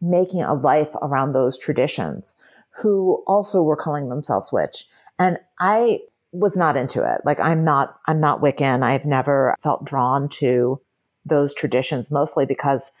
making 0.00 0.42
a 0.42 0.54
life 0.54 0.94
around 1.02 1.32
those 1.32 1.58
traditions, 1.58 2.36
who 2.82 3.22
also 3.26 3.62
were 3.62 3.76
calling 3.76 4.08
themselves 4.08 4.52
witch. 4.52 4.84
And 5.18 5.38
I 5.58 6.00
was 6.32 6.56
not 6.56 6.76
into 6.76 7.02
it. 7.02 7.22
Like 7.24 7.40
I'm 7.40 7.64
not, 7.64 7.98
I'm 8.06 8.20
not 8.20 8.40
Wiccan. 8.40 8.82
I've 8.82 9.04
never 9.04 9.54
felt 9.58 9.84
drawn 9.84 10.28
to 10.30 10.80
those 11.24 11.54
traditions, 11.54 12.10
mostly 12.10 12.46
because 12.46 12.92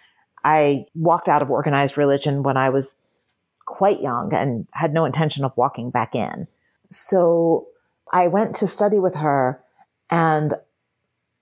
I 0.44 0.86
walked 0.94 1.28
out 1.28 1.42
of 1.42 1.50
organized 1.50 1.96
religion 1.96 2.42
when 2.42 2.56
I 2.56 2.70
was 2.70 2.96
quite 3.66 4.00
young 4.00 4.32
and 4.32 4.66
had 4.72 4.92
no 4.92 5.04
intention 5.04 5.44
of 5.44 5.52
walking 5.56 5.90
back 5.90 6.14
in. 6.14 6.48
So 6.88 7.66
I 8.12 8.28
went 8.28 8.54
to 8.56 8.66
study 8.66 8.98
with 8.98 9.16
her 9.16 9.62
and 10.10 10.54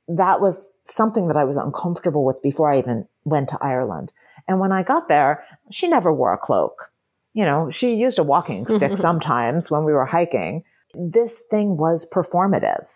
that 0.08 0.40
was 0.40 0.68
something 0.82 1.28
that 1.28 1.36
I 1.36 1.44
was 1.44 1.56
uncomfortable 1.56 2.24
with 2.24 2.42
before 2.42 2.72
I 2.72 2.78
even 2.78 3.06
went 3.24 3.48
to 3.50 3.58
Ireland. 3.60 4.12
And 4.46 4.60
when 4.60 4.72
I 4.72 4.82
got 4.82 5.08
there, 5.08 5.44
she 5.70 5.88
never 5.88 6.12
wore 6.12 6.32
a 6.32 6.38
cloak. 6.38 6.90
You 7.34 7.44
know, 7.44 7.70
she 7.70 7.94
used 7.94 8.18
a 8.18 8.22
walking 8.22 8.66
stick 8.68 8.96
sometimes 8.96 9.70
when 9.70 9.84
we 9.84 9.92
were 9.92 10.06
hiking. 10.06 10.62
This 10.94 11.42
thing 11.50 11.76
was 11.76 12.08
performative. 12.08 12.88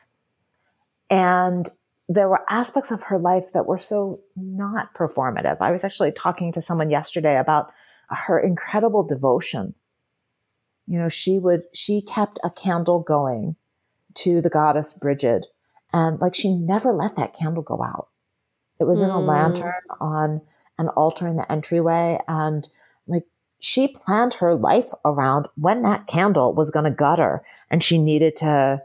And 1.11 1.68
there 2.09 2.29
were 2.29 2.44
aspects 2.49 2.90
of 2.90 3.05
her 3.05 3.18
life 3.18 3.53
that 3.53 3.66
were 3.66 3.79
so 3.79 4.20
not 4.37 4.94
performative. 4.94 5.59
I 5.61 5.70
was 5.70 5.85
actually 5.85 6.12
talking 6.12 6.53
to 6.53 6.62
someone 6.62 6.90
yesterday 6.90 7.38
about 7.38 7.70
her 8.09 8.38
incredible 8.38 9.05
devotion. 9.07 9.75
You 10.87 10.99
know, 10.99 11.09
she 11.09 11.38
would, 11.38 11.62
she 11.73 12.03
kept 12.03 12.40
a 12.42 12.51
candle 12.51 13.01
going 13.01 13.57
to 14.14 14.40
the 14.40 14.51
goddess 14.51 14.92
Brigid 14.92 15.46
and 15.92 16.20
like 16.20 16.35
she 16.35 16.55
never 16.55 16.92
let 16.92 17.16
that 17.16 17.35
candle 17.35 17.62
go 17.62 17.83
out. 17.83 18.09
It 18.79 18.85
was 18.85 18.98
mm. 18.98 19.05
in 19.05 19.11
a 19.11 19.20
hmm. 19.20 19.26
lantern 19.26 19.72
on 20.00 20.40
an 20.79 20.88
altar 20.88 21.29
in 21.29 21.37
the 21.37 21.50
entryway. 21.50 22.18
And 22.26 22.68
like 23.07 23.26
she 23.61 23.88
planned 23.88 24.35
her 24.35 24.55
life 24.55 24.90
around 25.05 25.46
when 25.57 25.83
that 25.83 26.07
candle 26.07 26.55
was 26.55 26.70
going 26.70 26.87
to 26.87 26.90
gutter 26.90 27.42
and 27.70 27.83
she 27.83 27.98
needed 27.98 28.37
to 28.37 28.83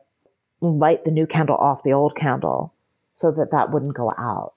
light 0.61 1.05
the 1.05 1.11
new 1.11 1.27
candle 1.27 1.55
off 1.57 1.83
the 1.83 1.93
old 1.93 2.15
candle 2.15 2.73
so 3.11 3.31
that 3.31 3.51
that 3.51 3.71
wouldn't 3.71 3.95
go 3.95 4.11
out. 4.17 4.53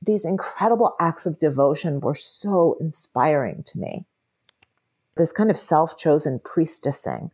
These 0.00 0.24
incredible 0.24 0.94
acts 1.00 1.26
of 1.26 1.38
devotion 1.38 2.00
were 2.00 2.14
so 2.14 2.76
inspiring 2.80 3.62
to 3.66 3.78
me. 3.78 4.04
This 5.16 5.32
kind 5.32 5.50
of 5.50 5.58
self 5.58 5.96
chosen 5.96 6.38
priestessing 6.38 7.30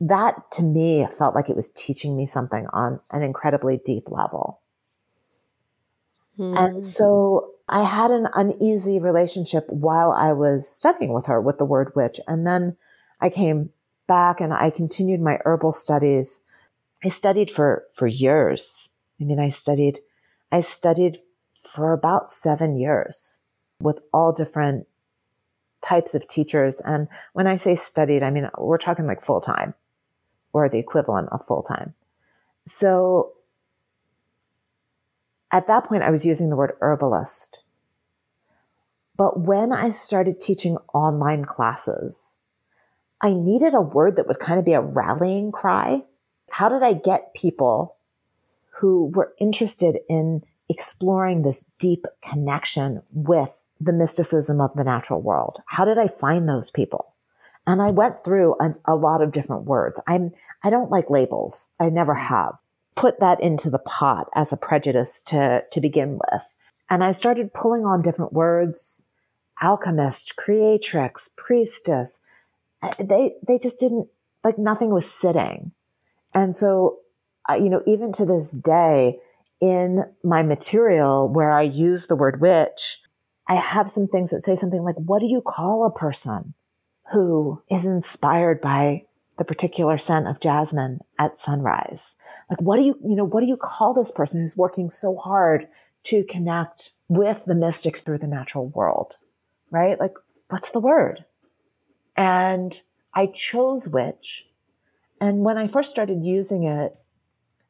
that 0.00 0.50
to 0.52 0.62
me 0.62 1.06
felt 1.06 1.34
like 1.34 1.48
it 1.48 1.56
was 1.56 1.70
teaching 1.70 2.16
me 2.16 2.26
something 2.26 2.66
on 2.72 3.00
an 3.10 3.22
incredibly 3.22 3.80
deep 3.84 4.10
level. 4.10 4.60
Mm-hmm. 6.38 6.56
And 6.56 6.74
hmm. 6.74 6.80
so 6.80 7.52
I 7.68 7.82
had 7.82 8.10
an 8.10 8.28
uneasy 8.34 8.98
relationship 9.00 9.64
while 9.68 10.12
I 10.12 10.32
was 10.32 10.68
studying 10.68 11.12
with 11.12 11.26
her 11.26 11.40
with 11.40 11.58
the 11.58 11.64
word 11.64 11.92
witch. 11.96 12.20
And 12.28 12.46
then 12.46 12.76
I 13.20 13.30
came 13.30 13.70
back 14.06 14.40
and 14.40 14.52
I 14.52 14.70
continued 14.70 15.20
my 15.20 15.38
herbal 15.44 15.72
studies. 15.72 16.42
I 17.02 17.08
studied 17.08 17.50
for, 17.50 17.84
for 17.94 18.06
years. 18.06 18.90
I 19.20 19.24
mean, 19.24 19.40
I 19.40 19.48
studied, 19.48 20.00
I 20.52 20.60
studied 20.60 21.18
for 21.72 21.92
about 21.92 22.30
seven 22.30 22.76
years 22.76 23.40
with 23.80 24.00
all 24.12 24.32
different 24.32 24.86
types 25.82 26.14
of 26.14 26.28
teachers. 26.28 26.80
And 26.80 27.08
when 27.32 27.46
I 27.46 27.56
say 27.56 27.74
studied, 27.74 28.22
I 28.22 28.30
mean, 28.30 28.48
we're 28.58 28.78
talking 28.78 29.06
like 29.06 29.22
full 29.22 29.40
time 29.40 29.74
or 30.62 30.68
the 30.68 30.78
equivalent 30.78 31.28
of 31.30 31.44
full 31.44 31.62
time. 31.62 31.94
So 32.64 33.32
at 35.52 35.66
that 35.66 35.84
point, 35.84 36.02
I 36.02 36.10
was 36.10 36.26
using 36.26 36.50
the 36.50 36.56
word 36.56 36.72
herbalist. 36.80 37.62
But 39.16 39.40
when 39.40 39.72
I 39.72 39.88
started 39.88 40.40
teaching 40.40 40.76
online 40.92 41.44
classes, 41.44 42.40
I 43.22 43.32
needed 43.32 43.72
a 43.72 43.80
word 43.80 44.16
that 44.16 44.26
would 44.26 44.38
kind 44.38 44.58
of 44.58 44.64
be 44.64 44.74
a 44.74 44.80
rallying 44.80 45.52
cry. 45.52 46.02
How 46.50 46.68
did 46.68 46.82
I 46.82 46.92
get 46.92 47.34
people 47.34 47.96
who 48.78 49.10
were 49.14 49.34
interested 49.40 49.98
in 50.08 50.42
exploring 50.68 51.42
this 51.42 51.64
deep 51.78 52.04
connection 52.20 53.02
with 53.12 53.66
the 53.80 53.92
mysticism 53.92 54.60
of 54.60 54.74
the 54.74 54.84
natural 54.84 55.22
world? 55.22 55.62
How 55.66 55.84
did 55.84 55.96
I 55.96 56.08
find 56.08 56.46
those 56.48 56.70
people? 56.70 57.14
And 57.66 57.82
I 57.82 57.90
went 57.90 58.22
through 58.24 58.54
a, 58.60 58.74
a 58.84 58.94
lot 58.94 59.22
of 59.22 59.32
different 59.32 59.64
words. 59.64 60.00
I'm, 60.06 60.30
I 60.62 60.70
don't 60.70 60.90
like 60.90 61.10
labels. 61.10 61.70
I 61.80 61.90
never 61.90 62.14
have 62.14 62.60
put 62.94 63.20
that 63.20 63.42
into 63.42 63.70
the 63.70 63.80
pot 63.80 64.28
as 64.34 64.52
a 64.52 64.56
prejudice 64.56 65.20
to, 65.22 65.62
to 65.70 65.80
begin 65.80 66.12
with. 66.12 66.42
And 66.88 67.02
I 67.02 67.12
started 67.12 67.52
pulling 67.52 67.84
on 67.84 68.02
different 68.02 68.32
words, 68.32 69.06
alchemist, 69.60 70.36
creatrix, 70.36 71.30
priestess. 71.36 72.20
Uh, 72.82 72.92
they, 73.00 73.34
they 73.46 73.58
just 73.58 73.80
didn't, 73.80 74.08
like 74.44 74.58
nothing 74.58 74.90
was 74.90 75.10
sitting. 75.10 75.72
And 76.32 76.54
so, 76.54 76.98
you 77.50 77.68
know, 77.68 77.82
even 77.86 78.12
to 78.12 78.24
this 78.24 78.52
day 78.52 79.18
in 79.60 80.04
my 80.22 80.42
material 80.42 81.28
where 81.28 81.52
I 81.52 81.62
use 81.62 82.06
the 82.06 82.16
word 82.16 82.40
witch, 82.40 83.00
I 83.48 83.54
have 83.54 83.90
some 83.90 84.06
things 84.06 84.30
that 84.30 84.42
say 84.42 84.54
something 84.54 84.82
like, 84.82 84.96
what 84.96 85.20
do 85.20 85.26
you 85.26 85.40
call 85.40 85.84
a 85.84 85.90
person? 85.90 86.54
Who 87.12 87.62
is 87.70 87.86
inspired 87.86 88.60
by 88.60 89.04
the 89.38 89.44
particular 89.44 89.98
scent 89.98 90.26
of 90.26 90.40
jasmine 90.40 91.00
at 91.18 91.38
sunrise. 91.38 92.16
Like, 92.50 92.60
what 92.60 92.76
do 92.76 92.82
you, 92.82 92.98
you 93.06 93.16
know, 93.16 93.24
what 93.24 93.40
do 93.40 93.46
you 93.46 93.56
call 93.56 93.92
this 93.92 94.10
person 94.10 94.40
who's 94.40 94.56
working 94.56 94.90
so 94.90 95.16
hard 95.16 95.68
to 96.04 96.24
connect 96.24 96.92
with 97.08 97.44
the 97.44 97.54
mystic 97.54 97.98
through 97.98 98.18
the 98.18 98.26
natural 98.26 98.68
world? 98.68 99.16
Right? 99.70 99.98
Like, 100.00 100.14
what's 100.48 100.70
the 100.70 100.80
word? 100.80 101.24
And 102.16 102.80
I 103.14 103.26
chose 103.26 103.88
witch. 103.88 104.46
And 105.20 105.40
when 105.40 105.58
I 105.58 105.66
first 105.66 105.90
started 105.90 106.24
using 106.24 106.64
it, 106.64 106.96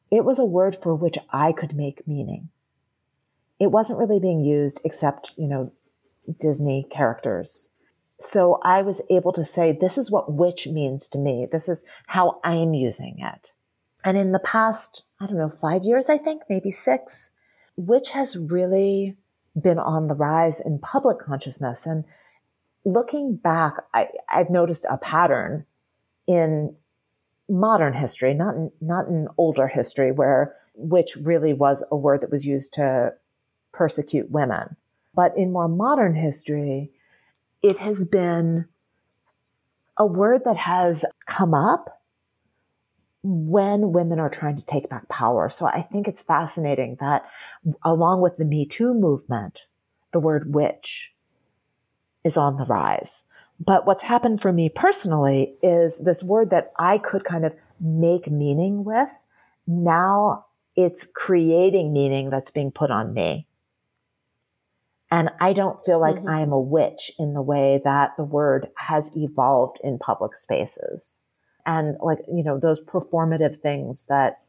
it 0.09 0.23
was 0.23 0.39
a 0.39 0.45
word 0.45 0.75
for 0.75 0.95
which 0.95 1.17
I 1.31 1.51
could 1.51 1.75
make 1.75 2.07
meaning. 2.07 2.49
It 3.59 3.71
wasn't 3.71 3.99
really 3.99 4.19
being 4.19 4.41
used 4.41 4.81
except, 4.85 5.33
you 5.37 5.47
know, 5.47 5.71
Disney 6.39 6.87
characters 6.89 7.69
so 8.19 8.59
I 8.63 8.81
was 8.81 9.01
able 9.09 9.31
to 9.33 9.45
say, 9.45 9.77
this 9.79 9.97
is 9.97 10.11
what 10.11 10.33
witch 10.33 10.67
means 10.67 11.07
to 11.09 11.19
me. 11.19 11.47
This 11.51 11.69
is 11.69 11.83
how 12.07 12.39
I'm 12.43 12.73
using 12.73 13.17
it. 13.19 13.53
And 14.03 14.17
in 14.17 14.31
the 14.31 14.39
past, 14.39 15.03
I 15.19 15.27
don't 15.27 15.37
know, 15.37 15.49
five 15.49 15.83
years, 15.83 16.09
I 16.09 16.17
think, 16.17 16.43
maybe 16.49 16.71
six, 16.71 17.31
witch 17.75 18.11
has 18.11 18.37
really 18.37 19.17
been 19.59 19.79
on 19.79 20.07
the 20.07 20.15
rise 20.15 20.59
in 20.59 20.79
public 20.79 21.19
consciousness. 21.19 21.85
And 21.85 22.05
looking 22.85 23.35
back, 23.35 23.73
I, 23.93 24.07
have 24.27 24.49
noticed 24.49 24.85
a 24.89 24.97
pattern 24.97 25.65
in 26.25 26.75
modern 27.49 27.93
history, 27.93 28.33
not 28.33 28.55
in, 28.55 28.71
not 28.81 29.07
in 29.07 29.27
older 29.37 29.67
history, 29.67 30.11
where 30.11 30.55
witch 30.75 31.15
really 31.21 31.53
was 31.53 31.83
a 31.91 31.95
word 31.95 32.21
that 32.21 32.31
was 32.31 32.45
used 32.45 32.73
to 32.73 33.13
persecute 33.73 34.31
women. 34.31 34.75
But 35.13 35.37
in 35.37 35.51
more 35.51 35.67
modern 35.67 36.15
history, 36.15 36.91
it 37.61 37.79
has 37.79 38.05
been 38.05 38.65
a 39.97 40.05
word 40.05 40.43
that 40.45 40.57
has 40.57 41.05
come 41.25 41.53
up 41.53 42.01
when 43.23 43.91
women 43.91 44.19
are 44.19 44.29
trying 44.29 44.55
to 44.55 44.65
take 44.65 44.89
back 44.89 45.09
power. 45.09 45.49
So 45.49 45.65
I 45.65 45.81
think 45.81 46.07
it's 46.07 46.21
fascinating 46.21 46.97
that 46.99 47.25
along 47.83 48.21
with 48.21 48.37
the 48.37 48.45
Me 48.45 48.65
Too 48.65 48.93
movement, 48.93 49.65
the 50.13 50.19
word 50.19 50.53
witch 50.53 51.13
is 52.23 52.37
on 52.37 52.57
the 52.57 52.65
rise. 52.65 53.25
But 53.59 53.87
what's 53.87 54.03
happened 54.03 54.39
for 54.39 54.53
me 54.53 54.69
personally 54.69 55.55
is 55.63 55.99
this 55.99 56.23
word 56.23 56.51
that 56.51 56.71
I 56.77 56.99
could 56.99 57.23
kind 57.23 57.43
of 57.43 57.53
make 57.79 58.29
meaning 58.29 58.83
with. 58.83 59.09
Now 59.65 60.45
it's 60.75 61.05
creating 61.05 61.91
meaning 61.91 62.29
that's 62.29 62.51
being 62.51 62.71
put 62.71 62.91
on 62.91 63.13
me. 63.13 63.47
And 65.09 65.29
I 65.39 65.53
don't 65.53 65.83
feel 65.83 65.99
like 65.99 66.17
mm-hmm. 66.17 66.29
I 66.29 66.41
am 66.41 66.51
a 66.51 66.59
witch 66.59 67.11
in 67.17 67.33
the 67.33 67.41
way 67.41 67.79
that 67.83 68.11
the 68.17 68.23
word 68.23 68.67
has 68.77 69.15
evolved 69.15 69.79
in 69.83 69.99
public 69.99 70.35
spaces. 70.35 71.23
And 71.65 71.97
like, 72.01 72.19
you 72.27 72.43
know, 72.43 72.59
those 72.59 72.83
performative 72.83 73.57
things 73.57 74.05
that 74.09 74.41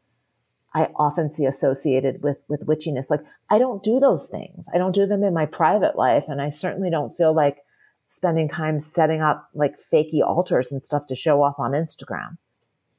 I 0.74 0.90
often 0.96 1.30
see 1.30 1.46
associated 1.46 2.22
with, 2.22 2.42
with 2.48 2.66
witchiness. 2.66 3.10
Like 3.10 3.22
I 3.50 3.58
don't 3.58 3.82
do 3.82 4.00
those 4.00 4.28
things. 4.28 4.68
I 4.72 4.78
don't 4.78 4.94
do 4.94 5.06
them 5.06 5.22
in 5.22 5.32
my 5.32 5.46
private 5.46 5.96
life. 5.96 6.24
And 6.28 6.42
I 6.42 6.50
certainly 6.50 6.90
don't 6.90 7.10
feel 7.10 7.32
like 7.32 7.58
spending 8.06 8.48
time 8.48 8.80
setting 8.80 9.20
up 9.20 9.48
like 9.54 9.76
fakey 9.76 10.22
altars 10.22 10.72
and 10.72 10.82
stuff 10.82 11.06
to 11.06 11.14
show 11.14 11.42
off 11.42 11.56
on 11.58 11.72
Instagram. 11.72 12.38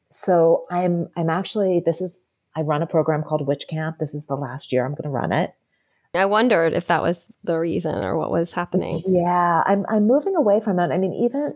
So 0.09 0.65
I'm, 0.71 1.09
I'm 1.15 1.29
actually, 1.29 1.81
this 1.85 2.01
is, 2.01 2.21
I 2.55 2.61
run 2.61 2.81
a 2.81 2.87
program 2.87 3.23
called 3.23 3.47
Witch 3.47 3.67
Camp. 3.67 3.97
This 3.99 4.15
is 4.15 4.25
the 4.25 4.35
last 4.35 4.71
year 4.71 4.85
I'm 4.85 4.93
going 4.93 5.03
to 5.03 5.09
run 5.09 5.31
it. 5.31 5.53
I 6.13 6.25
wondered 6.25 6.73
if 6.73 6.87
that 6.87 7.03
was 7.03 7.31
the 7.43 7.57
reason 7.57 7.95
or 8.03 8.17
what 8.17 8.31
was 8.31 8.53
happening. 8.53 9.01
Yeah, 9.07 9.63
I'm, 9.65 9.85
I'm 9.89 10.07
moving 10.07 10.35
away 10.35 10.59
from 10.59 10.79
it. 10.79 10.91
I 10.91 10.97
mean, 10.97 11.13
even 11.13 11.53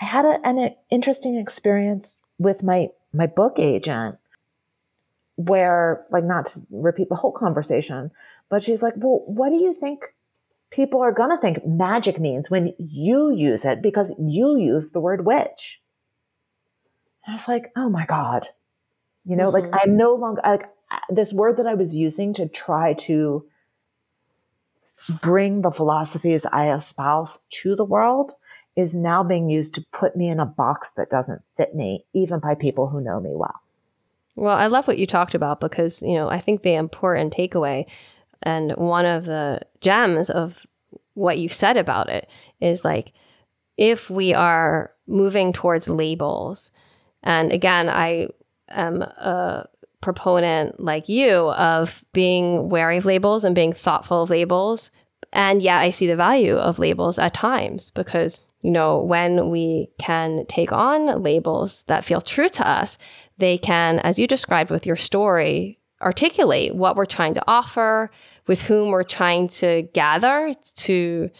I 0.00 0.04
had 0.04 0.24
a, 0.24 0.46
an 0.46 0.74
interesting 0.90 1.36
experience 1.36 2.18
with 2.38 2.62
my, 2.62 2.88
my 3.12 3.26
book 3.26 3.54
agent 3.58 4.16
where 5.36 6.04
like 6.10 6.24
not 6.24 6.46
to 6.46 6.60
repeat 6.70 7.08
the 7.08 7.14
whole 7.14 7.32
conversation, 7.32 8.10
but 8.50 8.62
she's 8.62 8.82
like, 8.82 8.94
well, 8.96 9.22
what 9.26 9.50
do 9.50 9.56
you 9.56 9.72
think 9.72 10.14
people 10.70 11.00
are 11.00 11.12
going 11.12 11.30
to 11.30 11.38
think 11.38 11.64
magic 11.64 12.20
means 12.20 12.50
when 12.50 12.74
you 12.78 13.32
use 13.32 13.64
it 13.64 13.80
because 13.80 14.12
you 14.18 14.58
use 14.58 14.90
the 14.90 15.00
word 15.00 15.24
witch? 15.24 15.80
And 17.24 17.32
I 17.32 17.36
was 17.36 17.48
like, 17.48 17.72
oh 17.74 17.88
my 17.88 18.04
God. 18.04 18.48
You 19.24 19.36
know, 19.36 19.50
mm-hmm. 19.50 19.72
like 19.72 19.82
I'm 19.82 19.96
no 19.96 20.14
longer 20.14 20.42
like 20.44 20.68
this 21.08 21.32
word 21.32 21.56
that 21.56 21.66
I 21.66 21.74
was 21.74 21.94
using 21.94 22.34
to 22.34 22.48
try 22.48 22.92
to 22.94 23.46
bring 25.20 25.62
the 25.62 25.70
philosophies 25.70 26.46
I 26.52 26.72
espouse 26.72 27.38
to 27.62 27.76
the 27.76 27.84
world 27.84 28.32
is 28.76 28.94
now 28.94 29.24
being 29.24 29.50
used 29.50 29.74
to 29.74 29.84
put 29.92 30.16
me 30.16 30.28
in 30.28 30.38
a 30.38 30.46
box 30.46 30.92
that 30.96 31.10
doesn't 31.10 31.42
fit 31.56 31.74
me, 31.74 32.04
even 32.14 32.38
by 32.38 32.54
people 32.54 32.88
who 32.88 33.00
know 33.00 33.20
me 33.20 33.30
well. 33.34 33.60
Well, 34.36 34.56
I 34.56 34.68
love 34.68 34.86
what 34.86 34.98
you 34.98 35.06
talked 35.06 35.34
about 35.34 35.58
because, 35.58 36.00
you 36.00 36.14
know, 36.14 36.28
I 36.28 36.38
think 36.38 36.62
the 36.62 36.74
important 36.74 37.34
takeaway 37.34 37.90
and 38.42 38.72
one 38.76 39.04
of 39.04 39.24
the 39.24 39.60
gems 39.80 40.30
of 40.30 40.64
what 41.14 41.38
you 41.38 41.48
said 41.48 41.76
about 41.76 42.08
it 42.08 42.30
is 42.60 42.84
like, 42.84 43.12
if 43.76 44.10
we 44.10 44.32
are 44.34 44.92
moving 45.08 45.52
towards 45.52 45.88
labels, 45.88 46.70
and 47.24 47.52
again, 47.52 47.88
I 47.88 48.28
am 48.68 49.02
a 49.02 49.68
proponent 50.00 50.80
like 50.80 51.08
you 51.08 51.50
of 51.50 52.04
being 52.12 52.68
wary 52.68 52.96
of 52.96 53.04
labels 53.04 53.44
and 53.44 53.54
being 53.54 53.72
thoughtful 53.72 54.22
of 54.22 54.30
labels. 54.30 54.90
And 55.32 55.60
yeah, 55.60 55.78
I 55.78 55.90
see 55.90 56.06
the 56.06 56.16
value 56.16 56.56
of 56.56 56.78
labels 56.78 57.18
at 57.18 57.34
times 57.34 57.90
because 57.90 58.40
you 58.62 58.72
know, 58.72 58.98
when 58.98 59.50
we 59.50 59.88
can 59.98 60.44
take 60.46 60.72
on 60.72 61.22
labels 61.22 61.84
that 61.84 62.04
feel 62.04 62.20
true 62.20 62.48
to 62.48 62.68
us, 62.68 62.98
they 63.38 63.56
can, 63.56 64.00
as 64.00 64.18
you 64.18 64.26
described 64.26 64.70
with 64.70 64.84
your 64.84 64.96
story, 64.96 65.78
articulate 66.02 66.74
what 66.74 66.96
we're 66.96 67.06
trying 67.06 67.34
to 67.34 67.44
offer, 67.46 68.10
with 68.46 68.62
whom 68.62 68.90
we're 68.90 69.04
trying 69.04 69.46
to 69.48 69.82
gather 69.94 70.52
to 70.74 71.30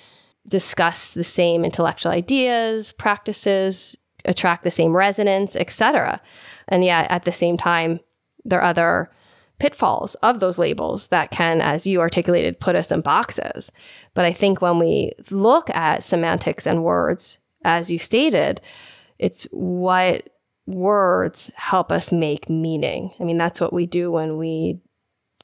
discuss 0.48 1.12
the 1.12 1.24
same 1.24 1.64
intellectual 1.64 2.12
ideas, 2.12 2.92
practices, 2.92 3.96
attract 4.24 4.62
the 4.62 4.70
same 4.70 4.96
resonance, 4.96 5.56
etc. 5.56 6.20
And 6.68 6.84
yet 6.84 7.11
at 7.11 7.24
the 7.24 7.32
same 7.32 7.56
time, 7.56 8.00
there 8.49 8.61
are 8.61 8.64
other 8.70 9.11
pitfalls 9.59 10.14
of 10.16 10.40
those 10.40 10.59
labels 10.59 11.09
that 11.09 11.30
can, 11.30 11.61
as 11.61 11.86
you 11.86 12.01
articulated, 12.01 12.61
put 12.61 12.76
us 12.76 12.92
in 12.92 13.01
boxes. 13.01 13.72
But 14.14 14.24
I 14.24 14.32
think 14.32 14.62
when 14.62 14.78
we 14.78 15.12
look 15.30 15.68
at 15.70 16.05
semantics 16.05 16.66
and 16.66 16.84
words, 16.84 17.38
as 17.64 17.90
you 17.90 17.99
stated, 17.99 18.61
it's 19.18 19.44
what 19.51 20.28
words 20.66 21.51
help 21.57 21.90
us 21.90 22.12
make 22.12 22.49
meaning. 22.49 23.12
I 23.18 23.24
mean, 23.24 23.38
that's 23.38 23.61
what 23.61 23.72
we 23.72 23.86
do 23.86 24.12
when 24.12 24.36
we 24.36 24.80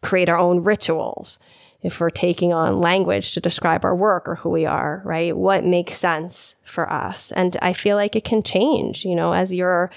create 0.03 0.29
our 0.29 0.39
own 0.39 0.63
rituals. 0.63 1.39
If 1.83 2.01
we're 2.01 2.11
taking 2.11 2.53
on 2.53 2.81
language 2.81 3.33
to 3.33 3.41
describe 3.41 3.85
our 3.85 3.95
work 3.95 4.27
or 4.27 4.37
who 4.37 4.49
we 4.49 4.65
are, 4.65 5.03
right? 5.05 5.37
What 5.37 5.65
makes 5.65 5.95
sense 5.95 6.55
for 6.65 6.91
us? 6.91 7.31
And 7.33 7.59
I 7.61 7.75
feel 7.75 7.97
like 7.97 8.17
it 8.17 8.25
can 8.25 8.43
change, 8.43 9.05
you 9.05 9.15
know, 9.15 9.33
as 9.33 9.53
you're 9.55 9.91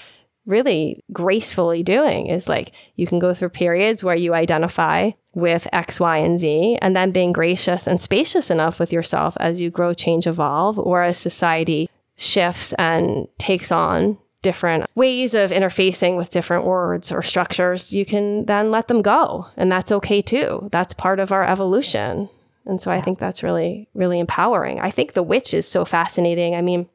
really 0.48 1.04
gracefully 1.12 1.82
doing 1.82 2.26
is 2.26 2.48
like 2.48 2.74
you 2.96 3.06
can 3.06 3.18
go 3.18 3.34
through 3.34 3.50
periods 3.50 4.02
where 4.02 4.16
you 4.16 4.34
identify 4.34 5.10
with 5.34 5.68
X, 5.72 6.00
Y, 6.00 6.16
and 6.16 6.38
Z, 6.38 6.78
and 6.82 6.96
then 6.96 7.12
being 7.12 7.32
gracious 7.32 7.86
and 7.86 8.00
spacious 8.00 8.50
enough 8.50 8.80
with 8.80 8.92
yourself 8.92 9.36
as 9.38 9.60
you 9.60 9.70
grow, 9.70 9.92
change, 9.94 10.26
evolve, 10.26 10.78
or 10.78 11.02
as 11.02 11.18
society 11.18 11.88
shifts 12.16 12.72
and 12.72 13.28
takes 13.38 13.70
on 13.70 14.18
different 14.42 14.86
ways 14.94 15.34
of 15.34 15.50
interfacing 15.50 16.16
with 16.16 16.30
different 16.30 16.64
words 16.64 17.12
or 17.12 17.22
structures, 17.22 17.92
you 17.92 18.04
can 18.04 18.46
then 18.46 18.70
let 18.70 18.88
them 18.88 19.02
go. 19.02 19.46
And 19.56 19.70
that's 19.70 19.92
okay 19.92 20.22
too. 20.22 20.68
That's 20.72 20.94
part 20.94 21.20
of 21.20 21.32
our 21.32 21.44
evolution. 21.44 22.28
And 22.64 22.80
so 22.80 22.90
I 22.90 23.00
think 23.00 23.18
that's 23.18 23.42
really, 23.42 23.88
really 23.94 24.18
empowering. 24.18 24.80
I 24.80 24.90
think 24.90 25.12
the 25.12 25.22
witch 25.22 25.54
is 25.54 25.66
so 25.66 25.84
fascinating. 25.84 26.54
I 26.54 26.62
mean, 26.62 26.88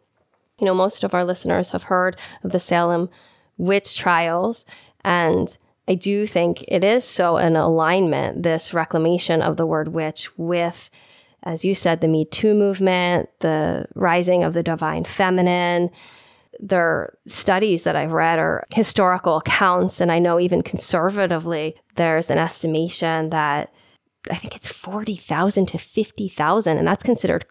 you 0.60 0.66
know, 0.66 0.74
most 0.74 1.04
of 1.04 1.14
our 1.14 1.26
listeners 1.26 1.72
have 1.72 1.84
heard 1.84 2.20
of 2.44 2.52
the 2.52 2.60
Salem 2.60 3.10
witch 3.58 3.98
trials. 3.98 4.66
And 5.04 5.58
I 5.88 5.96
do 5.96 6.26
think 6.26 6.64
it 6.68 6.84
is 6.84 7.04
so 7.04 7.38
an 7.38 7.56
alignment, 7.56 8.44
this 8.44 8.74
reclamation 8.74 9.42
of 9.42 9.58
the 9.58 9.66
word 9.66 9.90
witch 9.90 10.30
with, 10.38 10.90
as 11.44 11.66
you 11.66 11.76
said, 11.76 12.00
the 12.00 12.08
Me 12.08 12.26
Too 12.26 12.54
movement, 12.54 13.30
the 13.40 13.86
rising 13.96 14.44
of 14.44 14.54
the 14.54 14.64
divine 14.64 15.04
feminine. 15.04 15.90
There 16.60 16.82
are 16.82 17.18
studies 17.28 17.84
that 17.84 17.96
I've 17.96 18.12
read 18.14 18.40
or 18.40 18.64
historical 18.74 19.38
accounts, 19.38 20.00
and 20.00 20.12
I 20.12 20.20
know 20.20 20.40
even 20.40 20.62
conservatively, 20.62 21.76
there's 21.96 22.30
an 22.30 22.38
estimation 22.38 23.32
that 23.32 23.74
I 24.32 24.36
think 24.36 24.56
it's 24.56 24.70
40,000 24.70 25.66
to 25.66 25.78
50,000, 25.78 26.78
and 26.78 26.88
that's 26.88 27.04
considered 27.04 27.46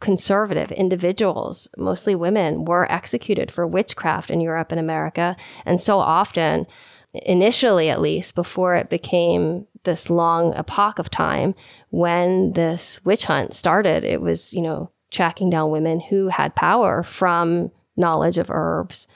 conservative 0.00 0.70
individuals, 0.72 1.68
mostly 1.76 2.14
women, 2.14 2.64
were 2.64 2.90
executed 2.90 3.50
for 3.50 3.66
witchcraft 3.66 4.30
in 4.30 4.40
Europe 4.40 4.70
and 4.70 4.78
America. 4.78 5.36
And 5.66 5.80
so 5.80 5.98
often, 5.98 6.66
initially 7.14 7.90
at 7.90 8.00
least, 8.00 8.34
before 8.34 8.76
it 8.76 8.90
became 8.90 9.66
this 9.84 10.10
long 10.10 10.54
epoch 10.54 10.98
of 10.98 11.10
time, 11.10 11.54
when 11.90 12.52
this 12.52 13.04
witch 13.04 13.24
hunt 13.26 13.54
started, 13.54 14.04
it 14.04 14.20
was, 14.20 14.52
you 14.52 14.62
know, 14.62 14.90
tracking 15.10 15.50
down 15.50 15.70
women 15.70 16.00
who 16.00 16.28
had 16.28 16.54
power 16.54 17.02
from 17.02 17.70
knowledge 17.96 18.38
of 18.38 18.50
herbs 18.50 19.08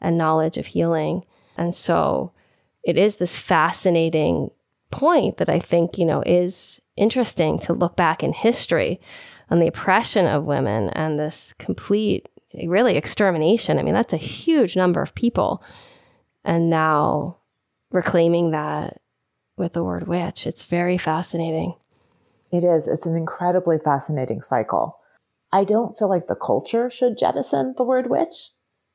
and 0.00 0.18
knowledge 0.18 0.56
of 0.58 0.66
healing. 0.66 1.24
And 1.56 1.74
so 1.74 2.32
it 2.84 2.96
is 2.96 3.16
this 3.16 3.38
fascinating 3.38 4.50
point 4.90 5.38
that 5.38 5.48
I 5.48 5.58
think, 5.58 5.98
you 5.98 6.04
know, 6.04 6.22
is 6.24 6.80
interesting 6.96 7.58
to 7.60 7.72
look 7.72 7.96
back 7.96 8.22
in 8.22 8.32
history 8.32 9.00
on 9.50 9.58
the 9.58 9.66
oppression 9.66 10.26
of 10.26 10.44
women 10.44 10.90
and 10.90 11.18
this 11.18 11.52
complete, 11.54 12.28
really 12.64 12.96
extermination. 12.96 13.78
I 13.78 13.82
mean, 13.82 13.94
that's 13.94 14.12
a 14.12 14.18
huge 14.18 14.76
number 14.76 15.00
of 15.00 15.14
people. 15.14 15.62
And 16.44 16.70
now 16.70 17.38
reclaiming 17.90 18.50
that 18.52 19.00
with 19.56 19.72
the 19.72 19.84
word 19.84 20.06
witch, 20.06 20.46
it's 20.46 20.64
very 20.64 20.98
fascinating. 20.98 21.74
It 22.52 22.64
is. 22.64 22.88
It's 22.88 23.06
an 23.06 23.16
incredibly 23.16 23.78
fascinating 23.78 24.40
cycle. 24.40 24.98
I 25.52 25.64
don't 25.64 25.96
feel 25.96 26.08
like 26.08 26.26
the 26.26 26.34
culture 26.34 26.90
should 26.90 27.18
jettison 27.18 27.74
the 27.76 27.84
word 27.84 28.10
witch. 28.10 28.50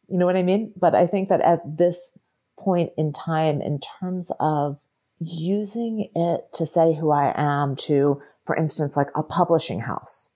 You 0.08 0.18
know 0.18 0.26
what 0.26 0.38
I 0.38 0.44
mean? 0.44 0.74
But 0.76 0.96
I 0.96 1.08
think 1.08 1.30
that 1.30 1.42
at 1.42 1.78
this 1.78 2.18
point 2.60 2.92
in 2.98 3.12
time, 3.12 3.62
in 3.62 3.80
terms 4.00 4.32
of 4.40 4.80
using 5.20 6.10
it 6.16 6.42
to 6.54 6.66
say 6.66 6.94
who 6.94 7.12
I 7.12 7.34
am 7.36 7.76
to, 7.76 8.22
for 8.46 8.56
instance, 8.56 8.98
like 8.98 9.10
a 9.16 9.24
publishing 9.24 9.82
house, 9.82 10.32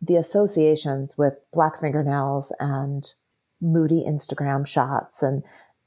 the 0.00 0.16
associations 0.16 1.16
with 1.18 1.34
black 1.52 1.78
fingernails 1.78 2.52
and 2.58 3.12
moody 3.60 4.04
Instagram 4.06 4.66
shots 4.66 5.22
and, 5.22 5.42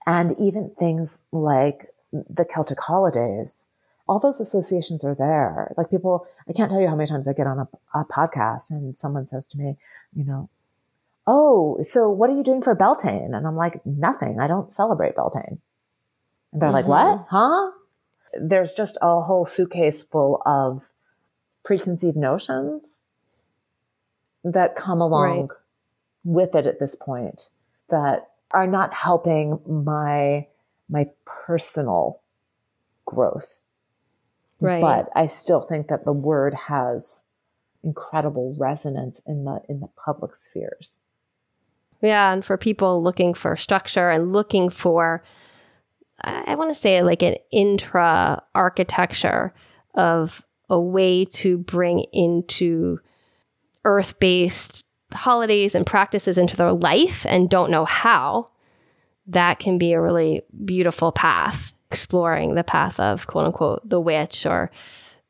and 0.06 0.36
even 0.40 0.72
things 0.78 1.22
like 1.32 1.88
the 2.12 2.46
Celtic 2.46 2.80
holidays. 2.80 3.66
All 4.08 4.20
those 4.20 4.40
associations 4.40 5.04
are 5.04 5.16
there. 5.16 5.74
Like 5.78 5.90
people, 5.90 6.28
I 6.48 6.54
can't 6.54 6.70
tell 6.70 6.82
you 6.82 6.88
how 6.88 6.96
many 6.96 7.08
times 7.08 7.28
I 7.28 7.34
get 7.34 7.48
on 7.48 7.60
a, 7.60 7.68
a 7.98 8.06
podcast 8.06 8.70
and 8.70 8.96
someone 8.96 9.26
says 9.26 9.48
to 9.48 9.58
me, 9.58 9.78
you 10.14 10.26
know, 10.26 10.50
Oh, 11.26 11.78
so 11.82 12.10
what 12.10 12.30
are 12.30 12.34
you 12.34 12.44
doing 12.44 12.62
for 12.62 12.76
Beltane? 12.76 13.34
And 13.34 13.48
I'm 13.48 13.56
like, 13.56 13.86
nothing. 13.86 14.40
I 14.40 14.48
don't 14.48 14.72
celebrate 14.72 15.16
Beltane. 15.16 15.60
And 16.52 16.62
they're 16.62 16.70
mm-hmm. 16.70 16.74
like, 16.74 16.88
what? 16.88 17.26
Huh? 17.30 17.72
There's 18.34 18.74
just 18.74 18.98
a 19.02 19.22
whole 19.22 19.46
suitcase 19.46 20.04
full 20.04 20.42
of 20.46 20.92
preconceived 21.64 22.18
notions 22.18 23.03
that 24.44 24.76
come 24.76 25.02
along 25.02 25.40
right. 25.42 25.50
with 26.24 26.56
it 26.56 26.68
at 26.68 26.80
this 26.80 26.96
point 26.96 27.50
that 27.90 28.30
are 28.52 28.68
not 28.68 28.94
helping 28.94 29.60
my 29.68 30.48
my 30.90 31.06
personal 31.26 32.22
growth. 33.06 33.64
Right. 34.60 34.82
But 34.82 35.10
I 35.16 35.28
still 35.28 35.62
think 35.62 35.88
that 35.88 36.06
the 36.06 36.14
word 36.14 36.54
has 36.54 37.24
incredible 37.84 38.56
resonance 38.60 39.22
in 39.26 39.46
the 39.46 39.62
in 39.68 39.80
the 39.80 39.90
public 40.04 40.36
spheres. 40.36 41.02
Yeah, 42.02 42.34
and 42.34 42.44
for 42.44 42.58
people 42.58 43.02
looking 43.02 43.34
for 43.34 43.56
structure 43.56 44.10
and 44.10 44.34
looking 44.34 44.70
for 44.70 45.24
I 46.22 46.56
want 46.56 46.70
to 46.70 46.80
say 46.80 47.02
like 47.02 47.22
an 47.22 47.36
intra 47.52 48.42
architecture 48.56 49.54
of 49.96 50.46
a 50.70 50.80
way 50.80 51.26
to 51.26 51.58
bring 51.58 52.06
into 52.14 53.00
earth 53.86 54.20
based 54.20 54.86
holidays 55.14 55.76
and 55.76 55.86
practices 55.86 56.38
into 56.38 56.58
their 56.58 56.72
life 56.72 57.26
and 57.28 57.50
don't 57.50 57.72
know 57.72 57.86
how, 57.86 58.50
that 59.28 59.60
can 59.60 59.78
be 59.78 59.94
a 59.94 60.02
really 60.02 60.42
beautiful 60.66 61.12
path, 61.12 61.74
exploring 61.90 62.56
the 62.56 62.64
path 62.64 63.00
of 63.00 63.28
quote 63.28 63.46
unquote 63.46 63.88
the 63.88 64.02
witch 64.02 64.46
or 64.46 64.72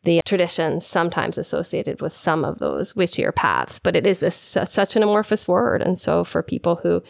the 0.03 0.21
traditions 0.25 0.85
sometimes 0.85 1.37
associated 1.37 2.01
with 2.01 2.13
some 2.13 2.43
of 2.43 2.59
those 2.59 2.93
witchier 2.93 3.33
paths. 3.33 3.79
But 3.79 3.95
it 3.95 4.05
is 4.05 4.19
this 4.19 4.35
such 4.35 4.95
an 4.95 5.03
amorphous 5.03 5.47
word. 5.47 5.81
And 5.81 5.97
so 5.97 6.23
for 6.23 6.43
people 6.43 6.75
who 6.75 7.01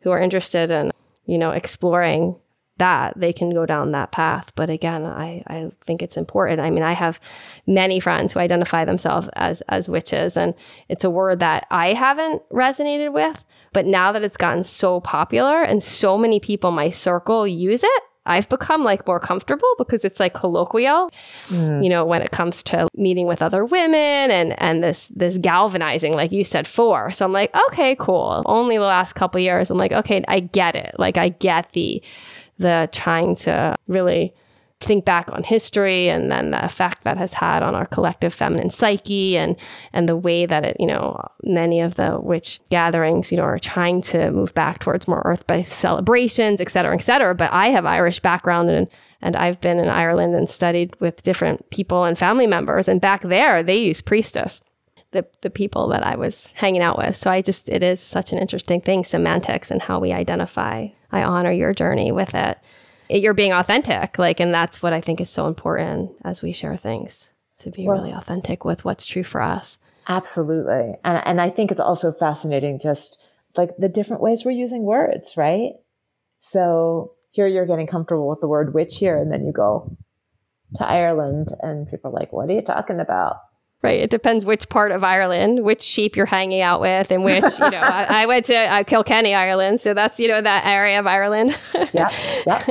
who 0.00 0.10
are 0.10 0.20
interested 0.20 0.70
in, 0.70 0.90
you 1.26 1.38
know, 1.38 1.50
exploring 1.52 2.36
that 2.78 3.12
they 3.18 3.32
can 3.32 3.50
go 3.50 3.66
down 3.66 3.92
that 3.92 4.12
path 4.12 4.52
but 4.54 4.70
again 4.70 5.04
I, 5.04 5.42
I 5.46 5.70
think 5.82 6.02
it's 6.02 6.16
important 6.16 6.60
i 6.60 6.70
mean 6.70 6.82
i 6.82 6.92
have 6.92 7.20
many 7.66 8.00
friends 8.00 8.32
who 8.32 8.40
identify 8.40 8.84
themselves 8.84 9.28
as 9.34 9.60
as 9.62 9.88
witches 9.88 10.36
and 10.36 10.54
it's 10.88 11.04
a 11.04 11.10
word 11.10 11.38
that 11.40 11.66
i 11.70 11.92
haven't 11.92 12.42
resonated 12.50 13.12
with 13.12 13.44
but 13.72 13.86
now 13.86 14.12
that 14.12 14.24
it's 14.24 14.36
gotten 14.36 14.64
so 14.64 15.00
popular 15.00 15.62
and 15.62 15.82
so 15.82 16.18
many 16.18 16.40
people 16.40 16.70
in 16.70 16.76
my 16.76 16.90
circle 16.90 17.46
use 17.46 17.84
it 17.84 18.02
I've 18.24 18.48
become 18.48 18.84
like 18.84 19.06
more 19.06 19.18
comfortable 19.18 19.68
because 19.78 20.04
it's 20.04 20.20
like 20.20 20.32
colloquial, 20.32 21.10
mm. 21.48 21.82
you 21.82 21.90
know, 21.90 22.04
when 22.04 22.22
it 22.22 22.30
comes 22.30 22.62
to 22.64 22.86
meeting 22.94 23.26
with 23.26 23.42
other 23.42 23.64
women 23.64 24.30
and 24.30 24.60
and 24.60 24.82
this 24.82 25.08
this 25.08 25.38
galvanizing, 25.38 26.12
like 26.12 26.30
you 26.30 26.44
said, 26.44 26.68
force. 26.68 27.18
So 27.18 27.24
I'm 27.24 27.32
like, 27.32 27.54
okay, 27.68 27.96
cool. 27.96 28.42
Only 28.46 28.76
the 28.76 28.84
last 28.84 29.14
couple 29.14 29.40
years, 29.40 29.70
I'm 29.70 29.78
like, 29.78 29.92
okay, 29.92 30.24
I 30.28 30.40
get 30.40 30.76
it. 30.76 30.94
Like 30.98 31.18
I 31.18 31.30
get 31.30 31.72
the 31.72 32.00
the 32.58 32.88
trying 32.92 33.34
to 33.34 33.76
really 33.88 34.34
think 34.82 35.04
back 35.04 35.32
on 35.32 35.42
history 35.42 36.08
and 36.08 36.30
then 36.30 36.50
the 36.50 36.64
effect 36.64 37.04
that 37.04 37.16
has 37.16 37.32
had 37.32 37.62
on 37.62 37.74
our 37.74 37.86
collective 37.86 38.34
feminine 38.34 38.70
psyche 38.70 39.36
and 39.36 39.56
and 39.92 40.08
the 40.08 40.16
way 40.16 40.44
that 40.44 40.64
it 40.64 40.76
you 40.78 40.86
know 40.86 41.16
many 41.44 41.80
of 41.80 41.94
the 41.94 42.18
witch 42.20 42.60
gatherings 42.70 43.30
you 43.30 43.38
know 43.38 43.44
are 43.44 43.58
trying 43.58 44.02
to 44.02 44.30
move 44.32 44.52
back 44.54 44.80
towards 44.80 45.08
more 45.08 45.22
earth-based 45.24 45.72
celebrations 45.72 46.60
et 46.60 46.68
cetera 46.68 46.94
et 46.94 47.00
cetera 47.00 47.34
but 47.34 47.52
i 47.52 47.68
have 47.68 47.86
irish 47.86 48.20
background 48.20 48.68
and 48.70 48.88
and 49.20 49.36
i've 49.36 49.60
been 49.60 49.78
in 49.78 49.88
ireland 49.88 50.34
and 50.34 50.48
studied 50.48 50.94
with 51.00 51.22
different 51.22 51.68
people 51.70 52.04
and 52.04 52.18
family 52.18 52.46
members 52.46 52.88
and 52.88 53.00
back 53.00 53.22
there 53.22 53.62
they 53.62 53.78
use 53.78 54.02
priestess 54.02 54.60
the, 55.12 55.26
the 55.42 55.50
people 55.50 55.88
that 55.88 56.06
I 56.06 56.16
was 56.16 56.46
hanging 56.54 56.80
out 56.80 56.96
with. 56.96 57.16
So 57.16 57.30
I 57.30 57.42
just, 57.42 57.68
it 57.68 57.82
is 57.82 58.00
such 58.00 58.32
an 58.32 58.38
interesting 58.38 58.80
thing, 58.80 59.04
semantics 59.04 59.70
and 59.70 59.82
how 59.82 60.00
we 60.00 60.10
identify 60.10 60.88
I 61.12 61.22
honor 61.22 61.52
your 61.52 61.74
journey 61.74 62.10
with 62.10 62.34
it. 62.34 62.58
You're 63.08 63.34
being 63.34 63.52
authentic, 63.52 64.18
like, 64.18 64.40
and 64.40 64.54
that's 64.54 64.82
what 64.82 64.92
I 64.92 65.00
think 65.00 65.20
is 65.20 65.28
so 65.28 65.46
important 65.46 66.12
as 66.24 66.40
we 66.40 66.52
share 66.52 66.76
things 66.76 67.32
to 67.58 67.70
be 67.70 67.86
well, 67.86 67.98
really 67.98 68.12
authentic 68.12 68.64
with 68.64 68.84
what's 68.84 69.04
true 69.04 69.24
for 69.24 69.42
us. 69.42 69.78
Absolutely. 70.08 70.94
And, 71.04 71.22
and 71.26 71.40
I 71.40 71.50
think 71.50 71.70
it's 71.70 71.80
also 71.80 72.10
fascinating 72.10 72.80
just 72.82 73.22
like 73.56 73.70
the 73.76 73.88
different 73.88 74.22
ways 74.22 74.44
we're 74.44 74.52
using 74.52 74.82
words, 74.82 75.36
right? 75.36 75.74
So 76.38 77.12
here 77.30 77.46
you're 77.46 77.66
getting 77.66 77.86
comfortable 77.86 78.28
with 78.28 78.40
the 78.40 78.48
word 78.48 78.74
witch 78.74 78.96
here, 78.96 79.16
and 79.16 79.30
then 79.30 79.44
you 79.44 79.52
go 79.52 79.94
to 80.76 80.86
Ireland 80.86 81.48
and 81.60 81.88
people 81.88 82.10
are 82.10 82.14
like, 82.14 82.32
what 82.32 82.48
are 82.48 82.52
you 82.52 82.62
talking 82.62 82.98
about? 82.98 83.36
Right. 83.82 83.98
It 83.98 84.10
depends 84.10 84.44
which 84.44 84.68
part 84.68 84.92
of 84.92 85.02
Ireland, 85.02 85.64
which 85.64 85.82
sheep 85.82 86.16
you're 86.16 86.24
hanging 86.24 86.60
out 86.60 86.80
with, 86.80 87.10
and 87.10 87.24
which, 87.24 87.42
you 87.42 87.70
know, 87.70 87.80
I, 87.80 88.22
I, 88.22 88.26
went 88.26 88.44
to 88.44 88.54
uh, 88.54 88.84
Kilkenny, 88.84 89.34
Ireland. 89.34 89.80
So 89.80 89.92
that's, 89.92 90.20
you 90.20 90.28
know, 90.28 90.40
that 90.40 90.64
area 90.64 91.00
of 91.00 91.08
Ireland. 91.08 91.58
yeah. 91.92 92.08
Yeah. 92.46 92.64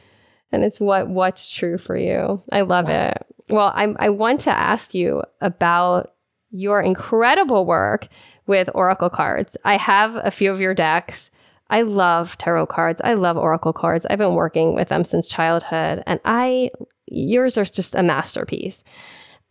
and 0.52 0.64
it's 0.64 0.80
what 0.80 1.06
what's 1.08 1.54
true 1.54 1.76
for 1.76 1.98
you. 1.98 2.42
I 2.50 2.62
love 2.62 2.88
yeah. 2.88 3.08
it. 3.08 3.26
Well, 3.50 3.72
I'm, 3.74 3.94
I 4.00 4.08
want 4.08 4.40
to 4.42 4.50
ask 4.50 4.94
you 4.94 5.22
about 5.42 6.14
your 6.50 6.80
incredible 6.80 7.66
work 7.66 8.08
with 8.46 8.70
Oracle 8.74 9.10
cards. 9.10 9.58
I 9.64 9.76
have 9.76 10.16
a 10.16 10.30
few 10.30 10.50
of 10.50 10.60
your 10.60 10.72
decks. 10.72 11.30
I 11.68 11.82
love 11.82 12.38
tarot 12.38 12.66
cards. 12.66 13.00
I 13.04 13.14
love 13.14 13.36
Oracle 13.36 13.72
cards. 13.72 14.06
I've 14.06 14.18
been 14.18 14.34
working 14.34 14.74
with 14.74 14.88
them 14.88 15.04
since 15.04 15.28
childhood, 15.28 16.02
and 16.06 16.20
I, 16.24 16.70
yours 17.06 17.58
are 17.58 17.64
just 17.64 17.94
a 17.94 18.02
masterpiece. 18.02 18.84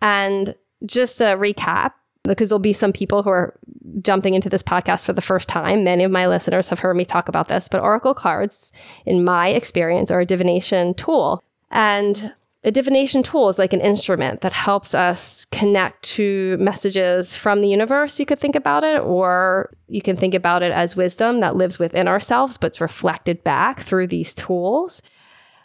And 0.02 0.56
just 0.86 1.22
a 1.22 1.36
recap, 1.38 1.94
because 2.24 2.50
there'll 2.50 2.60
be 2.60 2.74
some 2.74 2.94
people 2.94 3.22
who 3.22 3.30
are 3.30 3.58
jumping 4.02 4.34
into 4.34 4.50
this 4.50 4.64
podcast 4.64 5.06
for 5.06 5.14
the 5.14 5.22
first 5.22 5.50
time. 5.50 5.84
Many 5.84 6.04
of 6.04 6.12
my 6.12 6.28
listeners 6.28 6.70
have 6.70 6.80
heard 6.80 6.96
me 6.96 7.06
talk 7.06 7.28
about 7.28 7.48
this, 7.50 7.68
but 7.68 7.82
Oracle 7.82 8.14
cards, 8.14 8.72
in 9.06 9.24
my 9.24 9.50
experience, 9.50 10.10
are 10.10 10.22
a 10.22 10.26
divination 10.26 10.94
tool. 10.94 11.44
And 11.70 12.34
a 12.64 12.72
divination 12.72 13.24
tool 13.24 13.50
is 13.50 13.60
like 13.60 13.74
an 13.74 13.82
instrument 13.82 14.40
that 14.40 14.54
helps 14.54 14.96
us 14.96 15.44
connect 15.52 16.02
to 16.04 16.56
messages 16.62 17.36
from 17.36 17.60
the 17.60 17.68
universe. 17.68 18.22
You 18.22 18.26
could 18.26 18.40
think 18.40 18.56
about 18.56 18.86
it, 18.86 19.02
or 19.02 19.76
you 19.90 20.02
can 20.02 20.16
think 20.16 20.34
about 20.34 20.64
it 20.64 20.72
as 20.72 20.96
wisdom 20.96 21.42
that 21.42 21.58
lives 21.58 21.78
within 21.78 22.08
ourselves, 22.08 22.58
but 22.58 22.68
it's 22.68 22.80
reflected 22.80 23.44
back 23.44 23.82
through 23.82 24.08
these 24.08 24.34
tools. 24.34 25.02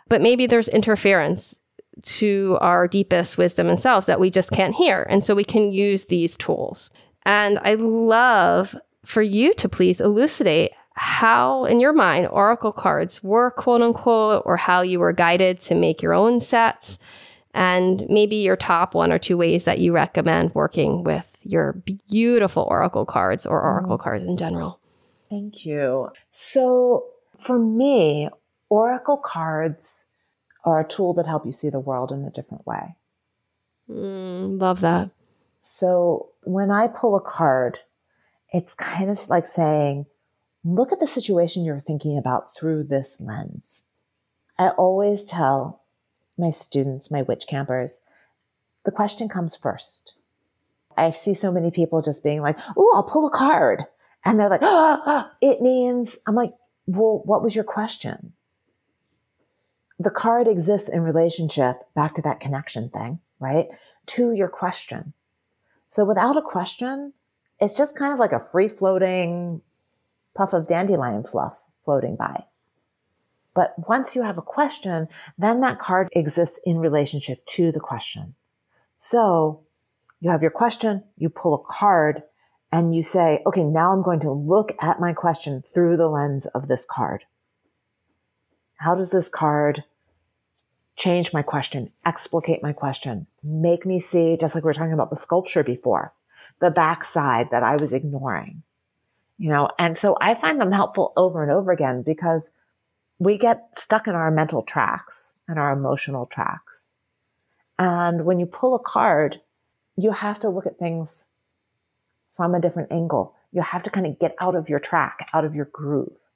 But 0.08 0.22
maybe 0.22 0.46
there's 0.46 0.68
interference 0.68 1.60
to 2.02 2.58
our 2.60 2.86
deepest 2.86 3.38
wisdom 3.38 3.68
and 3.68 3.78
selves 3.78 4.06
that 4.06 4.20
we 4.20 4.30
just 4.30 4.50
can't 4.50 4.74
hear. 4.74 5.06
And 5.08 5.24
so 5.24 5.34
we 5.34 5.44
can 5.44 5.72
use 5.72 6.06
these 6.06 6.36
tools. 6.36 6.90
And 7.24 7.58
I 7.62 7.74
love 7.74 8.76
for 9.04 9.22
you 9.22 9.54
to 9.54 9.68
please 9.68 10.00
elucidate 10.00 10.72
how, 10.94 11.64
in 11.64 11.80
your 11.80 11.92
mind, 11.92 12.26
oracle 12.28 12.72
cards 12.72 13.22
work, 13.22 13.56
quote 13.56 13.82
unquote, 13.82 14.42
or 14.44 14.56
how 14.56 14.82
you 14.82 14.98
were 14.98 15.12
guided 15.12 15.60
to 15.60 15.74
make 15.74 16.02
your 16.02 16.12
own 16.12 16.40
sets, 16.40 16.98
and 17.54 18.04
maybe 18.08 18.36
your 18.36 18.56
top 18.56 18.94
one 18.94 19.12
or 19.12 19.18
two 19.18 19.36
ways 19.36 19.64
that 19.64 19.78
you 19.78 19.92
recommend 19.92 20.54
working 20.54 21.04
with 21.04 21.38
your 21.42 21.82
beautiful 22.10 22.66
oracle 22.68 23.06
cards 23.06 23.46
or 23.46 23.60
oracle 23.60 23.96
mm. 23.96 24.00
cards 24.00 24.26
in 24.26 24.36
general. 24.36 24.80
Thank 25.30 25.64
you. 25.64 26.10
So, 26.30 27.06
for 27.38 27.58
me, 27.58 28.28
oracle 28.68 29.18
cards 29.18 30.06
are 30.68 30.80
a 30.80 30.88
tool 30.88 31.14
that 31.14 31.26
help 31.26 31.46
you 31.46 31.52
see 31.52 31.70
the 31.70 31.80
world 31.80 32.12
in 32.12 32.24
a 32.24 32.30
different 32.30 32.66
way. 32.66 32.96
Mm, 33.90 34.60
love 34.60 34.80
that. 34.80 35.10
So 35.60 36.28
when 36.42 36.70
I 36.70 36.88
pull 36.88 37.16
a 37.16 37.20
card, 37.20 37.80
it's 38.52 38.74
kind 38.74 39.10
of 39.10 39.28
like 39.28 39.46
saying, 39.46 40.06
look 40.64 40.92
at 40.92 41.00
the 41.00 41.06
situation 41.06 41.64
you're 41.64 41.80
thinking 41.80 42.18
about 42.18 42.52
through 42.54 42.84
this 42.84 43.16
lens. 43.20 43.84
I 44.58 44.68
always 44.70 45.24
tell 45.24 45.82
my 46.36 46.50
students, 46.50 47.10
my 47.10 47.22
witch 47.22 47.46
campers, 47.48 48.02
the 48.84 48.92
question 48.92 49.28
comes 49.28 49.56
first. 49.56 50.16
I 50.96 51.10
see 51.12 51.34
so 51.34 51.52
many 51.52 51.70
people 51.70 52.02
just 52.02 52.24
being 52.24 52.42
like, 52.42 52.58
Oh, 52.76 52.92
I'll 52.94 53.02
pull 53.02 53.26
a 53.26 53.30
card. 53.30 53.84
And 54.24 54.38
they're 54.38 54.50
like, 54.50 54.60
oh, 54.62 55.30
it 55.40 55.60
means, 55.60 56.18
I'm 56.26 56.34
like, 56.34 56.52
well, 56.86 57.22
what 57.24 57.42
was 57.42 57.54
your 57.54 57.64
question? 57.64 58.32
The 59.98 60.10
card 60.10 60.46
exists 60.46 60.88
in 60.88 61.02
relationship 61.02 61.76
back 61.94 62.14
to 62.14 62.22
that 62.22 62.40
connection 62.40 62.88
thing, 62.88 63.20
right? 63.40 63.66
To 64.06 64.32
your 64.32 64.48
question. 64.48 65.12
So 65.88 66.04
without 66.04 66.36
a 66.36 66.42
question, 66.42 67.14
it's 67.58 67.76
just 67.76 67.98
kind 67.98 68.12
of 68.12 68.18
like 68.18 68.32
a 68.32 68.40
free 68.40 68.68
floating 68.68 69.62
puff 70.36 70.52
of 70.52 70.68
dandelion 70.68 71.24
fluff 71.24 71.64
floating 71.84 72.14
by. 72.14 72.44
But 73.54 73.74
once 73.88 74.14
you 74.14 74.22
have 74.22 74.38
a 74.38 74.42
question, 74.42 75.08
then 75.36 75.60
that 75.62 75.80
card 75.80 76.08
exists 76.12 76.60
in 76.64 76.78
relationship 76.78 77.44
to 77.46 77.72
the 77.72 77.80
question. 77.80 78.36
So 78.98 79.64
you 80.20 80.30
have 80.30 80.42
your 80.42 80.52
question, 80.52 81.02
you 81.16 81.28
pull 81.28 81.54
a 81.54 81.72
card 81.72 82.22
and 82.70 82.94
you 82.94 83.02
say, 83.02 83.42
okay, 83.46 83.64
now 83.64 83.92
I'm 83.92 84.02
going 84.02 84.20
to 84.20 84.30
look 84.30 84.72
at 84.80 85.00
my 85.00 85.12
question 85.12 85.62
through 85.62 85.96
the 85.96 86.08
lens 86.08 86.46
of 86.46 86.68
this 86.68 86.86
card. 86.86 87.24
How 88.76 88.94
does 88.94 89.10
this 89.10 89.28
card 89.28 89.84
change 90.98 91.32
my 91.32 91.42
question, 91.42 91.90
explicate 92.04 92.62
my 92.62 92.72
question, 92.72 93.26
make 93.42 93.86
me 93.86 94.00
see, 94.00 94.36
just 94.36 94.54
like 94.54 94.64
we 94.64 94.68
were 94.68 94.74
talking 94.74 94.92
about 94.92 95.10
the 95.10 95.16
sculpture 95.16 95.62
before, 95.62 96.12
the 96.60 96.70
backside 96.70 97.50
that 97.50 97.62
I 97.62 97.76
was 97.76 97.92
ignoring, 97.92 98.62
you 99.38 99.48
know? 99.48 99.70
And 99.78 99.96
so 99.96 100.18
I 100.20 100.34
find 100.34 100.60
them 100.60 100.72
helpful 100.72 101.12
over 101.16 101.42
and 101.42 101.52
over 101.52 101.70
again 101.70 102.02
because 102.02 102.50
we 103.20 103.38
get 103.38 103.68
stuck 103.74 104.08
in 104.08 104.14
our 104.14 104.30
mental 104.30 104.62
tracks 104.62 105.36
and 105.46 105.58
our 105.58 105.72
emotional 105.72 106.26
tracks. 106.26 106.98
And 107.78 108.24
when 108.24 108.40
you 108.40 108.46
pull 108.46 108.74
a 108.74 108.80
card, 108.80 109.40
you 109.96 110.10
have 110.10 110.40
to 110.40 110.48
look 110.48 110.66
at 110.66 110.78
things 110.78 111.28
from 112.30 112.54
a 112.54 112.60
different 112.60 112.90
angle. 112.92 113.34
You 113.52 113.62
have 113.62 113.84
to 113.84 113.90
kind 113.90 114.06
of 114.06 114.18
get 114.18 114.34
out 114.40 114.56
of 114.56 114.68
your 114.68 114.80
track, 114.80 115.30
out 115.32 115.44
of 115.44 115.54
your 115.54 115.66
groove. 115.66 116.28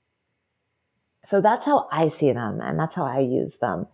So 1.25 1.41
that's 1.41 1.67
how 1.67 1.89
I 1.91 2.09
see 2.09 2.33
them 2.33 2.61
and 2.61 2.79
that's 2.79 2.95
how 2.95 3.05
I 3.05 3.21
use 3.21 3.59
them. 3.59 3.87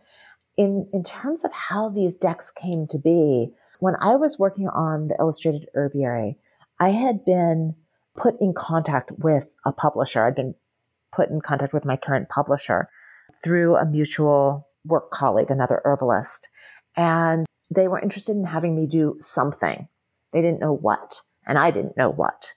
In, 0.59 0.89
in 0.93 1.05
terms 1.05 1.45
of 1.45 1.53
how 1.53 1.89
these 1.89 2.17
decks 2.17 2.51
came 2.51 2.87
to 2.89 2.99
be, 2.99 3.53
when 3.79 3.95
I 4.01 4.17
was 4.17 4.39
working 4.39 4.69
on 4.69 5.09
the 5.09 5.17
Illustrated 5.19 5.69
Herbiary, 5.73 6.37
I 6.81 6.91
had 6.91 7.25
been 7.25 7.77
put 8.17 8.35
in 8.41 8.53
contact 8.53 9.13
with 9.19 9.55
a 9.65 9.73
publisher. 9.73 10.27
I'd 10.27 10.35
been 10.35 10.57
put 11.13 11.31
in 11.31 11.41
contact 11.41 11.73
with 11.73 11.85
my 11.85 11.97
current 11.97 12.29
publisher 12.29 12.89
through 13.43 13.77
a 13.77 13.87
mutual 13.87 14.69
work 14.85 15.11
colleague, 15.11 15.51
another 15.51 15.81
herbalist, 15.85 16.49
and 16.97 17.47
they 17.71 17.87
were 17.87 18.01
interested 18.01 18.37
in 18.37 18.45
having 18.45 18.75
me 18.75 18.87
do 18.87 19.17
something. 19.21 19.87
They 20.33 20.43
didn't 20.43 20.61
know 20.61 20.75
what, 20.75 21.23
and 21.47 21.57
I 21.57 21.71
didn't 21.71 21.97
know 21.97 22.11
what. 22.11 22.55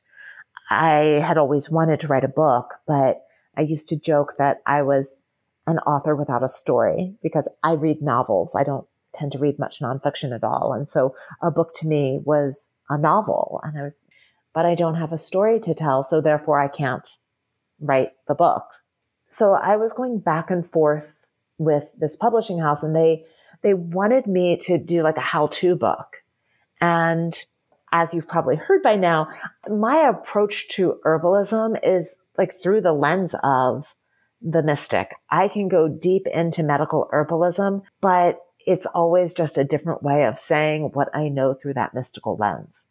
I 0.69 1.21
had 1.23 1.37
always 1.37 1.69
wanted 1.69 1.99
to 1.99 2.07
write 2.07 2.23
a 2.23 2.29
book, 2.29 2.75
but 2.87 3.21
I 3.55 3.61
used 3.61 3.89
to 3.89 3.99
joke 3.99 4.35
that 4.37 4.57
I 4.65 4.81
was 4.81 5.23
an 5.67 5.79
author 5.79 6.15
without 6.15 6.43
a 6.43 6.49
story 6.49 7.15
because 7.21 7.47
I 7.63 7.73
read 7.73 8.01
novels. 8.01 8.55
I 8.55 8.63
don't 8.63 8.87
tend 9.13 9.31
to 9.33 9.39
read 9.39 9.59
much 9.59 9.79
nonfiction 9.79 10.33
at 10.33 10.43
all. 10.43 10.73
And 10.73 10.87
so 10.87 11.15
a 11.41 11.51
book 11.51 11.71
to 11.75 11.87
me 11.87 12.19
was 12.23 12.73
a 12.89 12.97
novel 12.97 13.59
and 13.63 13.77
I 13.77 13.83
was, 13.83 14.01
but 14.53 14.65
I 14.65 14.75
don't 14.75 14.95
have 14.95 15.11
a 15.11 15.17
story 15.17 15.59
to 15.61 15.73
tell. 15.73 16.03
So 16.03 16.21
therefore 16.21 16.59
I 16.59 16.67
can't 16.67 17.07
write 17.79 18.11
the 18.27 18.35
book. 18.35 18.63
So 19.27 19.53
I 19.53 19.77
was 19.77 19.93
going 19.93 20.19
back 20.19 20.49
and 20.49 20.65
forth 20.65 21.25
with 21.57 21.93
this 21.97 22.15
publishing 22.15 22.59
house 22.59 22.83
and 22.83 22.95
they, 22.95 23.25
they 23.61 23.73
wanted 23.73 24.27
me 24.27 24.57
to 24.57 24.77
do 24.77 25.03
like 25.03 25.17
a 25.17 25.21
how 25.21 25.47
to 25.47 25.75
book. 25.75 26.17
And 26.79 27.37
as 27.91 28.13
you've 28.13 28.27
probably 28.27 28.55
heard 28.55 28.81
by 28.81 28.95
now, 28.95 29.27
my 29.69 29.97
approach 30.09 30.69
to 30.69 30.99
herbalism 31.05 31.77
is 31.83 32.17
like 32.37 32.53
through 32.61 32.81
the 32.81 32.93
lens 32.93 33.35
of 33.43 33.95
the 34.41 34.63
mystic. 34.63 35.15
I 35.29 35.47
can 35.47 35.67
go 35.67 35.87
deep 35.87 36.27
into 36.27 36.63
medical 36.63 37.09
herbalism, 37.13 37.83
but 38.01 38.39
it's 38.65 38.85
always 38.87 39.33
just 39.33 39.57
a 39.57 39.63
different 39.63 40.03
way 40.03 40.25
of 40.25 40.37
saying 40.37 40.91
what 40.93 41.09
I 41.13 41.29
know 41.29 41.53
through 41.53 41.75
that 41.75 41.93
mystical 41.93 42.37
lens. 42.37 42.87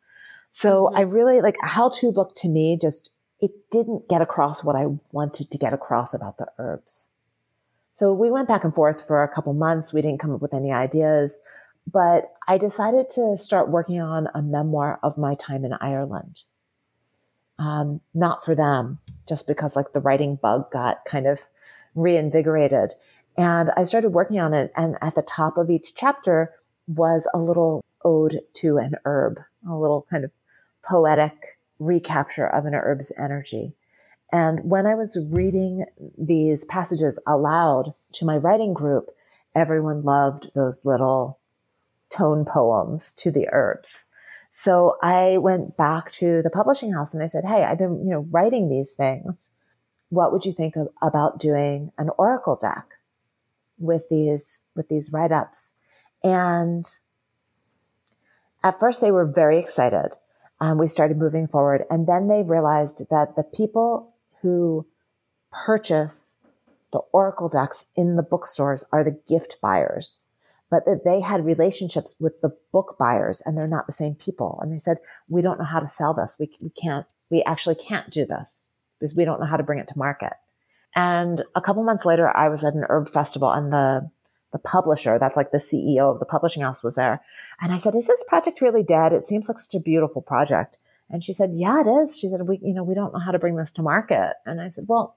So 0.50 0.86
mm-hmm. 0.86 0.96
I 0.96 1.00
really 1.02 1.40
like 1.40 1.56
a 1.62 1.68
how 1.68 1.88
to 1.90 2.12
book 2.12 2.34
to 2.36 2.48
me 2.48 2.76
just, 2.80 3.10
it 3.40 3.52
didn't 3.70 4.08
get 4.08 4.22
across 4.22 4.64
what 4.64 4.76
I 4.76 4.86
wanted 5.12 5.50
to 5.50 5.58
get 5.58 5.72
across 5.72 6.12
about 6.14 6.38
the 6.38 6.46
herbs. 6.58 7.10
So 7.92 8.12
we 8.12 8.30
went 8.30 8.48
back 8.48 8.64
and 8.64 8.74
forth 8.74 9.06
for 9.06 9.22
a 9.22 9.28
couple 9.28 9.52
months. 9.52 9.92
We 9.92 10.02
didn't 10.02 10.20
come 10.20 10.32
up 10.32 10.40
with 10.40 10.54
any 10.54 10.72
ideas, 10.72 11.40
but 11.90 12.32
I 12.48 12.58
decided 12.58 13.10
to 13.10 13.36
start 13.36 13.70
working 13.70 14.00
on 14.00 14.28
a 14.34 14.42
memoir 14.42 14.98
of 15.02 15.18
my 15.18 15.34
time 15.34 15.64
in 15.64 15.72
Ireland. 15.80 16.42
Um, 17.60 18.00
not 18.14 18.44
for 18.44 18.54
them, 18.54 18.98
just 19.28 19.46
because 19.46 19.76
like 19.76 19.92
the 19.92 20.00
writing 20.00 20.36
bug 20.36 20.72
got 20.72 21.04
kind 21.04 21.26
of 21.26 21.40
reinvigorated. 21.94 22.94
And 23.36 23.70
I 23.76 23.84
started 23.84 24.10
working 24.10 24.40
on 24.40 24.54
it. 24.54 24.72
And 24.76 24.96
at 25.02 25.14
the 25.14 25.22
top 25.22 25.58
of 25.58 25.70
each 25.70 25.94
chapter 25.94 26.52
was 26.88 27.28
a 27.34 27.38
little 27.38 27.84
ode 28.04 28.40
to 28.54 28.78
an 28.78 28.94
herb, 29.04 29.40
a 29.68 29.76
little 29.76 30.06
kind 30.10 30.24
of 30.24 30.30
poetic 30.82 31.58
recapture 31.78 32.46
of 32.46 32.64
an 32.64 32.74
herb's 32.74 33.12
energy. 33.18 33.74
And 34.32 34.60
when 34.64 34.86
I 34.86 34.94
was 34.94 35.18
reading 35.30 35.84
these 36.16 36.64
passages 36.64 37.18
aloud 37.26 37.94
to 38.12 38.24
my 38.24 38.36
writing 38.36 38.74
group, 38.74 39.10
everyone 39.54 40.02
loved 40.02 40.50
those 40.54 40.84
little 40.84 41.38
tone 42.08 42.44
poems 42.44 43.12
to 43.14 43.30
the 43.30 43.48
herbs. 43.50 44.06
So 44.50 44.96
I 45.00 45.38
went 45.38 45.76
back 45.76 46.10
to 46.12 46.42
the 46.42 46.50
publishing 46.50 46.92
house 46.92 47.14
and 47.14 47.22
I 47.22 47.28
said, 47.28 47.44
Hey, 47.44 47.64
I've 47.64 47.78
been, 47.78 48.04
you 48.04 48.10
know, 48.10 48.26
writing 48.30 48.68
these 48.68 48.92
things. 48.92 49.52
What 50.08 50.32
would 50.32 50.44
you 50.44 50.52
think 50.52 50.74
of, 50.74 50.88
about 51.00 51.38
doing 51.38 51.92
an 51.96 52.10
oracle 52.18 52.56
deck 52.56 52.84
with 53.78 54.08
these, 54.10 54.64
with 54.74 54.88
these 54.88 55.12
write 55.12 55.30
ups? 55.30 55.74
And 56.24 56.84
at 58.64 58.78
first 58.78 59.00
they 59.00 59.12
were 59.12 59.24
very 59.24 59.58
excited. 59.58 60.16
Um, 60.60 60.78
we 60.78 60.88
started 60.88 61.16
moving 61.16 61.46
forward 61.46 61.84
and 61.88 62.08
then 62.08 62.26
they 62.26 62.42
realized 62.42 63.08
that 63.08 63.36
the 63.36 63.44
people 63.44 64.14
who 64.42 64.84
purchase 65.52 66.38
the 66.92 66.98
oracle 67.12 67.48
decks 67.48 67.86
in 67.96 68.16
the 68.16 68.22
bookstores 68.22 68.84
are 68.92 69.04
the 69.04 69.18
gift 69.28 69.58
buyers 69.62 70.24
but 70.70 70.84
that 70.86 71.04
they 71.04 71.20
had 71.20 71.44
relationships 71.44 72.14
with 72.20 72.40
the 72.40 72.56
book 72.72 72.96
buyers 72.98 73.42
and 73.44 73.58
they're 73.58 73.66
not 73.66 73.86
the 73.86 73.92
same 73.92 74.14
people. 74.14 74.58
And 74.62 74.72
they 74.72 74.78
said, 74.78 74.98
we 75.28 75.42
don't 75.42 75.58
know 75.58 75.64
how 75.64 75.80
to 75.80 75.88
sell 75.88 76.14
this. 76.14 76.36
We, 76.38 76.50
we 76.60 76.70
can't, 76.70 77.06
we 77.28 77.42
actually 77.42 77.74
can't 77.74 78.10
do 78.10 78.24
this 78.24 78.68
because 78.98 79.16
we 79.16 79.24
don't 79.24 79.40
know 79.40 79.46
how 79.46 79.56
to 79.56 79.64
bring 79.64 79.80
it 79.80 79.88
to 79.88 79.98
market. 79.98 80.34
And 80.94 81.42
a 81.54 81.60
couple 81.60 81.82
months 81.82 82.04
later, 82.04 82.34
I 82.36 82.48
was 82.48 82.64
at 82.64 82.74
an 82.74 82.84
herb 82.88 83.12
festival 83.12 83.50
and 83.50 83.72
the, 83.72 84.10
the 84.52 84.58
publisher, 84.58 85.18
that's 85.18 85.36
like 85.36 85.50
the 85.50 85.58
CEO 85.58 86.12
of 86.12 86.20
the 86.20 86.26
publishing 86.26 86.62
house 86.62 86.82
was 86.82 86.94
there. 86.94 87.20
And 87.60 87.72
I 87.72 87.76
said, 87.76 87.94
is 87.94 88.06
this 88.06 88.24
project 88.24 88.60
really 88.60 88.82
dead? 88.82 89.12
It 89.12 89.26
seems 89.26 89.48
like 89.48 89.58
such 89.58 89.74
a 89.74 89.82
beautiful 89.82 90.22
project. 90.22 90.78
And 91.08 91.22
she 91.24 91.32
said, 91.32 91.50
yeah, 91.54 91.80
it 91.80 91.88
is. 91.88 92.18
She 92.18 92.28
said, 92.28 92.42
we, 92.46 92.58
you 92.62 92.72
know, 92.72 92.84
we 92.84 92.94
don't 92.94 93.12
know 93.12 93.18
how 93.20 93.32
to 93.32 93.38
bring 93.38 93.56
this 93.56 93.72
to 93.72 93.82
market. 93.82 94.34
And 94.46 94.60
I 94.60 94.68
said, 94.68 94.84
well, 94.86 95.16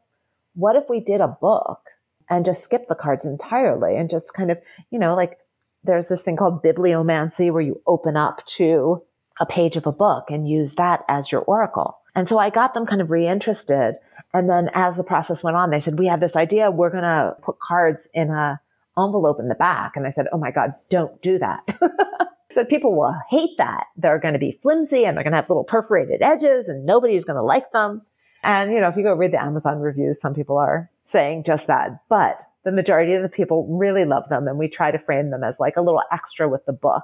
what 0.55 0.75
if 0.75 0.85
we 0.89 0.99
did 0.99 1.21
a 1.21 1.27
book 1.27 1.89
and 2.29 2.45
just 2.45 2.63
skip 2.63 2.87
the 2.87 2.95
cards 2.95 3.25
entirely 3.25 3.95
and 3.95 4.09
just 4.09 4.33
kind 4.33 4.51
of, 4.51 4.59
you 4.91 4.99
know, 4.99 5.15
like 5.15 5.37
there's 5.83 6.07
this 6.07 6.23
thing 6.23 6.35
called 6.35 6.63
bibliomancy 6.63 7.51
where 7.51 7.61
you 7.61 7.81
open 7.87 8.15
up 8.15 8.45
to 8.45 9.03
a 9.39 9.45
page 9.45 9.75
of 9.75 9.85
a 9.85 9.91
book 9.91 10.25
and 10.29 10.47
use 10.47 10.75
that 10.75 11.03
as 11.07 11.31
your 11.31 11.41
oracle. 11.41 11.97
And 12.15 12.29
so 12.29 12.37
I 12.37 12.49
got 12.49 12.73
them 12.73 12.85
kind 12.85 13.01
of 13.01 13.09
reinterested. 13.09 13.95
And 14.33 14.49
then 14.49 14.69
as 14.73 14.97
the 14.97 15.03
process 15.03 15.43
went 15.43 15.57
on, 15.57 15.71
they 15.71 15.79
said, 15.79 15.97
we 15.97 16.07
have 16.07 16.19
this 16.19 16.35
idea. 16.35 16.69
We're 16.69 16.91
going 16.91 17.03
to 17.03 17.35
put 17.41 17.59
cards 17.59 18.07
in 18.13 18.29
a 18.29 18.59
envelope 18.97 19.39
in 19.39 19.47
the 19.47 19.55
back. 19.55 19.95
And 19.95 20.05
I 20.05 20.11
said, 20.11 20.27
Oh 20.31 20.37
my 20.37 20.51
God, 20.51 20.75
don't 20.89 21.19
do 21.21 21.39
that. 21.39 21.77
said 22.53 22.69
people 22.69 22.95
will 22.95 23.15
hate 23.29 23.57
that. 23.57 23.87
They're 23.97 24.19
going 24.19 24.33
to 24.33 24.39
be 24.39 24.51
flimsy 24.51 25.05
and 25.05 25.17
they're 25.17 25.23
going 25.23 25.31
to 25.31 25.37
have 25.37 25.49
little 25.49 25.63
perforated 25.63 26.21
edges 26.21 26.69
and 26.69 26.85
nobody's 26.85 27.25
going 27.25 27.37
to 27.37 27.43
like 27.43 27.71
them. 27.71 28.03
And, 28.43 28.71
you 28.71 28.79
know, 28.79 28.89
if 28.89 28.95
you 28.95 29.03
go 29.03 29.13
read 29.13 29.31
the 29.31 29.41
Amazon 29.41 29.79
reviews, 29.79 30.21
some 30.21 30.33
people 30.33 30.57
are 30.57 30.89
saying 31.05 31.43
just 31.45 31.67
that. 31.67 32.01
But 32.09 32.43
the 32.63 32.71
majority 32.71 33.13
of 33.13 33.21
the 33.21 33.29
people 33.29 33.67
really 33.69 34.05
love 34.05 34.29
them 34.29 34.47
and 34.47 34.57
we 34.57 34.67
try 34.67 34.91
to 34.91 34.97
frame 34.97 35.29
them 35.29 35.43
as 35.43 35.59
like 35.59 35.77
a 35.77 35.81
little 35.81 36.03
extra 36.11 36.47
with 36.47 36.65
the 36.65 36.73
book. 36.73 37.03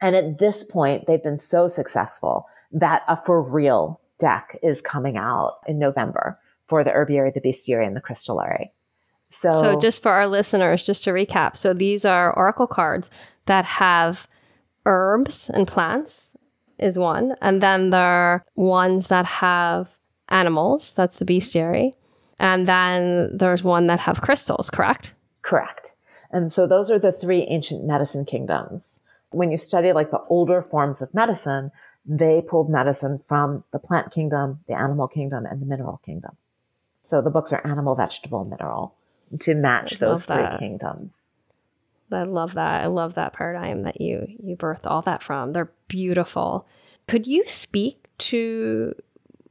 And 0.00 0.16
at 0.16 0.38
this 0.38 0.64
point, 0.64 1.06
they've 1.06 1.22
been 1.22 1.38
so 1.38 1.68
successful 1.68 2.46
that 2.72 3.02
a 3.08 3.16
for 3.16 3.42
real 3.42 4.00
deck 4.18 4.58
is 4.62 4.80
coming 4.80 5.16
out 5.16 5.58
in 5.66 5.78
November 5.78 6.38
for 6.66 6.84
the 6.84 6.90
herbiary, 6.90 7.32
the 7.34 7.40
bestiary, 7.40 7.86
and 7.86 7.96
the 7.96 8.00
crystallary. 8.00 8.72
So, 9.28 9.50
so 9.50 9.78
just 9.78 10.02
for 10.02 10.10
our 10.10 10.26
listeners, 10.26 10.82
just 10.82 11.04
to 11.04 11.10
recap, 11.10 11.56
so 11.56 11.72
these 11.72 12.04
are 12.04 12.32
oracle 12.36 12.66
cards 12.66 13.10
that 13.46 13.64
have 13.64 14.28
herbs 14.86 15.50
and 15.50 15.66
plants 15.68 16.36
is 16.78 16.98
one, 16.98 17.34
and 17.42 17.62
then 17.62 17.90
there 17.90 18.02
are 18.02 18.44
ones 18.54 19.08
that 19.08 19.26
have 19.26 19.98
animals. 20.28 20.92
That's 20.92 21.16
the 21.16 21.24
bestiary. 21.24 21.92
And 22.40 22.66
then 22.66 23.36
there's 23.36 23.62
one 23.62 23.86
that 23.88 24.00
have 24.00 24.22
crystals, 24.22 24.70
correct? 24.70 25.12
Correct. 25.42 25.94
And 26.32 26.50
so 26.50 26.66
those 26.66 26.90
are 26.90 26.98
the 26.98 27.12
three 27.12 27.42
ancient 27.42 27.84
medicine 27.84 28.24
kingdoms. 28.24 29.00
When 29.30 29.50
you 29.50 29.58
study 29.58 29.92
like 29.92 30.10
the 30.10 30.24
older 30.28 30.62
forms 30.62 31.02
of 31.02 31.12
medicine, 31.12 31.70
they 32.06 32.40
pulled 32.40 32.70
medicine 32.70 33.18
from 33.18 33.64
the 33.72 33.78
plant 33.78 34.10
kingdom, 34.10 34.60
the 34.66 34.74
animal 34.74 35.06
kingdom, 35.06 35.44
and 35.44 35.60
the 35.60 35.66
mineral 35.66 36.00
kingdom. 36.04 36.36
So 37.02 37.20
the 37.20 37.30
books 37.30 37.52
are 37.52 37.64
animal, 37.64 37.94
vegetable, 37.94 38.44
mineral 38.44 38.94
to 39.38 39.54
match 39.54 39.98
those 39.98 40.24
three 40.24 40.36
that. 40.36 40.58
kingdoms. 40.58 41.32
I 42.10 42.22
love 42.22 42.54
that. 42.54 42.82
I 42.82 42.86
love 42.86 43.14
that 43.14 43.34
paradigm 43.34 43.82
that 43.82 44.00
you 44.00 44.26
you 44.42 44.56
birthed 44.56 44.86
all 44.86 45.02
that 45.02 45.22
from. 45.22 45.52
They're 45.52 45.72
beautiful. 45.88 46.66
Could 47.06 47.26
you 47.26 47.44
speak 47.46 48.06
to 48.18 48.94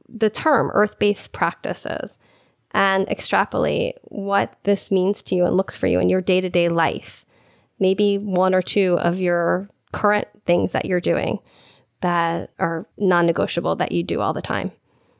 the 0.08 0.28
term 0.28 0.70
earth-based 0.74 1.32
practices? 1.32 2.18
And 2.72 3.08
extrapolate 3.08 3.96
what 4.04 4.56
this 4.62 4.90
means 4.90 5.22
to 5.24 5.34
you 5.34 5.44
and 5.44 5.56
looks 5.56 5.76
for 5.76 5.86
you 5.86 6.00
in 6.00 6.08
your 6.08 6.20
day 6.20 6.40
to 6.40 6.48
day 6.48 6.68
life. 6.68 7.24
Maybe 7.78 8.18
one 8.18 8.54
or 8.54 8.62
two 8.62 8.98
of 8.98 9.20
your 9.20 9.68
current 9.92 10.28
things 10.46 10.72
that 10.72 10.84
you're 10.84 11.00
doing 11.00 11.40
that 12.00 12.50
are 12.58 12.86
non 12.98 13.26
negotiable 13.26 13.76
that 13.76 13.92
you 13.92 14.02
do 14.02 14.20
all 14.20 14.32
the 14.32 14.42
time. 14.42 14.72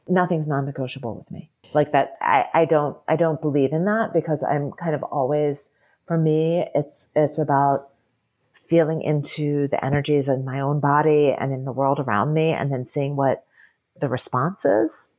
Nothing's 0.09 0.46
non 0.46 0.64
negotiable 0.64 1.14
with 1.14 1.30
me. 1.30 1.51
Like 1.72 1.92
that, 1.92 2.16
I, 2.20 2.46
I 2.53 2.64
don't, 2.64 2.96
I 3.07 3.16
don't 3.16 3.40
believe 3.40 3.72
in 3.72 3.84
that 3.84 4.12
because 4.12 4.42
I'm 4.42 4.72
kind 4.72 4.94
of 4.94 5.03
always, 5.05 5.70
for 6.07 6.18
me, 6.18 6.66
it's, 6.74 7.09
it's 7.14 7.38
about 7.38 7.90
feeling 8.53 9.03
into 9.03 9.68
the 9.68 9.84
energies 9.84 10.28
in 10.28 10.44
my 10.44 10.61
own 10.61 10.80
body 10.80 11.32
and 11.32 11.53
in 11.53 11.64
the 11.64 11.72
world 11.72 12.01
around 12.01 12.34
me 12.34 12.53
and 12.53 12.72
then 12.72 12.84
seeing 12.84 13.16
what 13.16 13.44
the 14.01 14.09
response 14.09 14.64
is. 14.64 15.11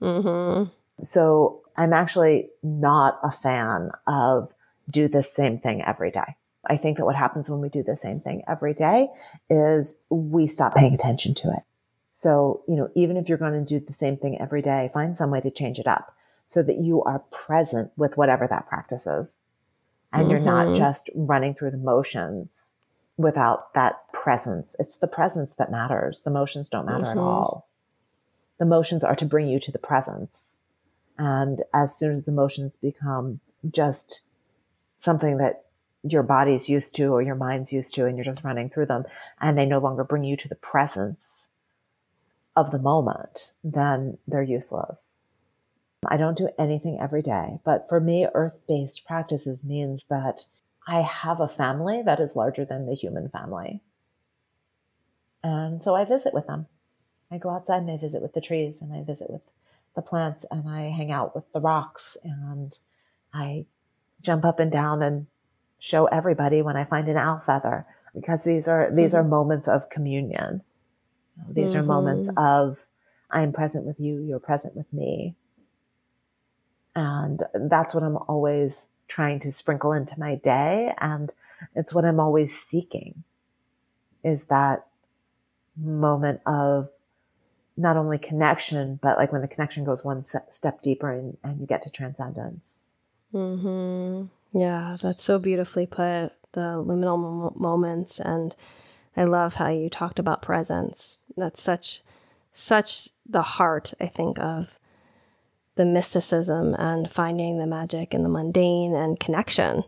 Mm-hmm. 0.00 0.70
So 1.02 1.62
I'm 1.78 1.92
actually 1.92 2.50
not 2.62 3.18
a 3.22 3.30
fan 3.30 3.90
of 4.06 4.52
do 4.90 5.06
the 5.08 5.22
same 5.22 5.58
thing 5.58 5.82
every 5.82 6.10
day. 6.10 6.36
I 6.66 6.76
think 6.76 6.98
that 6.98 7.04
what 7.04 7.14
happens 7.14 7.48
when 7.48 7.60
we 7.60 7.68
do 7.68 7.82
the 7.82 7.96
same 7.96 8.20
thing 8.20 8.42
every 8.48 8.74
day 8.74 9.08
is 9.48 9.96
we 10.10 10.46
stop 10.48 10.74
paying 10.74 10.92
attention 10.92 11.34
to 11.34 11.50
it. 11.50 11.62
So, 12.10 12.62
you 12.66 12.76
know, 12.76 12.90
even 12.96 13.16
if 13.16 13.28
you're 13.28 13.38
going 13.38 13.64
to 13.64 13.64
do 13.64 13.84
the 13.84 13.92
same 13.92 14.16
thing 14.16 14.40
every 14.40 14.60
day, 14.60 14.90
find 14.92 15.16
some 15.16 15.30
way 15.30 15.40
to 15.40 15.50
change 15.52 15.78
it 15.78 15.86
up 15.86 16.14
so 16.48 16.62
that 16.64 16.78
you 16.78 17.02
are 17.04 17.20
present 17.30 17.92
with 17.96 18.16
whatever 18.16 18.48
that 18.48 18.68
practice 18.68 19.06
is. 19.06 19.40
And 20.12 20.22
mm-hmm. 20.22 20.30
you're 20.32 20.40
not 20.40 20.66
mm-hmm. 20.66 20.78
just 20.78 21.10
running 21.14 21.54
through 21.54 21.70
the 21.70 21.76
motions 21.76 22.74
without 23.16 23.72
that 23.74 24.12
presence. 24.12 24.74
It's 24.80 24.96
the 24.96 25.06
presence 25.06 25.54
that 25.54 25.70
matters. 25.70 26.22
The 26.22 26.30
motions 26.30 26.68
don't 26.68 26.86
matter 26.86 27.04
mm-hmm. 27.04 27.18
at 27.18 27.22
all. 27.22 27.68
The 28.58 28.66
motions 28.66 29.04
are 29.04 29.16
to 29.16 29.24
bring 29.24 29.46
you 29.48 29.60
to 29.60 29.70
the 29.70 29.78
presence. 29.78 30.57
And 31.18 31.62
as 31.74 31.96
soon 31.96 32.14
as 32.14 32.24
the 32.24 32.32
motions 32.32 32.76
become 32.76 33.40
just 33.68 34.22
something 34.98 35.38
that 35.38 35.64
your 36.02 36.22
body's 36.22 36.68
used 36.68 36.94
to 36.94 37.06
or 37.06 37.22
your 37.22 37.34
mind's 37.34 37.72
used 37.72 37.94
to 37.94 38.06
and 38.06 38.16
you're 38.16 38.24
just 38.24 38.44
running 38.44 38.70
through 38.70 38.86
them 38.86 39.04
and 39.40 39.58
they 39.58 39.66
no 39.66 39.78
longer 39.78 40.04
bring 40.04 40.24
you 40.24 40.36
to 40.36 40.48
the 40.48 40.54
presence 40.54 41.48
of 42.56 42.70
the 42.70 42.78
moment, 42.78 43.52
then 43.62 44.18
they're 44.26 44.42
useless. 44.42 45.28
I 46.06 46.16
don't 46.16 46.36
do 46.36 46.48
anything 46.58 46.98
every 47.00 47.22
day, 47.22 47.58
but 47.64 47.88
for 47.88 48.00
me, 48.00 48.26
earth 48.34 48.60
based 48.68 49.04
practices 49.04 49.64
means 49.64 50.04
that 50.04 50.46
I 50.86 51.00
have 51.00 51.40
a 51.40 51.48
family 51.48 52.02
that 52.02 52.20
is 52.20 52.36
larger 52.36 52.64
than 52.64 52.86
the 52.86 52.94
human 52.94 53.28
family. 53.28 53.82
And 55.42 55.82
so 55.82 55.94
I 55.94 56.04
visit 56.04 56.32
with 56.32 56.46
them. 56.46 56.66
I 57.30 57.38
go 57.38 57.50
outside 57.50 57.82
and 57.82 57.90
I 57.90 57.96
visit 57.96 58.22
with 58.22 58.32
the 58.32 58.40
trees 58.40 58.80
and 58.80 58.92
I 58.92 59.02
visit 59.02 59.28
with 59.30 59.42
the 59.98 60.02
plants 60.02 60.46
and 60.48 60.68
I 60.68 60.82
hang 60.90 61.10
out 61.10 61.34
with 61.34 61.52
the 61.52 61.60
rocks 61.60 62.16
and 62.22 62.78
I 63.34 63.66
jump 64.22 64.44
up 64.44 64.60
and 64.60 64.70
down 64.70 65.02
and 65.02 65.26
show 65.80 66.06
everybody 66.06 66.62
when 66.62 66.76
I 66.76 66.84
find 66.84 67.08
an 67.08 67.16
owl 67.16 67.40
feather 67.40 67.84
because 68.14 68.44
these 68.44 68.68
are 68.68 68.90
these 68.94 69.10
mm-hmm. 69.10 69.26
are 69.26 69.28
moments 69.28 69.66
of 69.66 69.90
communion. 69.90 70.62
These 71.50 71.70
mm-hmm. 71.70 71.80
are 71.80 71.82
moments 71.82 72.28
mm-hmm. 72.28 72.38
of 72.38 72.86
I 73.28 73.42
am 73.42 73.52
present 73.52 73.84
with 73.84 73.98
you, 73.98 74.20
you're 74.20 74.38
present 74.38 74.76
with 74.76 74.90
me. 74.92 75.34
And 76.94 77.42
that's 77.52 77.92
what 77.92 78.04
I'm 78.04 78.16
always 78.16 78.90
trying 79.08 79.40
to 79.40 79.50
sprinkle 79.50 79.92
into 79.92 80.18
my 80.18 80.36
day 80.36 80.92
and 81.00 81.34
it's 81.74 81.92
what 81.92 82.04
I'm 82.04 82.20
always 82.20 82.56
seeking 82.56 83.24
is 84.22 84.44
that 84.44 84.86
moment 85.76 86.40
of 86.46 86.90
not 87.78 87.96
only 87.96 88.18
connection, 88.18 88.98
but 89.00 89.16
like 89.16 89.32
when 89.32 89.40
the 89.40 89.48
connection 89.48 89.84
goes 89.84 90.04
one 90.04 90.24
step 90.24 90.82
deeper 90.82 91.12
and, 91.12 91.36
and 91.44 91.60
you 91.60 91.66
get 91.66 91.82
to 91.82 91.90
transcendence. 91.90 92.82
Hmm. 93.32 94.24
Yeah, 94.52 94.96
that's 95.00 95.22
so 95.22 95.38
beautifully 95.38 95.86
put. 95.86 96.32
The 96.52 96.82
liminal 96.82 97.56
moments, 97.56 98.18
and 98.18 98.54
I 99.16 99.24
love 99.24 99.54
how 99.54 99.68
you 99.68 99.88
talked 99.88 100.18
about 100.18 100.42
presence. 100.42 101.18
That's 101.36 101.62
such, 101.62 102.02
such 102.50 103.10
the 103.24 103.42
heart. 103.42 103.92
I 104.00 104.06
think 104.06 104.40
of 104.40 104.80
the 105.76 105.84
mysticism 105.84 106.74
and 106.74 107.08
finding 107.08 107.58
the 107.58 107.66
magic 107.66 108.12
in 108.12 108.24
the 108.24 108.28
mundane 108.28 108.94
and 108.94 109.20
connection 109.20 109.84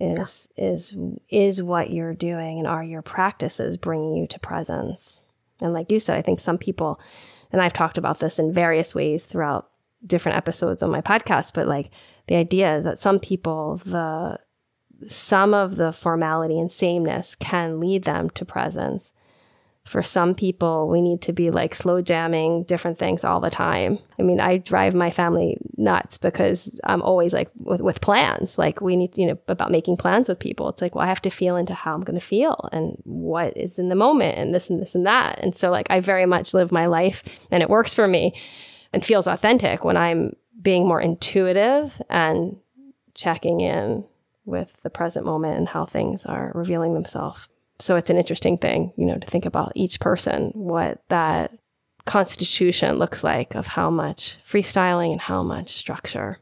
is 0.00 0.48
yeah. 0.56 0.64
is 0.64 0.96
is 1.28 1.62
what 1.62 1.90
you're 1.90 2.14
doing 2.14 2.58
and 2.58 2.66
are 2.66 2.82
your 2.82 3.02
practices 3.02 3.76
bringing 3.76 4.16
you 4.16 4.26
to 4.26 4.40
presence 4.40 5.20
and 5.62 5.72
like 5.72 5.90
you 5.90 6.00
said 6.00 6.16
i 6.16 6.22
think 6.22 6.40
some 6.40 6.58
people 6.58 7.00
and 7.50 7.60
i've 7.60 7.72
talked 7.72 7.98
about 7.98 8.20
this 8.20 8.38
in 8.38 8.52
various 8.52 8.94
ways 8.94 9.26
throughout 9.26 9.70
different 10.06 10.36
episodes 10.36 10.82
on 10.82 10.90
my 10.90 11.00
podcast 11.00 11.54
but 11.54 11.66
like 11.66 11.90
the 12.26 12.36
idea 12.36 12.80
that 12.80 12.98
some 12.98 13.18
people 13.18 13.76
the 13.78 14.38
some 15.08 15.52
of 15.54 15.76
the 15.76 15.92
formality 15.92 16.58
and 16.58 16.70
sameness 16.70 17.34
can 17.34 17.80
lead 17.80 18.04
them 18.04 18.30
to 18.30 18.44
presence 18.44 19.12
for 19.84 20.02
some 20.02 20.34
people, 20.34 20.88
we 20.88 21.00
need 21.00 21.20
to 21.22 21.32
be 21.32 21.50
like 21.50 21.74
slow 21.74 22.00
jamming 22.00 22.62
different 22.64 22.98
things 22.98 23.24
all 23.24 23.40
the 23.40 23.50
time. 23.50 23.98
I 24.18 24.22
mean, 24.22 24.38
I 24.38 24.58
drive 24.58 24.94
my 24.94 25.10
family 25.10 25.58
nuts 25.76 26.18
because 26.18 26.72
I'm 26.84 27.02
always 27.02 27.32
like 27.32 27.50
with, 27.58 27.80
with 27.80 28.00
plans. 28.00 28.58
Like, 28.58 28.80
we 28.80 28.94
need, 28.94 29.18
you 29.18 29.26
know, 29.26 29.38
about 29.48 29.72
making 29.72 29.96
plans 29.96 30.28
with 30.28 30.38
people. 30.38 30.68
It's 30.68 30.80
like, 30.80 30.94
well, 30.94 31.04
I 31.04 31.08
have 31.08 31.22
to 31.22 31.30
feel 31.30 31.56
into 31.56 31.74
how 31.74 31.94
I'm 31.94 32.02
going 32.02 32.18
to 32.18 32.24
feel 32.24 32.68
and 32.72 32.96
what 33.04 33.56
is 33.56 33.78
in 33.80 33.88
the 33.88 33.96
moment 33.96 34.38
and 34.38 34.54
this 34.54 34.70
and 34.70 34.80
this 34.80 34.94
and 34.94 35.04
that. 35.04 35.40
And 35.40 35.54
so, 35.54 35.70
like, 35.70 35.90
I 35.90 35.98
very 35.98 36.26
much 36.26 36.54
live 36.54 36.70
my 36.70 36.86
life 36.86 37.24
and 37.50 37.60
it 37.60 37.68
works 37.68 37.92
for 37.92 38.06
me 38.06 38.34
and 38.92 39.04
feels 39.04 39.26
authentic 39.26 39.84
when 39.84 39.96
I'm 39.96 40.36
being 40.60 40.86
more 40.86 41.00
intuitive 41.00 42.00
and 42.08 42.56
checking 43.14 43.60
in 43.60 44.04
with 44.44 44.80
the 44.84 44.90
present 44.90 45.26
moment 45.26 45.58
and 45.58 45.68
how 45.68 45.86
things 45.86 46.24
are 46.24 46.52
revealing 46.54 46.94
themselves 46.94 47.48
so 47.82 47.96
it's 47.96 48.10
an 48.10 48.16
interesting 48.16 48.58
thing, 48.58 48.92
you 48.96 49.04
know, 49.04 49.18
to 49.18 49.26
think 49.26 49.44
about 49.44 49.72
each 49.74 49.98
person, 49.98 50.52
what 50.54 51.02
that 51.08 51.50
constitution 52.04 52.96
looks 52.96 53.24
like 53.24 53.56
of 53.56 53.66
how 53.66 53.90
much 53.90 54.38
freestyling 54.48 55.10
and 55.10 55.20
how 55.20 55.42
much 55.42 55.68
structure. 55.70 56.38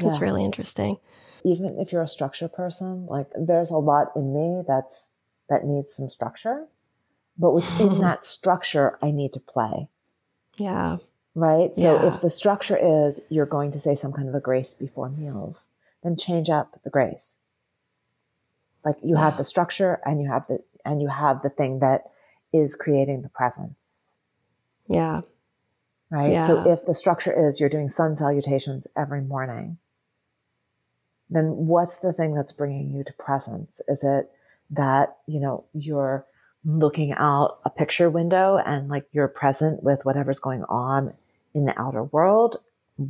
Yeah. 0.00 0.08
It's 0.08 0.20
really 0.20 0.44
interesting. 0.44 0.96
Even 1.44 1.76
if 1.78 1.92
you're 1.92 2.02
a 2.02 2.08
structure 2.08 2.48
person, 2.48 3.06
like 3.06 3.28
there's 3.38 3.70
a 3.70 3.76
lot 3.76 4.08
in 4.16 4.34
me 4.34 4.64
that's 4.66 5.10
that 5.48 5.64
needs 5.64 5.94
some 5.94 6.10
structure. 6.10 6.66
But 7.38 7.52
within 7.52 8.00
that 8.00 8.24
structure, 8.24 8.98
I 9.00 9.12
need 9.12 9.32
to 9.34 9.40
play. 9.40 9.88
Yeah. 10.56 10.96
Right. 11.36 11.76
So 11.76 11.94
yeah. 11.94 12.08
if 12.08 12.20
the 12.20 12.30
structure 12.30 12.76
is 12.76 13.20
you're 13.28 13.46
going 13.46 13.70
to 13.70 13.80
say 13.80 13.94
some 13.94 14.12
kind 14.12 14.28
of 14.28 14.34
a 14.34 14.40
grace 14.40 14.74
before 14.74 15.08
meals, 15.10 15.70
then 16.02 16.16
change 16.16 16.50
up 16.50 16.80
the 16.82 16.90
grace. 16.90 17.38
Like 18.84 18.96
you 19.02 19.14
have 19.14 19.36
the 19.36 19.44
structure 19.44 20.00
and 20.04 20.20
you 20.20 20.28
have 20.28 20.46
the 20.48 20.60
and 20.84 21.00
you 21.00 21.08
have 21.08 21.42
the 21.42 21.50
thing 21.50 21.80
that 21.80 22.02
is 22.52 22.76
creating 22.76 23.22
the 23.22 23.28
presence. 23.28 24.16
Yeah. 24.88 25.22
Right. 26.10 26.32
Yeah. 26.32 26.46
So 26.46 26.70
if 26.70 26.84
the 26.84 26.94
structure 26.94 27.32
is 27.32 27.58
you're 27.58 27.70
doing 27.70 27.88
sun 27.88 28.16
salutations 28.16 28.86
every 28.96 29.22
morning, 29.22 29.78
then 31.30 31.66
what's 31.66 31.98
the 31.98 32.12
thing 32.12 32.34
that's 32.34 32.52
bringing 32.52 32.90
you 32.90 33.02
to 33.04 33.12
presence? 33.14 33.80
Is 33.88 34.04
it 34.04 34.30
that, 34.70 35.16
you 35.26 35.40
know, 35.40 35.64
you're 35.72 36.26
looking 36.64 37.12
out 37.12 37.58
a 37.64 37.70
picture 37.70 38.10
window 38.10 38.58
and 38.58 38.88
like 38.88 39.06
you're 39.12 39.28
present 39.28 39.82
with 39.82 40.04
whatever's 40.04 40.38
going 40.38 40.64
on 40.64 41.14
in 41.54 41.64
the 41.64 41.80
outer 41.80 42.04
world 42.04 42.58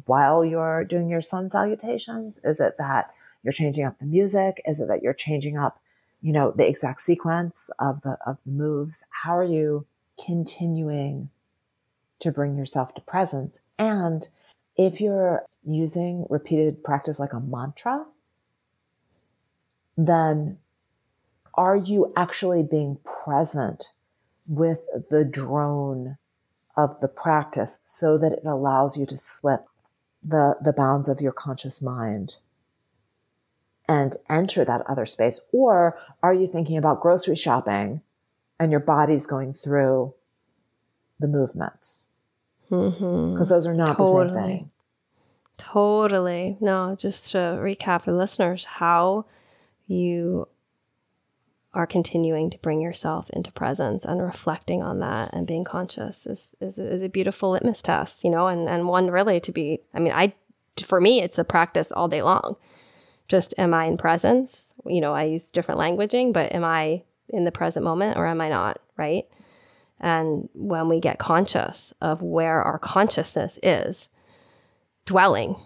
while 0.06 0.44
you're 0.44 0.84
doing 0.84 1.08
your 1.08 1.20
sun 1.20 1.50
salutations? 1.50 2.38
Is 2.44 2.60
it 2.60 2.74
that 2.78 3.12
you're 3.42 3.52
changing 3.52 3.84
up 3.84 3.98
the 3.98 4.06
music? 4.06 4.62
Is 4.64 4.78
it 4.78 4.86
that 4.86 5.02
you're 5.02 5.12
changing 5.12 5.58
up 5.58 5.80
you 6.22 6.32
know, 6.32 6.52
the 6.52 6.66
exact 6.66 7.00
sequence 7.00 7.68
of 7.78 8.02
the, 8.02 8.16
of 8.24 8.38
the 8.46 8.52
moves. 8.52 9.04
How 9.22 9.36
are 9.36 9.44
you 9.44 9.86
continuing 10.24 11.30
to 12.20 12.30
bring 12.30 12.56
yourself 12.56 12.94
to 12.94 13.00
presence? 13.00 13.58
And 13.78 14.28
if 14.76 15.00
you're 15.00 15.44
using 15.64 16.26
repeated 16.30 16.84
practice 16.84 17.18
like 17.18 17.32
a 17.32 17.40
mantra, 17.40 18.06
then 19.96 20.58
are 21.54 21.76
you 21.76 22.12
actually 22.16 22.62
being 22.62 22.98
present 23.24 23.88
with 24.46 24.86
the 25.10 25.24
drone 25.24 26.16
of 26.76 27.00
the 27.00 27.08
practice 27.08 27.80
so 27.82 28.16
that 28.16 28.32
it 28.32 28.44
allows 28.44 28.96
you 28.96 29.04
to 29.06 29.18
slip 29.18 29.66
the, 30.22 30.56
the 30.62 30.72
bounds 30.72 31.08
of 31.08 31.20
your 31.20 31.32
conscious 31.32 31.82
mind 31.82 32.36
and 33.92 34.16
enter 34.30 34.64
that 34.64 34.80
other 34.88 35.04
space? 35.04 35.42
Or 35.52 35.98
are 36.22 36.32
you 36.32 36.46
thinking 36.46 36.78
about 36.78 37.02
grocery 37.02 37.36
shopping 37.36 38.00
and 38.58 38.70
your 38.70 38.80
body's 38.80 39.26
going 39.26 39.52
through 39.52 40.14
the 41.20 41.28
movements? 41.28 42.08
Because 42.70 42.94
mm-hmm. 42.94 43.44
those 43.44 43.66
are 43.66 43.74
not 43.74 43.98
totally. 43.98 44.22
the 44.22 44.28
same 44.28 44.38
thing. 44.38 44.70
Totally. 45.58 46.56
No, 46.58 46.96
just 46.98 47.32
to 47.32 47.38
recap 47.38 48.02
for 48.02 48.12
listeners, 48.12 48.64
how 48.64 49.26
you 49.86 50.48
are 51.74 51.86
continuing 51.86 52.48
to 52.48 52.58
bring 52.58 52.80
yourself 52.80 53.28
into 53.30 53.52
presence 53.52 54.06
and 54.06 54.22
reflecting 54.22 54.82
on 54.82 55.00
that 55.00 55.34
and 55.34 55.46
being 55.46 55.64
conscious 55.64 56.26
is, 56.26 56.54
is, 56.60 56.78
is 56.78 57.02
a 57.02 57.10
beautiful 57.10 57.50
litmus 57.50 57.82
test, 57.82 58.24
you 58.24 58.30
know, 58.30 58.46
and, 58.46 58.70
and 58.70 58.88
one 58.88 59.10
really 59.10 59.38
to 59.40 59.52
be, 59.52 59.80
I 59.92 59.98
mean, 59.98 60.14
I, 60.14 60.32
for 60.82 60.98
me, 60.98 61.20
it's 61.20 61.38
a 61.38 61.44
practice 61.44 61.92
all 61.92 62.08
day 62.08 62.22
long 62.22 62.56
just 63.32 63.54
am 63.56 63.72
I 63.72 63.86
in 63.86 63.96
presence? 63.96 64.74
You 64.84 65.00
know, 65.00 65.14
I 65.14 65.24
use 65.24 65.50
different 65.50 65.80
languaging, 65.80 66.34
but 66.34 66.54
am 66.54 66.64
I 66.64 67.02
in 67.30 67.46
the 67.46 67.50
present 67.50 67.82
moment 67.82 68.18
or 68.18 68.26
am 68.26 68.42
I 68.42 68.50
not? 68.50 68.78
Right. 68.98 69.24
And 70.00 70.50
when 70.52 70.90
we 70.90 71.00
get 71.00 71.18
conscious 71.18 71.94
of 72.02 72.20
where 72.20 72.60
our 72.62 72.78
consciousness 72.78 73.58
is 73.62 74.10
dwelling 75.06 75.56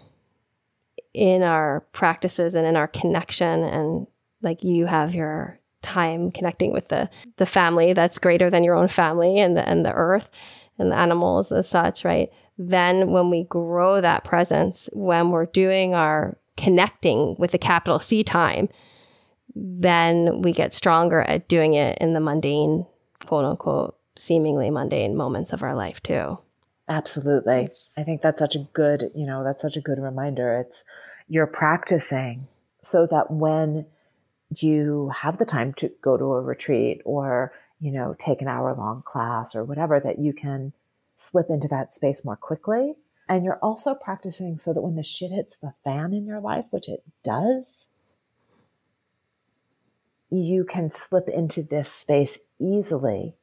in 1.13 1.43
our 1.43 1.81
practices 1.91 2.55
and 2.55 2.65
in 2.65 2.77
our 2.77 2.87
connection, 2.87 3.63
and 3.63 4.07
like 4.41 4.63
you 4.63 4.85
have 4.85 5.13
your 5.13 5.59
time 5.81 6.31
connecting 6.31 6.71
with 6.71 6.87
the 6.87 7.09
the 7.35 7.45
family 7.45 7.91
that's 7.91 8.17
greater 8.17 8.49
than 8.49 8.63
your 8.63 8.75
own 8.75 8.87
family 8.87 9.39
and 9.39 9.57
the 9.57 9.67
and 9.67 9.85
the 9.85 9.93
earth 9.93 10.31
and 10.79 10.89
the 10.89 10.95
animals 10.95 11.51
as 11.51 11.67
such, 11.67 12.05
right? 12.05 12.31
Then 12.57 13.11
when 13.11 13.29
we 13.29 13.43
grow 13.43 13.99
that 13.99 14.23
presence, 14.23 14.89
when 14.93 15.31
we're 15.31 15.47
doing 15.47 15.93
our 15.93 16.37
connecting 16.57 17.35
with 17.37 17.51
the 17.51 17.57
capital 17.57 17.99
C 17.99 18.23
time, 18.23 18.67
then 19.55 20.41
we 20.41 20.51
get 20.51 20.73
stronger 20.73 21.21
at 21.21 21.47
doing 21.47 21.73
it 21.73 21.97
in 21.99 22.13
the 22.13 22.19
mundane, 22.19 22.85
quote 23.25 23.45
unquote, 23.45 23.97
seemingly 24.15 24.69
mundane 24.69 25.15
moments 25.15 25.53
of 25.53 25.63
our 25.63 25.75
life 25.75 26.01
too. 26.01 26.37
Absolutely. 26.89 27.69
I 27.97 28.03
think 28.03 28.21
that's 28.21 28.39
such 28.39 28.55
a 28.55 28.67
good, 28.73 29.11
you 29.13 29.25
know, 29.25 29.43
that's 29.43 29.61
such 29.61 29.77
a 29.77 29.81
good 29.81 29.99
reminder. 29.99 30.57
It's 30.57 30.85
you're 31.27 31.47
practicing 31.47 32.47
so 32.81 33.05
that 33.07 33.29
when 33.29 33.85
you 34.55 35.11
have 35.13 35.37
the 35.37 35.45
time 35.45 35.73
to 35.73 35.91
go 36.01 36.17
to 36.17 36.23
a 36.23 36.41
retreat 36.41 37.01
or, 37.03 37.51
you 37.81 37.91
know, 37.91 38.15
take 38.17 38.41
an 38.41 38.47
hour 38.47 38.73
long 38.73 39.03
class 39.05 39.55
or 39.55 39.65
whatever, 39.65 39.99
that 39.99 40.19
you 40.19 40.31
can 40.31 40.71
slip 41.15 41.47
into 41.49 41.67
that 41.67 41.91
space 41.91 42.23
more 42.23 42.37
quickly 42.37 42.93
and 43.29 43.43
you're 43.43 43.59
also 43.61 43.93
practicing 43.93 44.57
so 44.57 44.73
that 44.73 44.81
when 44.81 44.95
the 44.95 45.03
shit 45.03 45.31
hits 45.31 45.57
the 45.57 45.73
fan 45.83 46.13
in 46.13 46.25
your 46.25 46.39
life, 46.39 46.67
which 46.71 46.87
it 46.87 47.03
does, 47.23 47.89
you 50.29 50.63
can 50.63 50.89
slip 50.89 51.27
into 51.27 51.63
this 51.63 51.91
space 51.91 52.39
easily 52.59 53.35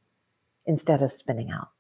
instead 0.67 1.03
of 1.03 1.13
spinning 1.13 1.51
out. 1.51 1.71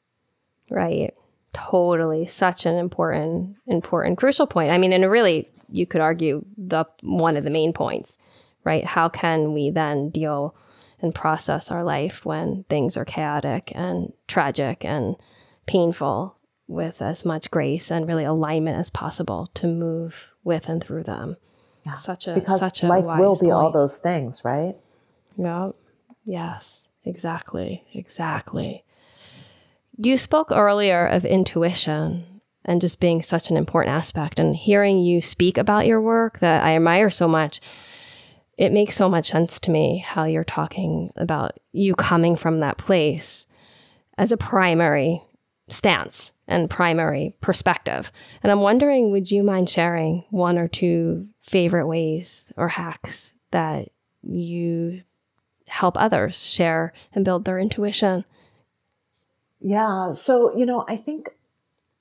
Right. 0.71 1.15
Totally. 1.53 2.27
Such 2.27 2.67
an 2.67 2.77
important, 2.77 3.57
important, 3.67 4.19
crucial 4.19 4.47
point. 4.47 4.71
I 4.71 4.79
mean, 4.79 4.93
and 4.93 5.11
really, 5.11 5.49
you 5.71 5.87
could 5.87 6.01
argue 6.01 6.45
the 6.57 6.85
one 7.03 7.37
of 7.37 7.45
the 7.45 7.51
main 7.51 7.73
points, 7.73 8.19
right? 8.65 8.85
How 8.85 9.09
can 9.09 9.53
we 9.53 9.71
then 9.71 10.11
deal 10.11 10.55
and 11.01 11.15
process 11.15 11.71
our 11.71 11.85
life 11.85 12.25
when 12.25 12.65
things 12.69 12.97
are 12.97 13.05
chaotic 13.05 13.73
and 13.75 14.13
tragic 14.27 14.85
and 14.85 15.17
painful 15.67 16.37
with 16.67 17.03
as 17.03 17.25
much 17.25 17.51
grace 17.51 17.91
and 17.91 18.07
really 18.07 18.25
alignment 18.25 18.79
as 18.79 18.91
possible 18.91 19.51
to 19.55 19.67
move 19.67 20.33
with 20.43 20.69
and 20.69 20.83
through 20.83 21.03
them. 21.05 21.37
Yeah. 21.85 21.93
Such 21.93 22.27
a 22.27 22.35
because 22.35 22.59
such 22.59 22.83
a 22.83 22.87
life 22.87 23.19
will 23.19 23.35
be 23.35 23.47
point. 23.47 23.53
all 23.53 23.71
those 23.71 23.99
things, 23.99 24.45
right? 24.45 24.75
Yeah. 25.37 25.71
Yes. 26.25 26.89
Exactly. 27.05 27.85
Exactly. 27.93 28.85
You 29.97 30.17
spoke 30.17 30.51
earlier 30.51 31.07
of 31.07 31.25
intuition 31.25 32.41
and 32.65 32.81
just 32.81 32.99
being 32.99 33.21
such 33.21 33.51
an 33.51 33.59
important 33.59 33.95
aspect, 33.95 34.41
and 34.41 34.57
hearing 34.57 34.99
you 34.99 35.21
speak 35.21 35.59
about 35.59 35.87
your 35.87 36.01
work 36.01 36.39
that 36.39 36.65
I 36.65 36.77
admire 36.77 37.11
so 37.11 37.29
much. 37.29 37.61
It 38.57 38.73
makes 38.73 38.95
so 38.95 39.09
much 39.09 39.29
sense 39.29 39.61
to 39.61 39.71
me 39.71 39.99
how 39.99 40.25
you're 40.25 40.45
talking 40.45 41.11
about 41.17 41.59
you 41.73 41.95
coming 41.95 42.37
from 42.37 42.61
that 42.61 42.79
place 42.79 43.47
as 44.17 44.33
a 44.33 44.39
primary 44.39 45.23
stance 45.69 46.33
and 46.47 46.69
primary 46.69 47.37
perspective. 47.41 48.13
And 48.43 48.53
I'm 48.53 48.61
wondering, 48.61 49.11
would 49.11 49.31
you 49.31 49.43
mind 49.43 49.69
sharing 49.69 50.25
one 50.31 50.59
or 50.59 50.69
two 50.69 51.29
favorite 51.41 51.87
ways 51.87 52.53
or 52.57 52.69
hacks 52.69 53.33
that 53.51 53.89
you 54.23 55.03
help 55.69 55.97
others 55.99 56.45
share 56.45 56.93
and 57.15 57.25
build 57.25 57.45
their 57.45 57.59
intuition? 57.59 58.25
Yeah. 59.61 60.13
So, 60.13 60.57
you 60.57 60.67
know, 60.67 60.85
I 60.89 60.97
think 60.97 61.31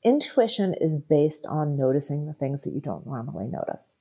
intuition 0.04 0.74
is 0.80 0.98
based 0.98 1.46
on 1.46 1.78
noticing 1.78 2.26
the 2.26 2.34
things 2.34 2.64
that 2.64 2.74
you 2.74 2.82
don't 2.82 3.06
normally 3.06 3.48
notice. 3.48 4.00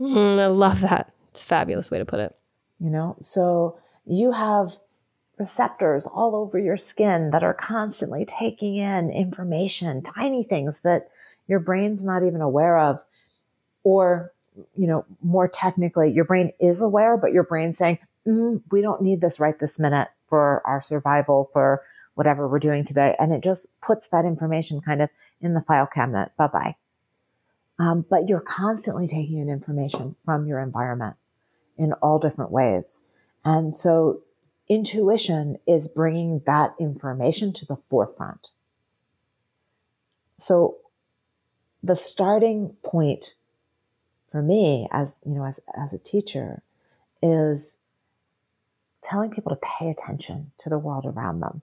Mm, 0.00 0.40
I 0.40 0.46
love 0.46 0.80
that. 0.80 1.12
It's 1.30 1.42
a 1.42 1.46
fabulous 1.46 1.90
way 1.90 1.98
to 1.98 2.04
put 2.04 2.20
it. 2.20 2.34
You 2.80 2.90
know, 2.90 3.16
so 3.20 3.78
you 4.06 4.32
have 4.32 4.72
receptors 5.40 6.06
all 6.06 6.36
over 6.36 6.58
your 6.58 6.76
skin 6.76 7.30
that 7.30 7.42
are 7.42 7.54
constantly 7.54 8.24
taking 8.24 8.76
in 8.76 9.10
information, 9.10 10.02
tiny 10.02 10.44
things 10.44 10.82
that 10.82 11.08
your 11.48 11.58
brain's 11.58 12.04
not 12.04 12.22
even 12.22 12.40
aware 12.40 12.78
of. 12.78 13.02
Or, 13.82 14.32
you 14.76 14.86
know, 14.86 15.06
more 15.22 15.48
technically, 15.48 16.12
your 16.12 16.26
brain 16.26 16.52
is 16.60 16.82
aware, 16.82 17.16
but 17.16 17.32
your 17.32 17.42
brain's 17.42 17.78
saying, 17.78 17.98
mm, 18.26 18.62
we 18.70 18.82
don't 18.82 19.02
need 19.02 19.20
this 19.20 19.40
right 19.40 19.58
this 19.58 19.78
minute 19.78 20.08
for 20.28 20.64
our 20.66 20.82
survival, 20.82 21.48
for 21.52 21.82
whatever 22.14 22.46
we're 22.46 22.58
doing 22.58 22.84
today. 22.84 23.16
And 23.18 23.32
it 23.32 23.42
just 23.42 23.66
puts 23.80 24.08
that 24.08 24.26
information 24.26 24.80
kind 24.82 25.00
of 25.00 25.08
in 25.40 25.54
the 25.54 25.62
file 25.62 25.86
cabinet. 25.86 26.32
Bye 26.36 26.48
bye. 26.48 26.76
Um, 27.78 28.04
but 28.08 28.28
you're 28.28 28.40
constantly 28.40 29.06
taking 29.06 29.38
in 29.38 29.48
information 29.48 30.14
from 30.22 30.46
your 30.46 30.60
environment 30.60 31.16
in 31.78 31.94
all 31.94 32.18
different 32.18 32.50
ways. 32.50 33.04
And 33.42 33.74
so 33.74 34.20
intuition 34.70 35.58
is 35.66 35.88
bringing 35.88 36.40
that 36.46 36.74
information 36.78 37.52
to 37.52 37.66
the 37.66 37.76
forefront. 37.76 38.52
So 40.38 40.76
the 41.82 41.96
starting 41.96 42.76
point 42.84 43.34
for 44.30 44.42
me 44.42 44.88
as, 44.92 45.20
you 45.26 45.34
know, 45.34 45.44
as, 45.44 45.58
as 45.76 45.92
a 45.92 45.98
teacher 45.98 46.62
is 47.20 47.80
telling 49.02 49.30
people 49.30 49.50
to 49.50 49.60
pay 49.60 49.90
attention 49.90 50.52
to 50.58 50.70
the 50.70 50.78
world 50.78 51.04
around 51.04 51.40
them. 51.40 51.62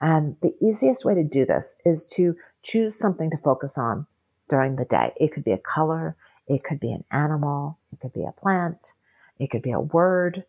And 0.00 0.36
the 0.42 0.54
easiest 0.60 1.04
way 1.04 1.14
to 1.14 1.24
do 1.24 1.44
this 1.44 1.74
is 1.84 2.06
to 2.14 2.36
choose 2.62 2.98
something 2.98 3.30
to 3.30 3.36
focus 3.36 3.78
on 3.78 4.06
during 4.48 4.76
the 4.76 4.84
day. 4.84 5.12
It 5.16 5.32
could 5.32 5.44
be 5.44 5.52
a 5.52 5.58
color. 5.58 6.16
It 6.48 6.64
could 6.64 6.80
be 6.80 6.92
an 6.92 7.04
animal. 7.12 7.78
It 7.92 8.00
could 8.00 8.12
be 8.12 8.24
a 8.24 8.32
plant. 8.32 8.94
It 9.38 9.50
could 9.50 9.62
be 9.62 9.72
a 9.72 9.80
word. 9.80 10.44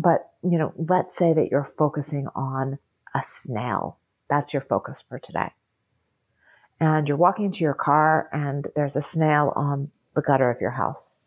But, 0.00 0.30
you 0.42 0.56
know, 0.56 0.72
let's 0.76 1.14
say 1.14 1.34
that 1.34 1.50
you're 1.50 1.64
focusing 1.64 2.28
on 2.34 2.78
a 3.14 3.20
snail. 3.22 3.98
That's 4.30 4.54
your 4.54 4.62
focus 4.62 5.04
for 5.06 5.18
today. 5.18 5.50
And 6.80 7.06
you're 7.06 7.18
walking 7.18 7.44
into 7.46 7.64
your 7.64 7.74
car 7.74 8.30
and 8.32 8.68
there's 8.74 8.96
a 8.96 9.02
snail 9.02 9.52
on 9.54 9.90
the 10.14 10.22
gutter 10.22 10.50
of 10.50 10.60
your 10.60 10.70
house. 10.70 11.20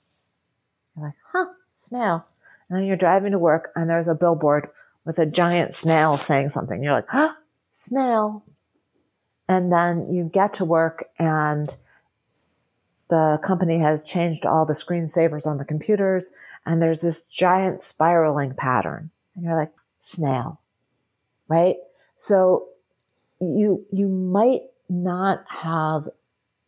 You're 0.96 1.06
like, 1.06 1.16
huh, 1.32 1.54
snail. 1.76 2.26
And 2.68 2.80
then 2.80 2.88
you're 2.88 2.98
driving 2.98 3.34
to 3.34 3.40
work 3.40 3.72
and 3.76 3.88
there's 3.88 4.08
a 4.08 4.16
billboard 4.16 4.70
with 5.06 5.20
a 5.20 5.28
giant 5.28 5.76
snail 5.76 6.18
saying 6.18 6.50
something. 6.50 6.82
You're 6.82 6.94
like, 6.94 7.10
huh, 7.10 7.34
snail. 7.70 8.44
And 9.48 9.72
then 9.72 10.12
you 10.12 10.24
get 10.34 10.56
to 10.56 10.66
work 10.66 11.10
and 11.20 11.76
the 13.10 13.40
company 13.44 13.78
has 13.78 14.04
changed 14.04 14.48
all 14.48 14.66
the 14.66 14.74
screensavers 14.74 15.46
on 15.46 15.58
the 15.58 15.66
computers 15.66 16.32
and 16.66 16.82
there's 16.82 17.02
this 17.02 17.24
giant 17.24 17.82
spiraling 17.82 18.54
pattern. 18.54 19.12
And 19.36 19.44
you're 19.44 19.56
like 19.56 19.74
snail 20.00 20.60
right? 21.48 21.76
So 22.16 22.70
you 23.40 23.86
you 23.92 24.08
might 24.08 24.62
not 24.90 25.44
have 25.48 26.10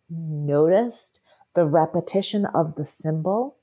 noticed 0.10 1.22
the 1.54 1.66
repetition 1.66 2.46
of 2.46 2.76
the 2.76 2.86
symbol 2.86 3.58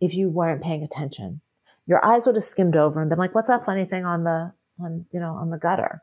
if 0.00 0.14
you 0.14 0.28
weren't 0.28 0.62
paying 0.62 0.82
attention. 0.82 1.40
Your 1.86 2.04
eyes 2.04 2.26
would 2.26 2.36
have 2.36 2.44
skimmed 2.44 2.76
over 2.76 3.00
and 3.00 3.08
been 3.08 3.18
like 3.18 3.34
what's 3.34 3.48
that 3.48 3.64
funny 3.64 3.84
thing 3.84 4.04
on 4.04 4.24
the 4.24 4.52
on 4.80 5.06
you 5.12 5.20
know 5.20 5.34
on 5.34 5.50
the 5.50 5.58
gutter 5.58 6.02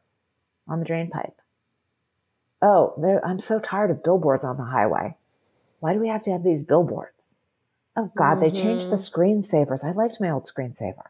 on 0.67 0.79
the 0.79 0.85
drain 0.85 1.09
pipe? 1.09 1.41
Oh 2.61 2.93
i'm 3.25 3.39
so 3.39 3.59
tired 3.59 3.91
of 3.91 4.03
billboards 4.03 4.45
on 4.45 4.57
the 4.57 4.63
highway. 4.63 5.17
Why 5.79 5.93
do 5.93 5.99
we 5.99 6.07
have 6.07 6.23
to 6.23 6.31
have 6.31 6.43
these 6.43 6.63
billboards? 6.63 7.39
Oh 7.95 8.11
God, 8.15 8.37
mm-hmm. 8.37 8.41
they 8.41 8.49
changed 8.49 8.89
the 8.89 8.95
mm-hmm. 8.95 9.21
screensavers. 9.21 9.83
I 9.83 9.91
liked 9.91 10.21
my 10.21 10.29
old 10.29 10.45
screensaver. 10.45 11.07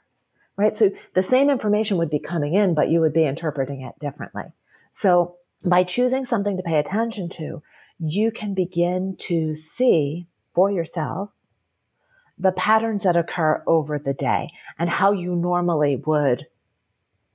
Right. 0.55 0.77
So 0.77 0.91
the 1.15 1.23
same 1.23 1.49
information 1.49 1.97
would 1.97 2.11
be 2.11 2.19
coming 2.19 2.53
in, 2.53 2.75
but 2.75 2.89
you 2.89 3.01
would 3.01 3.13
be 3.13 3.25
interpreting 3.25 3.81
it 3.81 3.97
differently. 3.99 4.53
So 4.91 5.37
by 5.63 5.83
choosing 5.83 6.25
something 6.25 6.57
to 6.57 6.63
pay 6.63 6.77
attention 6.77 7.27
to, 7.29 7.63
you 7.99 8.31
can 8.31 8.53
begin 8.53 9.15
to 9.21 9.55
see 9.55 10.27
for 10.53 10.69
yourself 10.69 11.31
the 12.37 12.51
patterns 12.51 13.03
that 13.03 13.15
occur 13.15 13.63
over 13.65 13.97
the 13.97 14.13
day 14.13 14.49
and 14.77 14.89
how 14.89 15.11
you 15.11 15.35
normally 15.35 15.95
would 16.05 16.47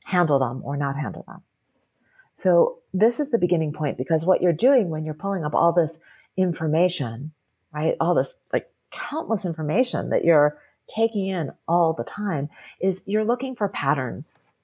handle 0.04 0.38
them 0.38 0.62
or 0.64 0.76
not 0.76 0.96
handle 0.96 1.24
them. 1.26 1.42
So 2.34 2.78
this 2.94 3.18
is 3.18 3.30
the 3.30 3.38
beginning 3.38 3.72
point 3.72 3.98
because 3.98 4.24
what 4.24 4.42
you're 4.42 4.52
doing 4.52 4.90
when 4.90 5.04
you're 5.04 5.14
pulling 5.14 5.44
up 5.44 5.54
all 5.54 5.72
this 5.72 5.98
information, 6.36 7.32
right? 7.72 7.96
All 8.00 8.14
this 8.14 8.36
like 8.52 8.70
countless 8.90 9.44
information 9.44 10.10
that 10.10 10.24
you're 10.24 10.58
taking 10.86 11.26
in 11.26 11.52
all 11.66 11.92
the 11.92 12.04
time 12.04 12.48
is 12.80 13.02
you're 13.06 13.24
looking 13.24 13.54
for 13.54 13.68
patterns 13.68 14.54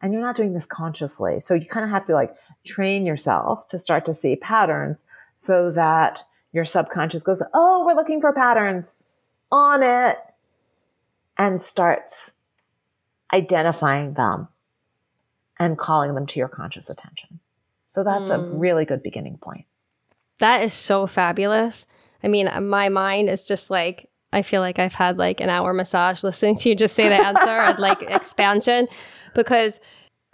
and 0.00 0.12
you're 0.12 0.22
not 0.22 0.36
doing 0.36 0.52
this 0.52 0.66
consciously. 0.66 1.38
So 1.38 1.54
you 1.54 1.66
kind 1.66 1.84
of 1.84 1.90
have 1.90 2.04
to 2.06 2.14
like 2.14 2.34
train 2.64 3.06
yourself 3.06 3.68
to 3.68 3.78
start 3.78 4.04
to 4.06 4.14
see 4.14 4.36
patterns 4.36 5.04
so 5.36 5.70
that 5.72 6.22
your 6.52 6.64
subconscious 6.64 7.22
goes, 7.22 7.42
Oh, 7.54 7.84
we're 7.84 7.94
looking 7.94 8.20
for 8.20 8.32
patterns 8.32 9.04
on 9.50 9.82
it 9.82 10.18
and 11.38 11.60
starts 11.60 12.32
identifying 13.32 14.14
them 14.14 14.48
and 15.58 15.78
calling 15.78 16.14
them 16.14 16.26
to 16.26 16.38
your 16.38 16.48
conscious 16.48 16.90
attention. 16.90 17.40
So 17.88 18.02
that's 18.02 18.30
mm. 18.30 18.34
a 18.34 18.38
hmm. 18.38 18.58
really 18.58 18.84
good 18.84 19.02
beginning 19.02 19.38
point. 19.38 19.66
That 20.38 20.62
is 20.62 20.72
so 20.72 21.06
fabulous. 21.06 21.86
I 22.22 22.28
mean, 22.28 22.48
uh, 22.48 22.60
my 22.60 22.88
mind 22.88 23.28
is 23.28 23.44
just 23.44 23.70
like, 23.70 24.08
I 24.32 24.42
feel 24.42 24.60
like 24.60 24.78
I've 24.78 24.94
had 24.94 25.18
like 25.18 25.40
an 25.40 25.48
hour 25.48 25.72
massage 25.72 26.22
listening 26.22 26.56
to 26.58 26.68
you 26.68 26.74
just 26.74 26.94
say 26.94 27.08
the 27.08 27.14
answer 27.14 27.48
and 27.48 27.78
like 27.78 28.02
expansion 28.08 28.88
because 29.34 29.80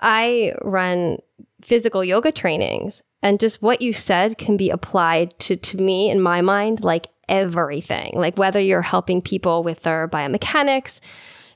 I 0.00 0.54
run 0.62 1.18
physical 1.62 2.04
yoga 2.04 2.30
trainings 2.30 3.02
and 3.22 3.40
just 3.40 3.62
what 3.62 3.82
you 3.82 3.92
said 3.92 4.38
can 4.38 4.56
be 4.56 4.70
applied 4.70 5.36
to 5.40 5.56
to 5.56 5.76
me 5.76 6.10
in 6.10 6.20
my 6.20 6.40
mind 6.40 6.84
like 6.84 7.08
everything. 7.28 8.12
Like 8.14 8.38
whether 8.38 8.60
you're 8.60 8.82
helping 8.82 9.20
people 9.20 9.62
with 9.62 9.82
their 9.82 10.08
biomechanics 10.08 11.00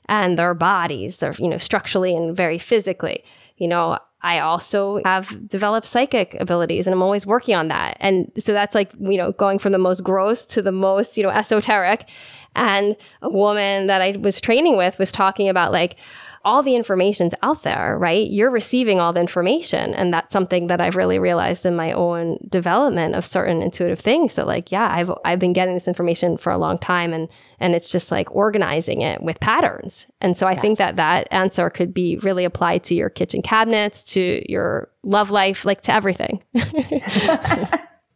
and 0.07 0.37
their 0.37 0.53
bodies, 0.53 1.19
they're 1.19 1.35
you 1.39 1.47
know 1.47 1.57
structurally 1.57 2.15
and 2.15 2.35
very 2.35 2.57
physically. 2.57 3.23
You 3.57 3.67
know, 3.67 3.99
I 4.23 4.39
also 4.39 5.01
have 5.03 5.47
developed 5.47 5.85
psychic 5.85 6.35
abilities 6.39 6.87
and 6.87 6.93
I'm 6.93 7.03
always 7.03 7.27
working 7.27 7.55
on 7.55 7.67
that. 7.67 7.97
And 7.99 8.31
so 8.39 8.53
that's 8.53 8.73
like, 8.73 8.91
you 8.99 9.17
know, 9.17 9.33
going 9.33 9.59
from 9.59 9.73
the 9.73 9.77
most 9.77 10.03
gross 10.03 10.45
to 10.47 10.61
the 10.61 10.71
most, 10.71 11.17
you 11.17 11.23
know, 11.23 11.29
esoteric. 11.29 12.09
And 12.55 12.95
a 13.21 13.29
woman 13.29 13.87
that 13.87 14.01
I 14.01 14.15
was 14.17 14.39
training 14.39 14.77
with 14.77 14.97
was 14.97 15.11
talking 15.11 15.49
about 15.49 15.71
like, 15.71 15.97
all 16.45 16.61
the 16.61 16.75
information's 16.75 17.33
out 17.41 17.63
there, 17.63 17.97
right? 17.97 18.29
You're 18.29 18.51
receiving 18.51 18.99
all 18.99 19.13
the 19.13 19.21
information. 19.21 19.93
And 19.93 20.13
that's 20.13 20.33
something 20.33 20.67
that 20.67 20.81
I've 20.81 20.95
really 20.95 21.17
realized 21.17 21.65
in 21.65 21.75
my 21.75 21.93
own 21.93 22.37
development 22.49 23.15
of 23.15 23.25
certain 23.25 23.61
intuitive 23.61 23.99
things 23.99 24.35
that 24.35 24.45
like, 24.45 24.71
yeah, 24.71 24.89
I've 24.93 25.11
I've 25.23 25.39
been 25.39 25.53
getting 25.53 25.73
this 25.73 25.87
information 25.87 26.35
for 26.37 26.51
a 26.51 26.57
long 26.57 26.77
time 26.77 27.13
and 27.13 27.29
and 27.59 27.75
it's 27.75 27.89
just 27.89 28.11
like 28.11 28.33
organizing 28.35 29.01
it 29.01 29.23
with 29.23 29.39
patterns. 29.39 30.07
And 30.19 30.35
so 30.35 30.45
I 30.45 30.51
yes. 30.51 30.61
think 30.61 30.77
that 30.79 30.97
that 30.97 31.27
answer 31.31 31.69
could 31.69 31.93
be 31.93 32.17
really 32.17 32.43
applied 32.43 32.83
to 32.85 32.95
your 32.95 33.09
kitchen 33.09 33.41
cabinets, 33.41 34.03
to 34.13 34.43
your 34.51 34.89
love 35.03 35.31
life, 35.31 35.63
like 35.63 35.81
to 35.81 35.93
everything. 35.93 36.43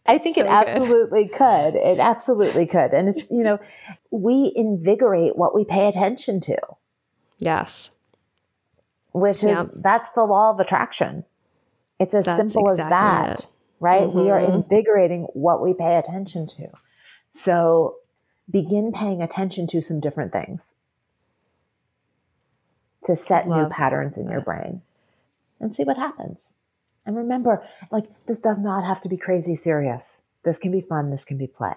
I 0.08 0.18
think 0.18 0.36
so 0.36 0.42
it 0.42 0.48
absolutely 0.48 1.26
good. 1.26 1.34
could. 1.34 1.76
It 1.76 2.00
absolutely 2.00 2.66
could. 2.66 2.94
And 2.94 3.10
it's, 3.10 3.30
you 3.30 3.44
know, 3.44 3.60
we 4.10 4.54
invigorate 4.56 5.36
what 5.36 5.54
we 5.54 5.66
pay 5.66 5.88
attention 5.88 6.40
to. 6.42 6.58
Yes. 7.40 7.92
Which 9.20 9.44
is, 9.44 9.70
that's 9.76 10.12
the 10.12 10.24
law 10.24 10.52
of 10.52 10.60
attraction. 10.60 11.26
It's 12.00 12.14
as 12.14 12.26
that's 12.26 12.38
simple 12.38 12.70
exactly 12.70 12.84
as 12.84 12.90
that, 12.90 13.40
it. 13.40 13.48
right? 13.80 14.04
Mm-hmm. 14.04 14.20
We 14.20 14.30
are 14.30 14.40
mm-hmm. 14.40 14.54
invigorating 14.54 15.24
what 15.34 15.62
we 15.62 15.74
pay 15.74 15.98
attention 15.98 16.48
to. 16.48 16.68
So 17.34 17.96
begin 18.50 18.92
paying 18.92 19.22
attention 19.22 19.68
to 19.68 19.82
some 19.82 20.00
different 20.00 20.32
things 20.32 20.76
to 23.04 23.16
set 23.16 23.48
Love 23.48 23.58
new 23.58 23.70
patterns 23.70 24.18
in 24.18 24.30
your 24.30 24.42
brain 24.42 24.82
and 25.60 25.74
see 25.74 25.84
what 25.84 25.98
happens. 25.98 26.56
And 27.06 27.16
remember, 27.16 27.66
like, 27.92 28.06
this 28.26 28.40
does 28.40 28.60
not 28.60 28.84
have 28.84 29.02
to 29.02 29.10
be 29.10 29.18
crazy 29.18 29.56
serious. 29.56 30.24
This 30.44 30.60
can 30.60 30.72
be 30.72 30.82
fun. 30.82 31.10
This 31.10 31.26
can 31.26 31.38
be 31.38 31.48
play. 31.48 31.74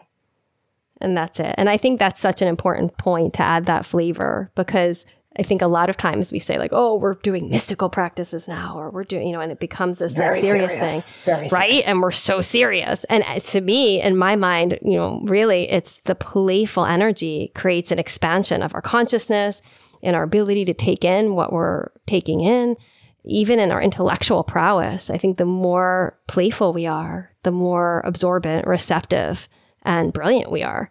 And 1.01 1.16
that's 1.16 1.41
it. 1.41 1.55
And 1.57 1.70
I 1.70 1.76
think 1.76 1.99
that's 1.99 2.20
such 2.20 2.43
an 2.43 2.49
important 2.49 2.99
point 2.99 3.34
to 3.34 3.43
add 3.43 3.66
that 3.66 3.86
flavor 3.86 4.51
because 4.55 5.07
I 5.39 5.43
think 5.43 5.62
a 5.62 5.68
lot 5.68 5.89
of 5.89 5.97
times 5.97 6.33
we 6.33 6.39
say 6.39 6.59
like, 6.59 6.72
"Oh, 6.72 6.97
we're 6.97 7.14
doing 7.14 7.49
mystical 7.49 7.89
practices 7.89 8.49
now," 8.49 8.76
or 8.76 8.91
we're 8.91 9.05
doing, 9.05 9.28
you 9.28 9.33
know, 9.33 9.41
and 9.41 9.53
it 9.53 9.61
becomes 9.61 9.99
this 9.99 10.18
like, 10.18 10.37
serious, 10.37 10.74
serious, 10.74 11.11
thing, 11.11 11.41
right? 11.43 11.51
Serious. 11.51 11.85
And 11.87 12.01
we're 12.01 12.11
so 12.11 12.41
serious. 12.41 13.05
And 13.05 13.22
uh, 13.26 13.39
to 13.39 13.61
me, 13.61 14.01
in 14.01 14.16
my 14.16 14.37
mind, 14.37 14.78
you 14.83 14.97
know, 14.97 15.20
really, 15.24 15.70
it's 15.70 15.99
the 15.99 16.14
playful 16.14 16.85
energy 16.85 17.53
creates 17.55 17.93
an 17.93 17.99
expansion 17.99 18.62
of 18.62 18.74
our 18.74 18.83
consciousness 18.83 19.62
and 20.03 20.16
our 20.16 20.24
ability 20.24 20.64
to 20.64 20.74
take 20.74 21.05
in 21.05 21.35
what 21.35 21.53
we're 21.53 21.91
taking 22.07 22.41
in 22.41 22.76
even 23.24 23.59
in 23.59 23.70
our 23.70 23.83
intellectual 23.83 24.43
prowess, 24.43 25.11
I 25.11 25.18
think 25.18 25.37
the 25.37 25.45
more 25.45 26.18
playful 26.26 26.72
we 26.72 26.87
are, 26.87 27.33
the 27.43 27.51
more 27.51 28.01
absorbent, 28.05 28.66
receptive, 28.66 29.49
and 29.83 30.12
brilliant 30.12 30.51
we 30.51 30.62
are. 30.62 30.91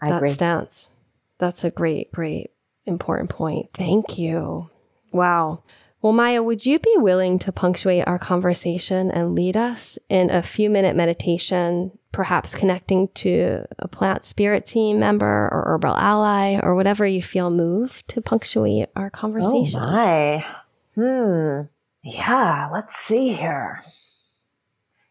I 0.00 0.10
that 0.10 0.16
agree. 0.18 0.28
stance. 0.30 0.90
That's 1.38 1.64
a 1.64 1.70
great, 1.70 2.12
great, 2.12 2.50
important 2.88 3.30
point. 3.30 3.70
Thank 3.74 4.18
you. 4.18 4.70
Wow. 5.12 5.62
Well, 6.00 6.12
Maia, 6.12 6.42
would 6.42 6.64
you 6.64 6.78
be 6.78 6.94
willing 6.96 7.40
to 7.40 7.50
punctuate 7.50 8.06
our 8.06 8.18
conversation 8.18 9.10
and 9.10 9.34
lead 9.34 9.56
us 9.56 9.98
in 10.08 10.30
a 10.30 10.42
few 10.42 10.70
minute 10.70 10.94
meditation, 10.94 11.90
perhaps 12.12 12.54
connecting 12.54 13.08
to 13.14 13.64
a 13.80 13.88
plant 13.88 14.24
spirit 14.24 14.64
team 14.64 15.00
member 15.00 15.48
or 15.50 15.64
herbal 15.66 15.96
ally 15.96 16.60
or 16.62 16.76
whatever 16.76 17.04
you 17.04 17.20
feel 17.20 17.50
moved 17.50 18.06
to 18.08 18.20
punctuate 18.20 18.88
our 18.94 19.10
conversation? 19.10 19.80
Oh, 19.82 19.86
my. 19.86 20.46
Hmm. 20.94 21.62
Yeah, 22.04 22.68
let's 22.72 22.94
see 22.94 23.32
here. 23.32 23.82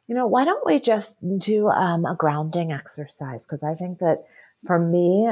You 0.07 0.15
know, 0.15 0.25
why 0.25 0.45
don't 0.45 0.65
we 0.65 0.79
just 0.79 1.17
do 1.37 1.67
um, 1.67 2.05
a 2.05 2.15
grounding 2.15 2.71
exercise? 2.71 3.45
Because 3.45 3.61
I 3.61 3.75
think 3.75 3.99
that 3.99 4.23
for 4.65 4.79
me, 4.79 5.29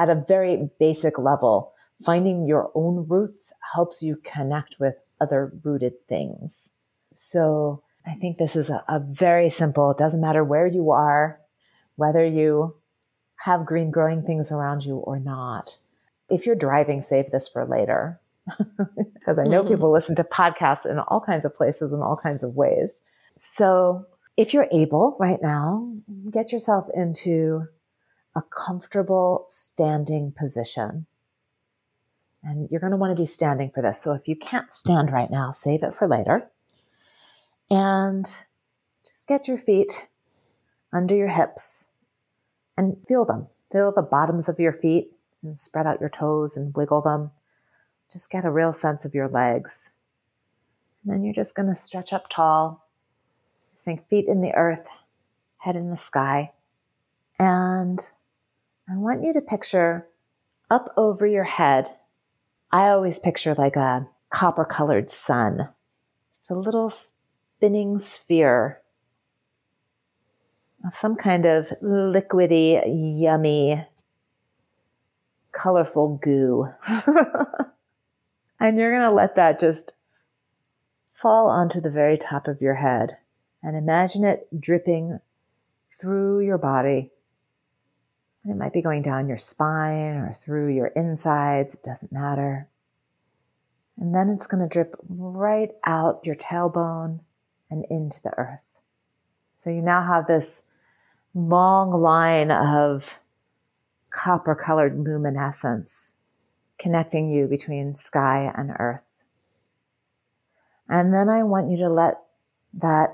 at 0.00 0.08
a 0.08 0.24
very 0.26 0.70
basic 0.78 1.18
level, 1.18 1.74
finding 2.04 2.46
your 2.46 2.72
own 2.74 3.06
roots 3.06 3.52
helps 3.74 4.02
you 4.02 4.16
connect 4.24 4.76
with 4.80 4.94
other 5.20 5.52
rooted 5.62 5.92
things. 6.08 6.70
So 7.12 7.82
I 8.06 8.14
think 8.14 8.38
this 8.38 8.56
is 8.56 8.70
a, 8.70 8.82
a 8.88 8.98
very 8.98 9.50
simple, 9.50 9.90
it 9.90 9.98
doesn't 9.98 10.22
matter 10.22 10.42
where 10.42 10.66
you 10.66 10.90
are, 10.90 11.38
whether 11.96 12.24
you 12.24 12.76
have 13.44 13.66
green 13.66 13.90
growing 13.90 14.22
things 14.22 14.50
around 14.50 14.84
you 14.84 14.96
or 14.96 15.20
not. 15.20 15.76
If 16.30 16.46
you're 16.46 16.56
driving, 16.56 17.02
save 17.02 17.30
this 17.30 17.46
for 17.46 17.66
later 17.66 18.20
because 19.14 19.38
I 19.38 19.44
know 19.44 19.60
mm-hmm. 19.60 19.74
people 19.74 19.92
listen 19.92 20.16
to 20.16 20.24
podcasts 20.24 20.86
in 20.86 20.98
all 20.98 21.20
kinds 21.20 21.44
of 21.44 21.54
places 21.54 21.92
in 21.92 22.00
all 22.00 22.16
kinds 22.16 22.42
of 22.42 22.54
ways. 22.54 23.02
So 23.36 24.06
if 24.38 24.54
you're 24.54 24.68
able 24.72 25.18
right 25.20 25.40
now, 25.42 25.92
get 26.30 26.52
yourself 26.52 26.88
into 26.94 27.66
a 28.40 28.54
comfortable 28.54 29.44
standing 29.48 30.32
position. 30.32 31.06
And 32.42 32.70
you're 32.70 32.80
going 32.80 32.92
to 32.92 32.96
want 32.96 33.14
to 33.14 33.20
be 33.20 33.26
standing 33.26 33.70
for 33.70 33.82
this. 33.82 34.00
So 34.00 34.14
if 34.14 34.26
you 34.26 34.34
can't 34.34 34.72
stand 34.72 35.12
right 35.12 35.30
now, 35.30 35.50
save 35.50 35.82
it 35.82 35.94
for 35.94 36.08
later. 36.08 36.50
And 37.70 38.24
just 39.06 39.28
get 39.28 39.46
your 39.46 39.58
feet 39.58 40.08
under 40.92 41.14
your 41.14 41.28
hips 41.28 41.90
and 42.76 42.96
feel 43.06 43.26
them. 43.26 43.48
Feel 43.70 43.92
the 43.92 44.02
bottoms 44.02 44.48
of 44.48 44.58
your 44.58 44.72
feet 44.72 45.12
and 45.42 45.58
spread 45.58 45.86
out 45.86 46.00
your 46.00 46.08
toes 46.08 46.56
and 46.56 46.74
wiggle 46.74 47.02
them. 47.02 47.30
Just 48.10 48.30
get 48.30 48.44
a 48.44 48.50
real 48.50 48.72
sense 48.72 49.04
of 49.04 49.14
your 49.14 49.28
legs. 49.28 49.92
And 51.04 51.12
then 51.12 51.24
you're 51.24 51.34
just 51.34 51.54
going 51.54 51.68
to 51.68 51.74
stretch 51.74 52.12
up 52.12 52.28
tall. 52.30 52.88
Just 53.70 53.84
think 53.84 54.08
feet 54.08 54.26
in 54.26 54.40
the 54.40 54.54
earth, 54.54 54.88
head 55.58 55.76
in 55.76 55.90
the 55.90 55.96
sky. 55.96 56.52
And 57.38 58.10
I 58.90 58.96
want 58.96 59.22
you 59.22 59.32
to 59.34 59.40
picture 59.40 60.08
up 60.70 60.92
over 60.96 61.26
your 61.26 61.44
head. 61.44 61.90
I 62.72 62.88
always 62.88 63.18
picture 63.18 63.54
like 63.54 63.76
a 63.76 64.08
copper 64.30 64.64
colored 64.64 65.10
sun, 65.10 65.68
just 66.32 66.50
a 66.50 66.54
little 66.54 66.90
spinning 66.90 67.98
sphere 67.98 68.80
of 70.84 70.96
some 70.96 71.16
kind 71.16 71.46
of 71.46 71.68
liquidy, 71.82 72.82
yummy, 73.20 73.86
colorful 75.52 76.18
goo. 76.22 76.68
And 78.60 78.78
you're 78.78 78.90
going 78.90 79.08
to 79.08 79.10
let 79.10 79.36
that 79.36 79.58
just 79.58 79.94
fall 81.14 81.48
onto 81.48 81.80
the 81.80 81.90
very 81.90 82.18
top 82.18 82.46
of 82.46 82.60
your 82.60 82.74
head 82.74 83.16
and 83.62 83.74
imagine 83.74 84.22
it 84.22 84.46
dripping 84.60 85.18
through 85.88 86.40
your 86.40 86.58
body. 86.58 87.10
And 88.42 88.52
it 88.52 88.56
might 88.56 88.72
be 88.72 88.82
going 88.82 89.02
down 89.02 89.28
your 89.28 89.38
spine 89.38 90.16
or 90.16 90.32
through 90.32 90.74
your 90.74 90.88
insides, 90.88 91.74
it 91.74 91.82
doesn't 91.82 92.12
matter. 92.12 92.68
And 93.98 94.14
then 94.14 94.30
it's 94.30 94.46
going 94.46 94.62
to 94.62 94.72
drip 94.72 94.96
right 95.08 95.70
out 95.84 96.24
your 96.24 96.36
tailbone 96.36 97.20
and 97.70 97.84
into 97.90 98.22
the 98.22 98.32
earth. 98.38 98.80
So 99.58 99.68
you 99.68 99.82
now 99.82 100.02
have 100.02 100.26
this 100.26 100.62
long 101.34 101.92
line 101.92 102.50
of 102.50 103.18
copper 104.10 104.54
colored 104.54 104.98
luminescence 104.98 106.16
connecting 106.78 107.28
you 107.28 107.46
between 107.46 107.94
sky 107.94 108.50
and 108.56 108.72
earth. 108.78 109.06
And 110.88 111.14
then 111.14 111.28
I 111.28 111.42
want 111.42 111.70
you 111.70 111.76
to 111.78 111.88
let 111.88 112.14
that 112.74 113.10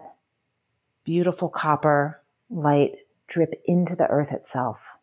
beautiful 1.04 1.48
copper 1.48 2.22
light 2.48 2.92
drip 3.26 3.54
into 3.64 3.96
the 3.96 4.06
earth 4.06 4.32
itself. 4.32 4.96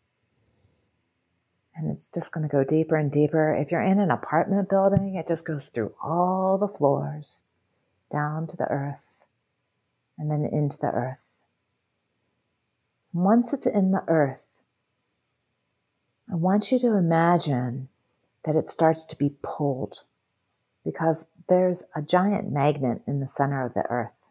And 1.75 1.91
it's 1.91 2.09
just 2.09 2.31
going 2.31 2.47
to 2.47 2.51
go 2.51 2.63
deeper 2.63 2.95
and 2.95 3.11
deeper. 3.11 3.53
If 3.53 3.71
you're 3.71 3.81
in 3.81 3.99
an 3.99 4.11
apartment 4.11 4.69
building, 4.69 5.15
it 5.15 5.27
just 5.27 5.45
goes 5.45 5.67
through 5.67 5.93
all 6.03 6.57
the 6.57 6.67
floors, 6.67 7.43
down 8.11 8.47
to 8.47 8.57
the 8.57 8.67
earth, 8.69 9.25
and 10.17 10.29
then 10.29 10.45
into 10.45 10.77
the 10.77 10.91
earth. 10.91 11.37
Once 13.11 13.53
it's 13.53 13.65
in 13.65 13.91
the 13.91 14.03
earth, 14.07 14.61
I 16.31 16.35
want 16.35 16.71
you 16.71 16.79
to 16.79 16.95
imagine 16.95 17.89
that 18.43 18.55
it 18.55 18.69
starts 18.69 19.05
to 19.05 19.17
be 19.17 19.35
pulled 19.41 20.03
because 20.83 21.27
there's 21.49 21.83
a 21.95 22.01
giant 22.01 22.51
magnet 22.51 23.01
in 23.07 23.19
the 23.19 23.27
center 23.27 23.65
of 23.65 23.73
the 23.73 23.85
earth. 23.89 24.29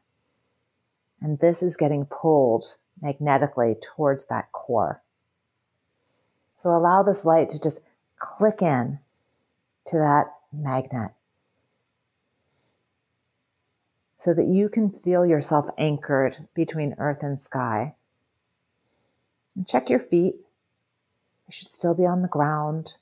And 1.21 1.39
this 1.39 1.63
is 1.63 1.77
getting 1.77 2.07
pulled 2.07 2.77
magnetically 3.01 3.77
towards 3.81 4.27
that 4.27 4.51
core. 4.53 5.02
So 6.63 6.71
allow 6.71 7.03
this 7.03 7.25
light 7.25 7.49
to 7.49 7.61
just 7.61 7.81
click 8.21 8.63
in 8.63 9.01
to 9.87 9.99
that 9.99 10.27
magnet 10.53 11.11
so 14.17 14.33
that 14.33 14.47
you 14.47 14.69
can 14.69 14.89
feel 14.89 15.27
yourself 15.27 15.67
anchored 15.77 16.47
between 16.55 16.95
earth 16.99 17.25
and 17.25 17.41
sky. 17.41 17.97
And 19.57 19.67
check 19.67 19.91
your 19.91 19.99
feet. 19.99 20.37
They 21.49 21.51
should 21.51 21.67
still 21.67 21.97
be 21.97 22.07
on 22.07 22.23
the 22.23 22.29
ground 22.29 22.93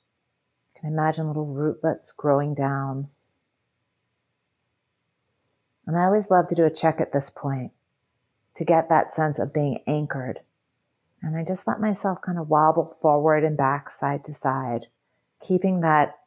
You 0.73 0.81
can 0.81 0.91
imagine 0.91 1.27
little 1.27 1.45
rootlets 1.45 2.13
growing 2.13 2.55
down. 2.55 3.09
And 5.85 5.95
I 5.95 6.05
always 6.05 6.31
love 6.31 6.47
to 6.47 6.55
do 6.55 6.65
a 6.65 6.71
check 6.71 6.99
at 6.99 7.13
this 7.13 7.29
point 7.29 7.73
to 8.55 8.65
get 8.65 8.89
that 8.89 9.13
sense 9.13 9.37
of 9.37 9.53
being 9.53 9.83
anchored. 9.85 10.39
And 11.21 11.37
I 11.37 11.43
just 11.43 11.67
let 11.67 11.79
myself 11.79 12.21
kind 12.21 12.39
of 12.39 12.49
wobble 12.49 12.85
forward 12.85 13.43
and 13.43 13.55
back, 13.55 13.89
side 13.89 14.23
to 14.23 14.33
side, 14.33 14.87
keeping 15.39 15.81
that 15.81 16.17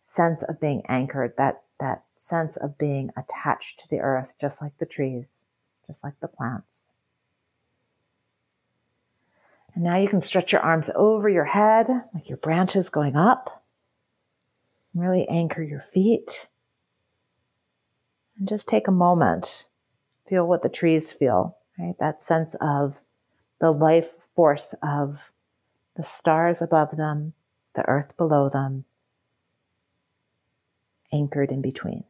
sense 0.00 0.42
of 0.42 0.60
being 0.60 0.82
anchored, 0.88 1.34
that, 1.38 1.62
that 1.80 2.04
sense 2.16 2.56
of 2.56 2.76
being 2.76 3.10
attached 3.16 3.78
to 3.80 3.88
the 3.88 4.00
earth, 4.00 4.34
just 4.38 4.60
like 4.60 4.76
the 4.78 4.86
trees, 4.86 5.46
just 5.86 6.04
like 6.04 6.20
the 6.20 6.28
plants. 6.28 6.94
And 9.74 9.84
now 9.84 9.96
you 9.96 10.08
can 10.08 10.20
stretch 10.20 10.52
your 10.52 10.60
arms 10.60 10.90
over 10.94 11.28
your 11.28 11.44
head, 11.44 11.88
like 12.12 12.28
your 12.28 12.38
branches 12.38 12.90
going 12.90 13.16
up. 13.16 13.64
Really 14.94 15.28
anchor 15.28 15.62
your 15.62 15.80
feet. 15.80 16.48
And 18.38 18.48
just 18.48 18.68
take 18.68 18.88
a 18.88 18.92
moment. 18.92 19.66
Feel 20.28 20.46
what 20.46 20.62
the 20.62 20.68
trees 20.68 21.12
feel, 21.12 21.56
right? 21.78 21.94
That 22.00 22.22
sense 22.22 22.54
of 22.60 23.00
the 23.60 23.72
life 23.72 24.08
force 24.08 24.74
of 24.82 25.32
the 25.96 26.02
stars 26.02 26.62
above 26.62 26.96
them, 26.96 27.32
the 27.74 27.86
earth 27.88 28.16
below 28.16 28.48
them, 28.48 28.84
anchored 31.12 31.50
in 31.50 31.60
between. 31.60 32.04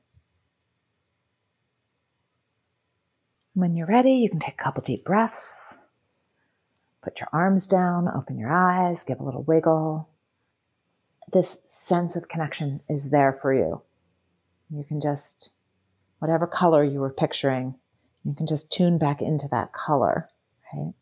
When 3.54 3.74
you're 3.74 3.86
ready, 3.86 4.12
you 4.12 4.28
can 4.30 4.38
take 4.38 4.54
a 4.54 4.62
couple 4.62 4.82
deep 4.82 5.04
breaths. 5.04 5.78
Put 7.02 7.20
your 7.20 7.28
arms 7.32 7.66
down, 7.66 8.08
open 8.08 8.38
your 8.38 8.52
eyes, 8.52 9.04
give 9.04 9.18
a 9.18 9.24
little 9.24 9.42
wiggle. 9.42 10.08
This 11.32 11.58
sense 11.66 12.16
of 12.16 12.28
connection 12.28 12.82
is 12.88 13.10
there 13.10 13.32
for 13.32 13.52
you. 13.54 13.82
You 14.70 14.84
can 14.84 15.00
just, 15.00 15.54
whatever 16.18 16.46
color 16.46 16.84
you 16.84 17.00
were 17.00 17.10
picturing, 17.10 17.76
you 18.24 18.34
can 18.34 18.46
just 18.46 18.70
tune 18.70 18.98
back 18.98 19.22
into 19.22 19.48
that 19.48 19.72
color, 19.72 20.28
right? 20.72 20.92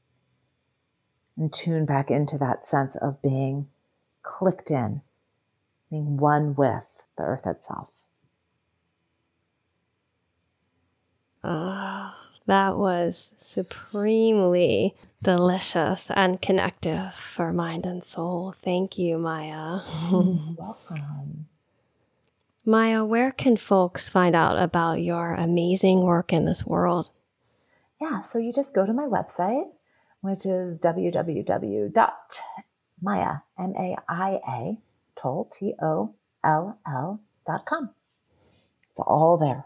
And 1.36 1.52
tune 1.52 1.84
back 1.84 2.10
into 2.10 2.38
that 2.38 2.64
sense 2.64 2.96
of 2.96 3.20
being 3.20 3.68
clicked 4.22 4.70
in, 4.70 5.02
being 5.90 6.16
one 6.16 6.54
with 6.54 7.04
the 7.16 7.24
earth 7.24 7.46
itself. 7.46 8.04
Ah. 11.44 12.18
That 12.46 12.78
was 12.78 13.32
supremely 13.36 14.94
delicious 15.20 16.10
and 16.12 16.40
connective 16.40 17.12
for 17.12 17.52
mind 17.52 17.84
and 17.84 18.02
soul. 18.04 18.54
Thank 18.62 18.98
you, 18.98 19.18
Maia. 19.18 19.80
welcome. 20.12 21.48
Maia, 22.64 23.04
where 23.04 23.32
can 23.32 23.56
folks 23.56 24.08
find 24.08 24.36
out 24.36 24.60
about 24.60 25.02
your 25.02 25.34
amazing 25.34 26.02
work 26.02 26.32
in 26.32 26.44
this 26.44 26.64
world? 26.64 27.10
Yeah, 28.00 28.20
so 28.20 28.38
you 28.38 28.52
just 28.52 28.74
go 28.74 28.86
to 28.86 28.92
my 28.92 29.06
website, 29.06 29.70
which 30.20 30.46
is 30.46 30.78
www.maia, 30.78 31.92
M-A-I-A, 33.58 34.78
toll, 35.14 35.48
T-O-L-L 35.52 37.20
dot 37.46 37.66
com. 37.66 37.90
It's 38.90 39.00
all 39.00 39.36
there. 39.36 39.64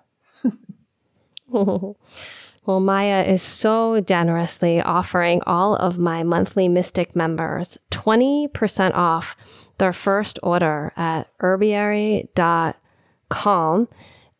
Well, 2.66 2.78
Maia 2.78 3.24
is 3.24 3.42
so 3.42 4.00
generously 4.00 4.80
offering 4.82 5.40
all 5.46 5.74
of 5.76 5.98
my 5.98 6.22
monthly 6.22 6.68
Mystic 6.68 7.16
members 7.16 7.78
20% 7.90 8.94
off 8.94 9.34
their 9.78 9.94
first 9.94 10.38
order 10.42 10.92
at 10.96 11.26
herbiary.com 11.40 12.68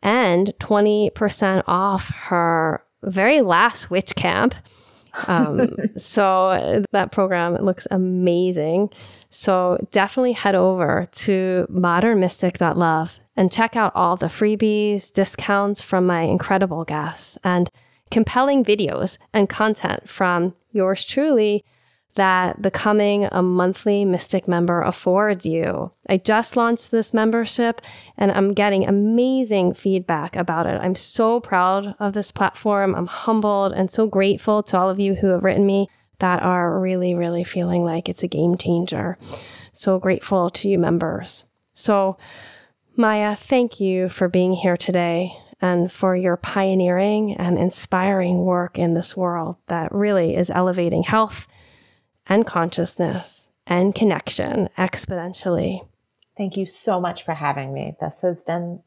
and 0.03 0.53
20% 0.59 1.63
off 1.67 2.09
her 2.09 2.83
very 3.03 3.41
last 3.41 3.89
witch 3.89 4.15
camp. 4.15 4.53
Um, 5.27 5.69
so 5.97 6.83
that 6.91 7.11
program 7.11 7.55
looks 7.55 7.87
amazing. 7.91 8.89
So 9.29 9.77
definitely 9.91 10.33
head 10.33 10.55
over 10.55 11.07
to 11.11 11.67
modernmystic.love 11.71 13.19
and 13.35 13.51
check 13.51 13.75
out 13.75 13.95
all 13.95 14.17
the 14.17 14.27
freebies, 14.27 15.11
discounts 15.11 15.81
from 15.81 16.05
my 16.05 16.21
incredible 16.23 16.83
guests, 16.83 17.37
and 17.43 17.69
compelling 18.09 18.63
videos 18.63 19.17
and 19.33 19.47
content 19.47 20.07
from 20.09 20.53
yours 20.71 21.05
truly 21.05 21.63
that 22.15 22.61
becoming 22.61 23.25
a 23.31 23.41
monthly 23.41 24.05
Mystic 24.05 24.47
member 24.47 24.81
affords 24.81 25.45
you. 25.45 25.91
I 26.09 26.17
just 26.17 26.57
launched 26.57 26.91
this 26.91 27.13
membership 27.13 27.81
and 28.17 28.31
I'm 28.31 28.53
getting 28.53 28.87
amazing 28.87 29.73
feedback 29.73 30.35
about 30.35 30.67
it. 30.67 30.79
I'm 30.81 30.95
so 30.95 31.39
proud 31.39 31.95
of 31.99 32.13
this 32.13 32.31
platform. 32.31 32.95
I'm 32.95 33.07
humbled 33.07 33.73
and 33.73 33.89
so 33.89 34.07
grateful 34.07 34.61
to 34.63 34.77
all 34.77 34.89
of 34.89 34.99
you 34.99 35.15
who 35.15 35.27
have 35.27 35.43
written 35.43 35.65
me 35.65 35.87
that 36.19 36.43
are 36.43 36.79
really, 36.79 37.15
really 37.15 37.43
feeling 37.43 37.83
like 37.83 38.07
it's 38.07 38.23
a 38.23 38.27
game 38.27 38.57
changer. 38.57 39.17
So 39.71 39.97
grateful 39.97 40.49
to 40.51 40.69
you 40.69 40.77
members. 40.77 41.45
So, 41.73 42.17
Maia, 42.97 43.35
thank 43.35 43.79
you 43.79 44.09
for 44.09 44.27
being 44.27 44.53
here 44.53 44.77
today 44.77 45.33
and 45.61 45.91
for 45.91 46.15
your 46.15 46.35
pioneering 46.37 47.35
and 47.37 47.57
inspiring 47.57 48.39
work 48.39 48.77
in 48.77 48.93
this 48.93 49.15
world 49.15 49.55
that 49.67 49.93
really 49.93 50.35
is 50.35 50.49
elevating 50.49 51.03
health 51.03 51.47
and 52.31 52.47
consciousness 52.47 53.51
and 53.67 53.93
connection 53.93 54.69
exponentially. 54.77 55.85
Thank 56.37 56.55
you 56.55 56.65
so 56.65 57.01
much 57.01 57.25
for 57.25 57.33
having 57.33 57.73
me. 57.73 57.97
This 57.99 58.21
has 58.21 58.41
been 58.41 58.83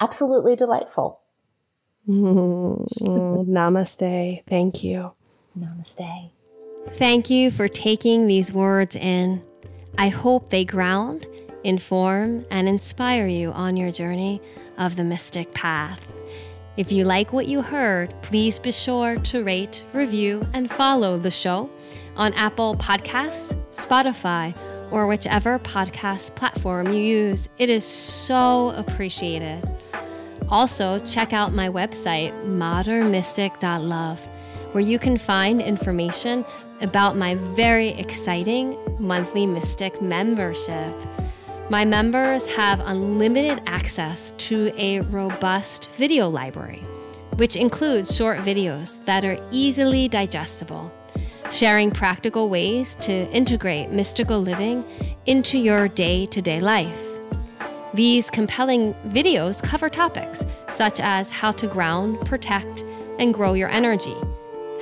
absolutely 0.00 0.56
delightful. 0.56 1.22
namaste. 2.08 2.82
Thank 4.48 4.82
you. 4.82 5.12
Namaste. 5.56 6.30
Thank 6.94 7.30
you 7.30 7.52
for 7.52 7.68
taking 7.68 8.26
these 8.26 8.52
words 8.52 8.96
in. 8.96 9.44
I 9.96 10.08
hope 10.08 10.50
they 10.50 10.64
ground, 10.64 11.28
inform, 11.62 12.44
and 12.50 12.68
inspire 12.68 13.28
you 13.28 13.52
on 13.52 13.76
your 13.76 13.92
journey 13.92 14.42
of 14.76 14.96
the 14.96 15.04
mystic 15.04 15.54
path. 15.54 16.00
If 16.76 16.90
you 16.90 17.04
like 17.04 17.32
what 17.32 17.46
you 17.46 17.62
heard, 17.62 18.12
please 18.22 18.58
be 18.58 18.72
sure 18.72 19.20
to 19.20 19.44
rate, 19.44 19.84
review, 19.92 20.44
and 20.52 20.68
follow 20.68 21.16
the 21.16 21.30
show 21.30 21.70
on 22.18 22.34
Apple 22.34 22.74
Podcasts, 22.76 23.54
Spotify, 23.70 24.54
or 24.90 25.06
whichever 25.06 25.58
podcast 25.60 26.34
platform 26.34 26.92
you 26.92 27.00
use. 27.00 27.48
It 27.58 27.70
is 27.70 27.84
so 27.84 28.70
appreciated. 28.70 29.62
Also, 30.50 30.98
check 31.06 31.32
out 31.32 31.52
my 31.52 31.68
website, 31.68 32.32
modernmystic.love, 32.44 34.20
where 34.72 34.84
you 34.84 34.98
can 34.98 35.16
find 35.16 35.60
information 35.60 36.44
about 36.80 37.16
my 37.16 37.34
very 37.36 37.88
exciting 37.90 38.76
monthly 38.98 39.46
Mystic 39.46 40.00
membership. 40.00 40.92
My 41.70 41.84
members 41.84 42.46
have 42.48 42.80
unlimited 42.80 43.60
access 43.66 44.32
to 44.38 44.72
a 44.76 45.00
robust 45.00 45.90
video 45.92 46.28
library, 46.30 46.82
which 47.36 47.56
includes 47.56 48.16
short 48.16 48.38
videos 48.38 49.04
that 49.04 49.24
are 49.24 49.36
easily 49.50 50.08
digestible, 50.08 50.90
sharing 51.50 51.90
practical 51.90 52.48
ways 52.48 52.94
to 52.96 53.12
integrate 53.30 53.90
mystical 53.90 54.40
living 54.40 54.84
into 55.26 55.58
your 55.58 55.88
day 55.88 56.26
to 56.26 56.42
day 56.42 56.60
life. 56.60 57.04
These 57.94 58.30
compelling 58.30 58.94
videos 59.08 59.62
cover 59.62 59.88
topics 59.88 60.44
such 60.68 61.00
as 61.00 61.30
how 61.30 61.52
to 61.52 61.66
ground, 61.66 62.20
protect, 62.26 62.84
and 63.18 63.32
grow 63.32 63.54
your 63.54 63.70
energy, 63.70 64.14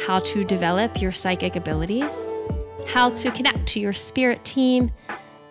how 0.07 0.19
to 0.21 0.45
develop 0.45 1.01
your 1.01 1.12
psychic 1.12 1.57
abilities, 1.57 2.23
how 2.89 3.11
to 3.11 3.31
connect 3.31 3.67
to 3.69 3.81
your 3.81 3.93
spirit 3.93 4.45
team, 4.45 4.91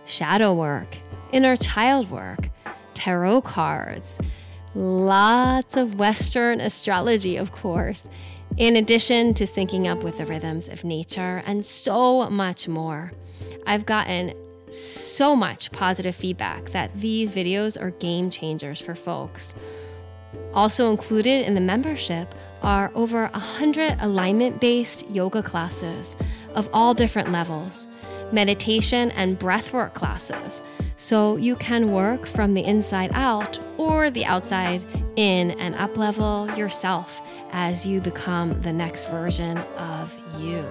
shadow 0.05 0.53
work 0.53 0.97
inner 1.35 1.57
child 1.57 2.09
work, 2.09 2.49
tarot 2.93 3.41
cards, 3.41 4.19
lots 4.73 5.75
of 5.75 5.95
Western 5.95 6.61
astrology, 6.61 7.35
of 7.35 7.51
course, 7.51 8.07
in 8.57 8.77
addition 8.77 9.33
to 9.33 9.43
syncing 9.43 9.85
up 9.85 10.03
with 10.03 10.17
the 10.17 10.25
rhythms 10.25 10.69
of 10.69 10.83
nature 10.83 11.43
and 11.45 11.65
so 11.65 12.29
much 12.29 12.67
more. 12.67 13.11
I've 13.67 13.85
gotten 13.85 14.33
so 14.71 15.35
much 15.35 15.71
positive 15.71 16.15
feedback 16.15 16.71
that 16.71 16.89
these 16.99 17.31
videos 17.31 17.79
are 17.79 17.91
game 17.91 18.29
changers 18.29 18.79
for 18.79 18.95
folks. 18.95 19.53
Also 20.53 20.89
included 20.89 21.45
in 21.45 21.53
the 21.53 21.61
membership 21.61 22.33
are 22.61 22.91
over 22.95 23.23
100 23.27 23.97
alignment 23.99 24.61
based 24.61 25.09
yoga 25.09 25.43
classes 25.43 26.15
of 26.55 26.69
all 26.71 26.93
different 26.93 27.31
levels, 27.31 27.87
meditation 28.31 29.11
and 29.11 29.37
breathwork 29.37 29.93
classes, 29.93 30.61
so 30.95 31.35
you 31.35 31.57
can 31.57 31.91
work 31.91 32.25
from 32.25 32.53
the 32.53 32.63
inside 32.63 33.11
out 33.13 33.59
or 33.77 34.09
the 34.09 34.25
outside 34.25 34.81
in 35.17 35.51
and 35.51 35.75
up 35.75 35.97
level 35.97 36.49
yourself 36.57 37.21
as 37.57 37.87
you 37.87 38.01
become 38.01 38.61
the 38.63 38.73
next 38.73 39.07
version 39.07 39.57
of 39.77 40.13
you. 40.37 40.61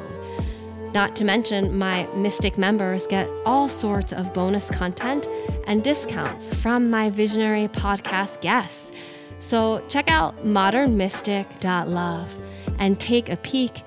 Not 0.93 1.17
to 1.17 1.25
mention, 1.25 1.77
my 1.77 2.07
Mystic 2.15 2.59
members 2.59 3.07
get 3.07 3.27
all 3.47 3.71
sorts 3.71 4.13
of 4.13 4.35
bonus 4.35 4.71
content 4.71 5.27
and 5.67 5.83
discounts 5.83 6.55
from 6.55 6.91
my 6.91 7.09
visionary 7.09 7.69
podcast 7.69 8.43
guests. 8.43 8.93
So 9.41 9.83
check 9.89 10.11
out 10.11 10.45
modernmystic.love 10.45 12.43
and 12.79 13.01
take 13.01 13.31
a 13.31 13.39
peek 13.39 13.83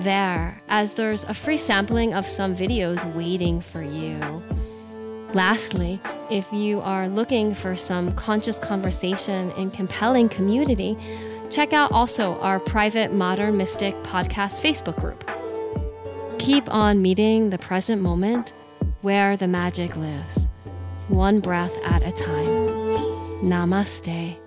there, 0.00 0.60
as 0.68 0.92
there's 0.92 1.24
a 1.24 1.32
free 1.32 1.56
sampling 1.56 2.12
of 2.12 2.26
some 2.26 2.54
videos 2.54 3.02
waiting 3.14 3.62
for 3.62 3.82
you. 3.82 4.20
Lastly, 5.32 5.98
if 6.30 6.52
you 6.52 6.82
are 6.82 7.08
looking 7.08 7.54
for 7.54 7.76
some 7.76 8.14
conscious 8.14 8.58
conversation 8.58 9.50
and 9.52 9.72
compelling 9.72 10.28
community, 10.28 10.98
check 11.52 11.74
out 11.74 11.92
also 11.92 12.38
our 12.40 12.58
private 12.58 13.12
Modern 13.12 13.58
Mystic 13.58 13.94
podcast 14.02 14.62
Facebook 14.62 14.98
group. 14.98 15.28
Keep 16.38 16.72
on 16.72 17.02
meeting 17.02 17.50
the 17.50 17.58
present 17.58 18.00
moment 18.00 18.54
where 19.02 19.36
the 19.36 19.48
magic 19.48 19.94
lives, 19.96 20.46
one 21.08 21.40
breath 21.40 21.76
at 21.84 22.02
a 22.02 22.12
time. 22.12 22.68
Namaste. 23.44 24.41